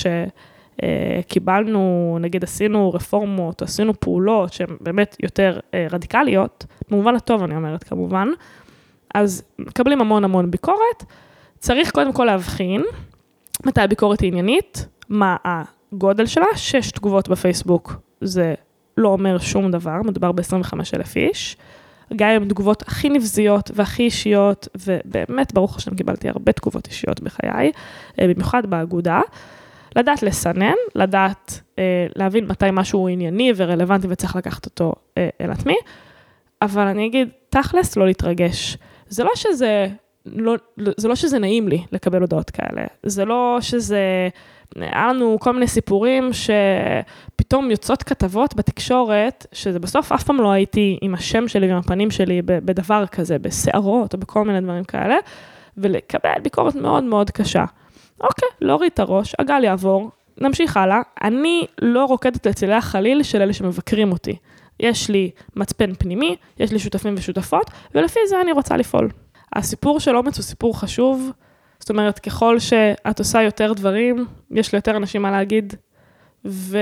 שקיבלנו, 0.83 2.19
נגיד 2.21 2.45
עשינו 2.45 2.93
רפורמות, 2.93 3.63
עשינו 3.63 4.01
פעולות 4.01 4.53
שהן 4.53 4.77
באמת 4.81 5.17
יותר 5.23 5.61
אה, 5.75 5.87
רדיקליות, 5.91 6.67
במובן 6.91 7.15
הטוב 7.15 7.43
אני 7.43 7.57
אומרת 7.57 7.85
כמובן, 7.85 8.29
אז 9.15 9.43
מקבלים 9.59 10.01
המון 10.01 10.25
המון 10.25 10.51
ביקורת. 10.51 11.05
צריך 11.59 11.91
קודם 11.91 12.13
כל 12.13 12.25
להבחין 12.25 12.83
מתי 13.67 13.81
הביקורת 13.81 14.21
היא 14.21 14.29
עניינית, 14.29 14.87
מה 15.11 15.37
הגודל 15.45 16.27
שלה, 16.27 16.47
שש 16.57 16.91
תגובות 16.91 17.29
בפייסבוק 17.29 17.95
זה 18.21 18.55
לא 18.97 19.09
אומר 19.09 19.39
שום 19.39 19.71
דבר, 19.71 20.03
מדובר 20.05 20.33
ב-25 20.33 20.73
אלף 20.95 21.17
איש. 21.17 21.57
גם 22.17 22.29
עם 22.31 22.49
תגובות 22.49 22.83
הכי 22.83 23.09
נבזיות 23.09 23.71
והכי 23.75 24.03
אישיות, 24.03 24.69
ובאמת, 24.87 25.55
ברוך 25.55 25.77
השם, 25.77 25.95
קיבלתי 25.95 26.29
הרבה 26.29 26.53
תגובות 26.53 26.87
אישיות 26.87 27.21
בחיי, 27.21 27.73
אה, 28.21 28.29
במיוחד 28.29 28.67
באגודה. 28.67 29.21
לדעת 29.97 30.23
לסנן, 30.23 30.75
לדעת 30.95 31.61
אה, 31.79 32.07
להבין 32.17 32.47
מתי 32.47 32.67
משהו 32.73 32.99
הוא 32.99 33.09
ענייני 33.09 33.53
ורלוונטי 33.57 34.07
וצריך 34.11 34.37
לקחת 34.37 34.67
אותו 34.67 34.93
אה, 35.19 35.29
אל 35.41 35.51
עצמי, 35.51 35.77
אבל 36.63 36.87
אני 36.87 37.07
אגיד, 37.07 37.29
תכלס, 37.49 37.97
לא 37.97 38.07
להתרגש. 38.07 38.77
זה 39.09 39.25
לא 39.25 39.31
שזה, 39.35 39.87
לא, 40.27 40.55
זה 40.77 41.09
לא 41.09 41.15
שזה 41.15 41.39
נעים 41.39 41.69
לי 41.69 41.85
לקבל 41.93 42.21
הודעות 42.21 42.51
כאלה, 42.51 42.87
זה 43.03 43.25
לא 43.25 43.59
שזה, 43.61 44.29
היה 44.77 45.09
לנו 45.09 45.39
כל 45.41 45.53
מיני 45.53 45.67
סיפורים 45.67 46.31
שפתאום 46.33 47.71
יוצאות 47.71 48.03
כתבות 48.03 48.57
בתקשורת, 48.57 49.47
שזה 49.53 49.79
בסוף 49.79 50.13
אף 50.13 50.23
פעם 50.25 50.37
לא 50.37 50.51
הייתי 50.51 50.99
עם 51.03 51.15
השם 51.15 51.49
שלי 51.49 51.69
ועם 51.69 51.77
הפנים 51.77 52.11
שלי 52.11 52.43
בדבר 52.45 53.07
כזה, 53.07 53.39
בסערות 53.39 54.15
או 54.15 54.19
בכל 54.19 54.45
מיני 54.45 54.61
דברים 54.61 54.85
כאלה, 54.85 55.17
ולקבל 55.77 56.41
ביקורת 56.43 56.75
מאוד 56.75 57.05
מאוד 57.05 57.31
קשה. 57.31 57.65
אוקיי, 58.21 58.49
להוריד 58.61 58.91
את 58.95 58.99
הראש, 58.99 59.35
הגל 59.39 59.65
יעבור, 59.65 60.11
נמשיך 60.39 60.77
הלאה. 60.77 61.01
אני 61.23 61.67
לא 61.83 62.05
רוקדת 62.05 62.47
לצילי 62.47 62.75
החליל 62.75 63.23
של 63.23 63.43
אלה 63.43 63.53
שמבקרים 63.53 64.13
אותי. 64.13 64.37
יש 64.81 65.11
לי 65.11 65.31
מצפן 65.57 65.95
פנימי, 65.95 66.37
יש 66.59 66.73
לי 66.73 66.79
שותפים 66.79 67.15
ושותפות, 67.17 67.71
ולפי 67.95 68.21
זה 68.29 68.41
אני 68.41 68.53
רוצה 68.53 68.77
לפעול. 68.77 69.11
הסיפור 69.53 70.01
של 70.01 70.17
אומץ 70.17 70.37
הוא 70.37 70.45
סיפור 70.45 70.81
חשוב, 70.81 71.31
זאת 71.81 71.91
אומרת, 71.91 72.19
ככל 72.19 72.59
שאת 72.59 73.19
עושה 73.19 73.43
יותר 73.43 73.73
דברים, 73.73 74.27
יש 74.51 74.73
ליותר 74.73 74.97
אנשים 74.97 75.23
מה 75.23 75.31
להגיד, 75.31 75.75
ו... 76.45 76.79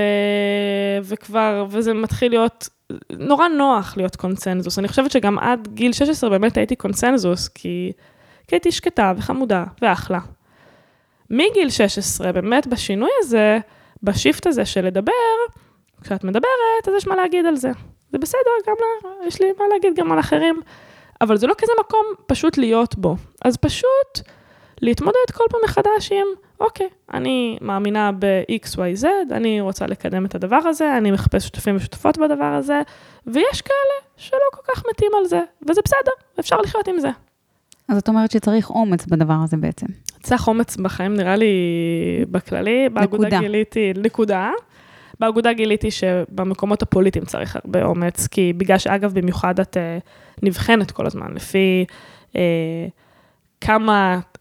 וכבר, 1.03 1.65
וזה 1.69 1.93
מתחיל 1.93 2.31
להיות 2.31 2.69
נורא 3.09 3.47
נוח 3.47 3.97
להיות 3.97 4.15
קונצנזוס. 4.15 4.79
אני 4.79 4.87
חושבת 4.87 5.11
שגם 5.11 5.39
עד 5.39 5.67
גיל 5.73 5.93
16 5.93 6.29
באמת 6.29 6.57
הייתי 6.57 6.75
קונצנזוס, 6.75 7.47
כי, 7.47 7.91
כי 8.47 8.55
הייתי 8.55 8.71
שקטה 8.71 9.13
וחמודה 9.17 9.63
ואחלה. 9.81 10.19
מגיל 11.29 11.69
16, 11.69 12.31
באמת 12.31 12.67
בשינוי 12.67 13.09
הזה, 13.19 13.59
בשיפט 14.03 14.47
הזה 14.47 14.65
של 14.65 14.85
לדבר, 14.85 15.11
כשאת 16.01 16.23
מדברת, 16.23 16.87
אז 16.87 16.93
יש 16.97 17.07
מה 17.07 17.15
להגיד 17.15 17.45
על 17.45 17.55
זה. 17.55 17.71
זה 18.11 18.17
בסדר, 18.17 18.51
גם 18.67 18.75
לה, 18.79 19.27
יש 19.27 19.41
לי 19.41 19.47
מה 19.59 19.65
להגיד 19.73 19.95
גם 19.95 20.11
על 20.11 20.19
אחרים, 20.19 20.61
אבל 21.21 21.37
זה 21.37 21.47
לא 21.47 21.53
כזה 21.57 21.71
מקום 21.79 22.05
פשוט 22.27 22.57
להיות 22.57 22.95
בו. 22.95 23.15
אז 23.45 23.57
פשוט 23.57 24.19
להתמודד 24.81 25.31
כל 25.33 25.43
פעם 25.49 25.59
מחדש 25.65 26.11
עם, 26.11 26.27
אוקיי, 26.59 26.87
אני 27.13 27.57
מאמינה 27.61 28.11
ב-XYZ, 28.19 29.05
אני 29.31 29.61
רוצה 29.61 29.87
לקדם 29.87 30.25
את 30.25 30.35
הדבר 30.35 30.55
הזה, 30.55 30.97
אני 30.97 31.11
מחפש 31.11 31.43
שותפים 31.43 31.75
ושותפות 31.75 32.17
בדבר 32.17 32.43
הזה, 32.43 32.81
ויש 33.27 33.61
כאלה 33.61 34.09
שלא 34.17 34.39
כל 34.51 34.73
כך 34.73 34.83
מתים 34.89 35.11
על 35.19 35.25
זה, 35.25 35.41
וזה 35.69 35.81
בסדר, 35.85 36.11
אפשר 36.39 36.57
לחיות 36.57 36.87
עם 36.87 36.99
זה. 36.99 37.09
אז 37.87 37.97
את 37.97 38.07
אומרת 38.07 38.31
שצריך 38.31 38.69
אומץ 38.69 39.05
בדבר 39.05 39.37
הזה 39.43 39.57
בעצם. 39.57 39.85
צריך 40.23 40.47
אומץ 40.47 40.77
בחיים, 40.77 41.13
נראה 41.13 41.35
לי, 41.35 41.53
בכללי. 42.31 42.89
באגודה 42.89 43.39
גיליתי, 43.39 43.93
נקודה. 43.95 44.51
באגודה 45.19 45.53
גיליתי 45.53 45.91
שבמקומות 45.91 46.81
הפוליטיים 46.81 47.25
צריך 47.25 47.55
הרבה 47.55 47.83
אומץ, 47.83 48.27
כי 48.27 48.53
בגלל 48.53 48.77
שאגב, 48.77 49.13
במיוחד 49.13 49.59
את 49.59 49.77
uh, 49.77 50.43
נבחנת 50.43 50.91
כל 50.91 51.05
הזמן, 51.05 51.33
לפי 51.35 51.85
uh, 52.33 52.35
כמה, 53.61 54.19
uh, 54.35 54.39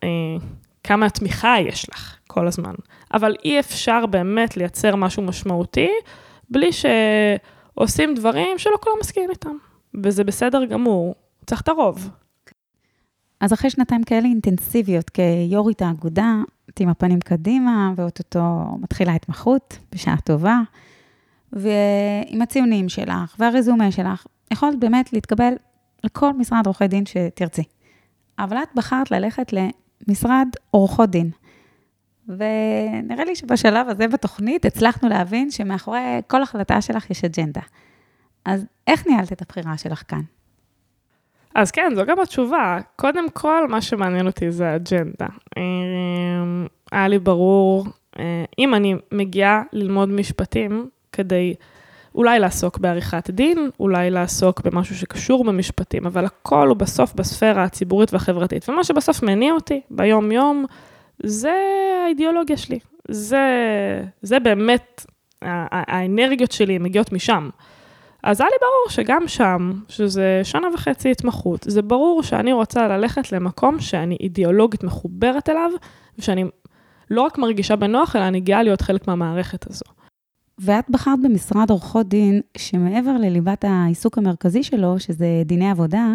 כמה 0.85 1.11
תמיכה 1.11 1.55
יש 1.61 1.91
לך 1.91 2.17
כל 2.27 2.47
הזמן. 2.47 2.75
אבל 3.15 3.35
אי 3.45 3.61
אפשר 3.61 4.07
באמת 4.07 4.57
לייצר 4.57 4.97
משהו 4.97 5.23
משמעותי, 5.23 5.91
בלי 6.51 6.71
שעושים 6.73 8.15
דברים 8.15 8.59
שלא 8.59 8.77
כולם 8.81 8.97
מסכימים 9.01 9.31
איתם. 9.31 9.57
וזה 10.03 10.25
בסדר 10.25 10.65
גמור, 10.65 11.15
צריך 11.47 11.61
את 11.61 11.69
הרוב. 11.69 12.11
אז 13.41 13.53
אחרי 13.53 13.71
שנתיים 13.71 14.05
כאלה 14.05 14.27
אינטנסיביות 14.29 15.11
כיו"רית 15.11 15.83
האגודה, 15.83 16.35
את 16.71 16.81
עם 16.81 16.89
הפנים 16.89 17.21
קדימה, 17.21 17.93
ואו-טו-טו 17.97 18.65
מתחילה 18.81 19.15
התמחות, 19.15 19.79
בשעה 19.93 20.17
טובה, 20.25 20.61
ועם 21.53 22.43
הציונים 22.43 22.89
שלך 22.89 23.37
והרזומה 23.39 23.93
שלך, 23.93 24.27
יכולת 24.53 24.79
באמת 24.79 25.13
להתקבל 25.13 25.53
לכל 26.05 26.33
משרד 26.33 26.67
עורכי 26.67 26.89
דין 26.89 27.05
שתרצי. 27.07 27.63
אבל 28.39 28.57
את 28.57 28.69
בחרת 28.75 29.11
ללכת 29.11 29.53
למשרד 30.09 30.49
עורכות 30.71 31.11
דין. 31.11 31.31
ונראה 32.29 33.25
לי 33.25 33.37
שבשלב 33.37 33.89
הזה 33.89 34.09
בתוכנית 34.09 34.65
הצלחנו 34.65 35.09
להבין 35.09 35.51
שמאחורי 35.51 36.01
כל 36.27 36.43
החלטה 36.43 36.81
שלך 36.81 37.11
יש 37.11 37.25
אג'נדה. 37.25 37.61
אז 38.45 38.67
איך 38.87 39.07
ניהלת 39.07 39.33
את 39.33 39.43
הבחירה 39.43 39.79
שלך 39.79 40.03
כאן? 40.09 40.23
אז 41.55 41.71
כן, 41.71 41.93
זו 41.97 42.05
גם 42.07 42.21
התשובה. 42.21 42.79
קודם 42.97 43.31
כל, 43.31 43.69
מה 43.69 43.81
שמעניין 43.81 44.27
אותי 44.27 44.51
זה 44.51 44.69
האג'נדה. 44.69 45.27
אמ, 45.57 46.67
היה 46.93 47.09
לי 47.09 47.19
ברור, 47.19 47.87
אה, 48.19 48.45
אם 48.59 48.75
אני 48.75 48.95
מגיעה 49.13 49.63
ללמוד 49.73 50.09
משפטים 50.09 50.89
כדי 51.13 51.55
אולי 52.19 52.39
לעסוק 52.39 52.79
בעריכת 52.79 53.31
דין, 53.31 53.71
אולי 53.81 54.11
לעסוק 54.11 54.61
במשהו 54.61 54.97
שקשור 54.97 55.45
במשפטים, 55.45 56.07
אבל 56.07 56.25
הכל 56.25 56.69
הוא 56.69 56.77
בסוף 56.77 57.15
בספירה 57.15 57.65
הציבורית 57.65 58.13
והחברתית. 58.13 58.69
ומה 58.69 58.85
שבסוף 58.85 59.23
מניע 59.23 59.53
אותי 59.53 59.81
ביום-יום, 59.91 60.65
זה 61.23 61.55
האידיאולוגיה 62.05 62.57
שלי. 62.57 62.79
זה, 63.09 63.47
זה 64.23 64.41
באמת, 64.41 65.07
האנרגיות 65.43 66.53
שלי 66.53 66.79
מגיעות 66.79 67.13
משם. 67.13 67.49
אז 68.23 68.41
היה 68.41 68.49
לי 68.53 68.57
ברור 68.61 68.89
שגם 68.89 69.29
שם, 69.29 69.73
שזה 69.89 70.41
שנה 70.45 70.69
וחצי 70.75 71.11
התמחות, 71.11 71.67
זה 71.69 71.83
ברור 71.83 72.23
שאני 72.23 72.53
רוצה 72.53 72.89
ללכת 72.89 73.33
למקום 73.33 73.81
שאני 73.81 74.17
אידיאולוגית 74.21 74.85
מחוברת 74.85 75.49
אליו, 75.49 75.71
ושאני 76.19 76.45
לא 77.11 77.23
רק 77.23 77.39
מרגישה 77.39 77.77
בנוח, 77.77 78.17
אלא 78.17 78.29
אני 78.29 78.41
גאה 78.41 78.63
להיות 78.63 78.81
חלק 78.81 79.09
מהמערכת 79.09 79.71
הזו. 79.71 79.98
ואת 80.59 80.91
בחרת 80.91 81.19
במשרד 81.23 81.71
עורכות 81.71 82.09
דין, 82.09 82.41
שמעבר 82.57 83.17
לליבת 83.17 83.65
העיסוק 83.65 84.19
המרכזי 84.19 84.63
שלו, 84.63 84.99
שזה 84.99 85.43
דיני 85.45 85.71
עבודה, 85.71 86.15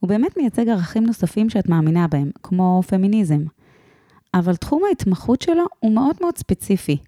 הוא 0.00 0.08
באמת 0.08 0.36
מייצג 0.36 0.68
ערכים 0.68 1.06
נוספים 1.06 1.50
שאת 1.50 1.68
מאמינה 1.68 2.06
בהם, 2.08 2.30
כמו 2.42 2.82
פמיניזם. 2.88 3.40
אבל 4.34 4.56
תחום 4.56 4.82
ההתמחות 4.88 5.42
שלו 5.42 5.64
הוא 5.78 5.92
מאוד 5.92 6.16
מאוד 6.20 6.38
ספציפי. 6.38 6.98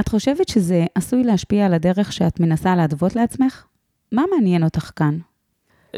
את 0.00 0.08
חושבת 0.08 0.48
שזה 0.48 0.86
עשוי 0.94 1.24
להשפיע 1.24 1.66
על 1.66 1.74
הדרך 1.74 2.12
שאת 2.12 2.40
מנסה 2.40 2.76
להתוות 2.76 3.16
לעצמך? 3.16 3.64
מה 4.12 4.22
מעניין 4.34 4.64
אותך 4.64 4.90
כאן? 4.96 5.18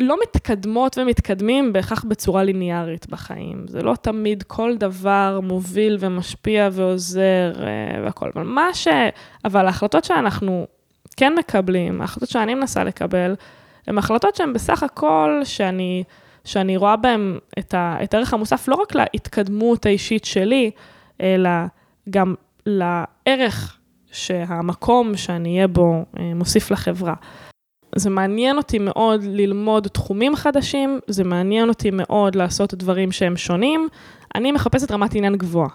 לא 0.01 0.16
מתקדמות 0.22 0.99
ומתקדמים 0.99 1.72
בהכרח 1.72 2.05
בצורה 2.05 2.44
ליניארית 2.44 3.07
בחיים. 3.11 3.64
זה 3.68 3.82
לא 3.82 3.94
תמיד 3.94 4.42
כל 4.42 4.76
דבר 4.76 5.40
מוביל 5.42 5.97
ומשפיע 6.01 6.68
ועוזר 6.72 7.53
אה, 7.57 8.03
והכול. 8.05 8.30
אבל 8.34 8.44
מה 8.44 8.74
ש... 8.74 8.88
אבל 9.44 9.66
ההחלטות 9.66 10.05
שאנחנו 10.05 10.66
כן 11.16 11.34
מקבלים, 11.38 12.01
ההחלטות 12.01 12.28
שאני 12.28 12.55
מנסה 12.55 12.84
לקבל, 12.84 13.34
הן 13.86 13.99
החלטות 13.99 14.34
שהן 14.36 14.53
בסך 14.53 14.82
הכל 14.82 15.40
שאני, 15.44 16.05
שאני 16.44 16.76
רואה 16.76 16.97
בהן 16.97 17.38
את, 17.59 17.74
ה, 17.74 17.97
את 18.03 18.14
הערך 18.14 18.34
המוסף, 18.34 18.68
לא 18.68 18.74
רק 18.74 18.94
להתקדמות 18.94 19.86
האישית 19.86 20.24
שלי, 20.24 20.70
אלא 21.20 21.51
גם 22.11 22.34
לערך 22.66 23.78
שהמקום 24.12 25.16
שאני 25.16 25.55
אהיה 25.55 25.68
בו 25.68 26.05
אה, 26.18 26.34
מוסיף 26.34 26.70
לחברה. 26.70 27.14
זה 27.95 28.11
מעניין 28.11 28.57
אותי 28.57 28.78
מאוד 28.78 29.24
ללמוד 29.24 29.89
תחומים 29.89 30.37
חדשים, 30.37 31.01
זה 31.07 31.24
מעניין 31.24 31.68
אותי 31.68 31.91
מאוד 31.93 32.34
לעשות 32.34 32.74
דברים 32.74 33.12
שהם 33.12 33.37
שונים. 33.37 33.89
אני 34.34 34.53
מחפשת 34.53 34.91
רמת 34.91 35.14
עניין 35.14 35.37
גבוהה. 35.37 35.68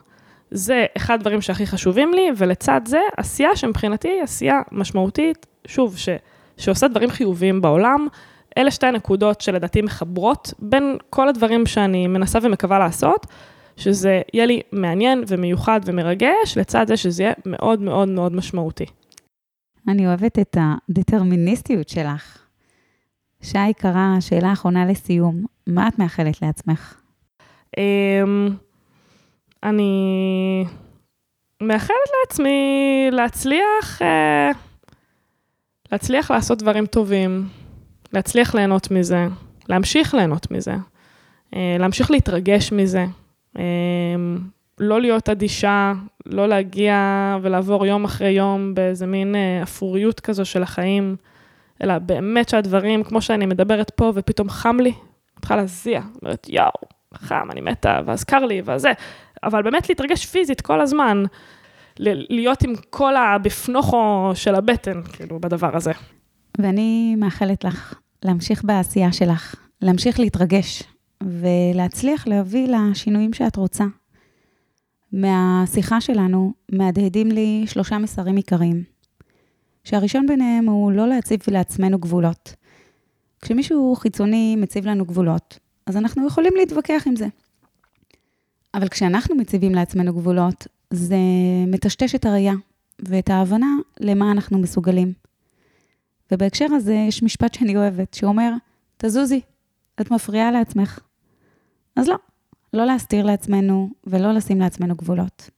זה 0.51 0.85
אחד 0.97 1.13
הדברים 1.13 1.41
שהכי 1.41 1.65
חשובים 1.67 2.13
לי, 2.13 2.29
ולצד 2.37 2.81
זה, 2.85 2.99
עשייה 3.17 3.55
שמבחינתי 3.55 4.07
היא 4.07 4.23
עשייה 4.23 4.61
משמעותית, 4.71 5.45
שוב, 5.67 5.97
ש, 5.97 6.09
שעושה 6.57 6.87
דברים 6.87 7.09
חיוביים 7.09 7.61
בעולם. 7.61 8.07
אלה 8.57 8.71
שתי 8.71 8.87
הנקודות 8.87 9.41
שלדעתי 9.41 9.81
מחברות 9.81 10.53
בין 10.59 10.97
כל 11.09 11.29
הדברים 11.29 11.65
שאני 11.65 12.07
מנסה 12.07 12.39
ומקווה 12.41 12.79
לעשות, 12.79 13.27
שזה 13.77 14.21
יהיה 14.33 14.45
לי 14.45 14.61
מעניין 14.71 15.23
ומיוחד 15.27 15.79
ומרגש, 15.85 16.57
לצד 16.57 16.87
זה 16.87 16.97
שזה 16.97 17.23
יהיה 17.23 17.33
מאוד 17.45 17.81
מאוד 17.81 18.09
מאוד 18.09 18.33
משמעותי. 18.35 18.85
אני 19.87 20.07
אוהבת 20.07 20.39
את 20.39 20.57
הדטרמיניסטיות 20.59 21.89
שלך. 21.89 22.37
שי 23.41 23.69
יקרה, 23.69 24.15
שאלה 24.19 24.53
אחרונה 24.53 24.85
לסיום, 24.85 25.45
מה 25.67 25.87
את 25.87 25.99
מאחלת 25.99 26.41
לעצמך? 26.41 26.95
אמ, 27.77 28.49
אני 29.63 30.65
מאחלת 31.61 32.09
לעצמי 32.21 33.07
להצליח, 33.11 34.01
אה, 34.01 34.51
להצליח 35.91 36.31
לעשות 36.31 36.57
דברים 36.57 36.85
טובים, 36.85 37.47
להצליח 38.13 38.55
ליהנות 38.55 38.91
מזה, 38.91 39.27
להמשיך 39.69 40.13
ליהנות 40.13 40.51
מזה, 40.51 40.75
אה, 41.55 41.75
להמשיך 41.79 42.11
להתרגש 42.11 42.71
מזה, 42.71 43.05
אמ, 43.55 44.39
לא 44.81 45.01
להיות 45.01 45.29
אדישה, 45.29 45.93
לא 46.25 46.47
להגיע 46.47 46.95
ולעבור 47.41 47.85
יום 47.85 48.03
אחרי 48.03 48.29
יום 48.29 48.73
באיזה 48.73 49.07
מין 49.07 49.35
אה, 49.35 49.63
אפוריות 49.63 50.19
כזו 50.19 50.45
של 50.45 50.63
החיים, 50.63 51.15
אלא 51.83 51.97
באמת 51.97 52.49
שהדברים, 52.49 53.03
כמו 53.03 53.21
שאני 53.21 53.45
מדברת 53.45 53.89
פה, 53.89 54.11
ופתאום 54.15 54.49
חם 54.49 54.77
לי, 54.79 54.93
מתחילה 55.37 55.61
להזיע, 55.61 56.01
אומרת, 56.21 56.47
יואו, 56.49 56.71
חם, 57.13 57.47
אני 57.51 57.61
מתה, 57.61 57.99
ואז 58.05 58.23
קר 58.23 58.45
לי, 58.45 58.61
וזה, 58.65 58.91
אבל 59.43 59.63
באמת 59.63 59.89
להתרגש 59.89 60.25
פיזית 60.25 60.61
כל 60.61 60.81
הזמן, 60.81 61.23
להיות 61.99 62.63
עם 62.63 62.73
כל 62.89 63.15
הבפנוכו 63.15 64.31
של 64.33 64.55
הבטן, 64.55 65.01
כאילו, 65.13 65.39
בדבר 65.39 65.75
הזה. 65.75 65.91
ואני 66.57 67.15
מאחלת 67.15 67.63
לך 67.63 67.99
להמשיך 68.25 68.63
בעשייה 68.63 69.11
שלך, 69.11 69.55
להמשיך 69.81 70.19
להתרגש, 70.19 70.83
ולהצליח 71.23 72.27
להביא 72.27 72.67
לשינויים 72.67 73.33
שאת 73.33 73.55
רוצה. 73.55 73.83
מהשיחה 75.13 76.01
שלנו 76.01 76.53
מהדהדים 76.71 77.31
לי 77.31 77.63
שלושה 77.67 77.97
מסרים 77.97 78.35
עיקריים. 78.35 78.83
שהראשון 79.83 80.27
ביניהם 80.27 80.65
הוא 80.65 80.91
לא 80.91 81.07
להציב 81.07 81.39
לעצמנו 81.47 81.99
גבולות. 81.99 82.55
כשמישהו 83.41 83.95
חיצוני 83.95 84.55
מציב 84.55 84.85
לנו 84.85 85.05
גבולות, 85.05 85.59
אז 85.85 85.97
אנחנו 85.97 86.27
יכולים 86.27 86.53
להתווכח 86.55 87.03
עם 87.05 87.15
זה. 87.15 87.27
אבל 88.73 88.87
כשאנחנו 88.87 89.35
מציבים 89.35 89.75
לעצמנו 89.75 90.13
גבולות, 90.13 90.67
זה 90.91 91.17
מטשטש 91.67 92.15
את 92.15 92.25
הראייה 92.25 92.53
ואת 92.99 93.29
ההבנה 93.29 93.75
למה 93.99 94.31
אנחנו 94.31 94.59
מסוגלים. 94.59 95.13
ובהקשר 96.31 96.65
הזה 96.65 96.93
יש 96.93 97.23
משפט 97.23 97.53
שאני 97.53 97.77
אוהבת, 97.77 98.13
שאומר, 98.13 98.51
תזוזי, 98.97 99.41
את 100.01 100.11
מפריעה 100.11 100.51
לעצמך. 100.51 100.99
אז 101.95 102.07
לא, 102.07 102.15
לא 102.73 102.85
להסתיר 102.85 103.25
לעצמנו 103.25 103.89
ולא 104.03 104.31
לשים 104.31 104.59
לעצמנו 104.59 104.95
גבולות. 104.95 105.49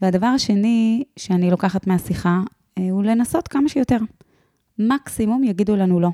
והדבר 0.00 0.26
השני 0.26 1.04
שאני 1.18 1.50
לוקחת 1.50 1.86
מהשיחה, 1.86 2.40
אה, 2.78 2.90
הוא 2.90 3.04
לנסות 3.04 3.48
כמה 3.48 3.68
שיותר. 3.68 3.98
מקסימום 4.78 5.44
יגידו 5.44 5.76
לנו 5.76 6.00
לא. 6.00 6.10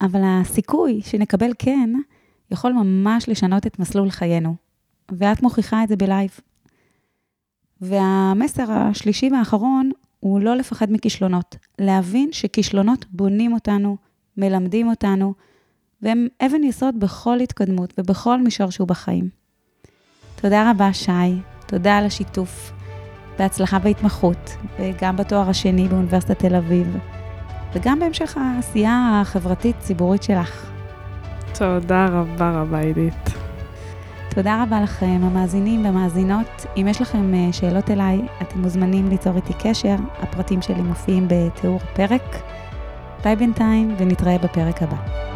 אבל 0.00 0.20
הסיכוי 0.24 1.00
שנקבל 1.04 1.50
כן, 1.58 1.90
יכול 2.50 2.72
ממש 2.72 3.28
לשנות 3.28 3.66
את 3.66 3.78
מסלול 3.78 4.10
חיינו. 4.10 4.54
ואת 5.12 5.42
מוכיחה 5.42 5.82
את 5.82 5.88
זה 5.88 5.96
בלייב. 5.96 6.40
והמסר 7.80 8.72
השלישי 8.72 9.30
והאחרון 9.32 9.90
הוא 10.20 10.40
לא 10.40 10.56
לפחד 10.56 10.92
מכישלונות. 10.92 11.56
להבין 11.78 12.28
שכישלונות 12.32 13.06
בונים 13.10 13.52
אותנו, 13.52 13.96
מלמדים 14.36 14.88
אותנו, 14.88 15.34
והם 16.02 16.26
אבן 16.46 16.64
יסוד 16.64 17.00
בכל 17.00 17.40
התקדמות 17.40 17.94
ובכל 17.98 18.42
מישור 18.42 18.70
שהוא 18.70 18.88
בחיים. 18.88 19.28
תודה 20.40 20.70
רבה, 20.70 20.92
שי. 20.92 21.12
תודה 21.66 21.98
על 21.98 22.04
השיתוף. 22.04 22.72
בהצלחה 23.38 23.78
בהתמחות, 23.78 24.56
וגם 24.78 25.16
בתואר 25.16 25.50
השני 25.50 25.88
באוניברסיטת 25.88 26.38
תל 26.38 26.54
אביב, 26.54 26.96
וגם 27.72 27.98
בהמשך 27.98 28.36
העשייה 28.36 29.20
החברתית-ציבורית 29.22 30.22
שלך. 30.22 30.70
תודה 31.58 32.06
רבה 32.06 32.60
רבה, 32.60 32.78
עידית. 32.78 33.14
תודה 34.30 34.62
רבה 34.62 34.80
לכם, 34.80 35.20
המאזינים 35.22 35.84
והמאזינות. 35.84 36.66
אם 36.76 36.86
יש 36.88 37.00
לכם 37.02 37.34
אה, 37.34 37.52
שאלות 37.52 37.90
אליי, 37.90 38.20
אתם 38.42 38.58
מוזמנים 38.58 39.08
ליצור 39.08 39.36
איתי 39.36 39.52
קשר. 39.58 39.96
הפרטים 40.18 40.62
שלי 40.62 40.82
מופיעים 40.82 41.28
בתיאור 41.28 41.80
הפרק. 41.82 42.36
ביי 43.24 43.36
בינתיים, 43.36 43.94
ונתראה 43.98 44.38
בפרק 44.38 44.82
הבא. 44.82 45.35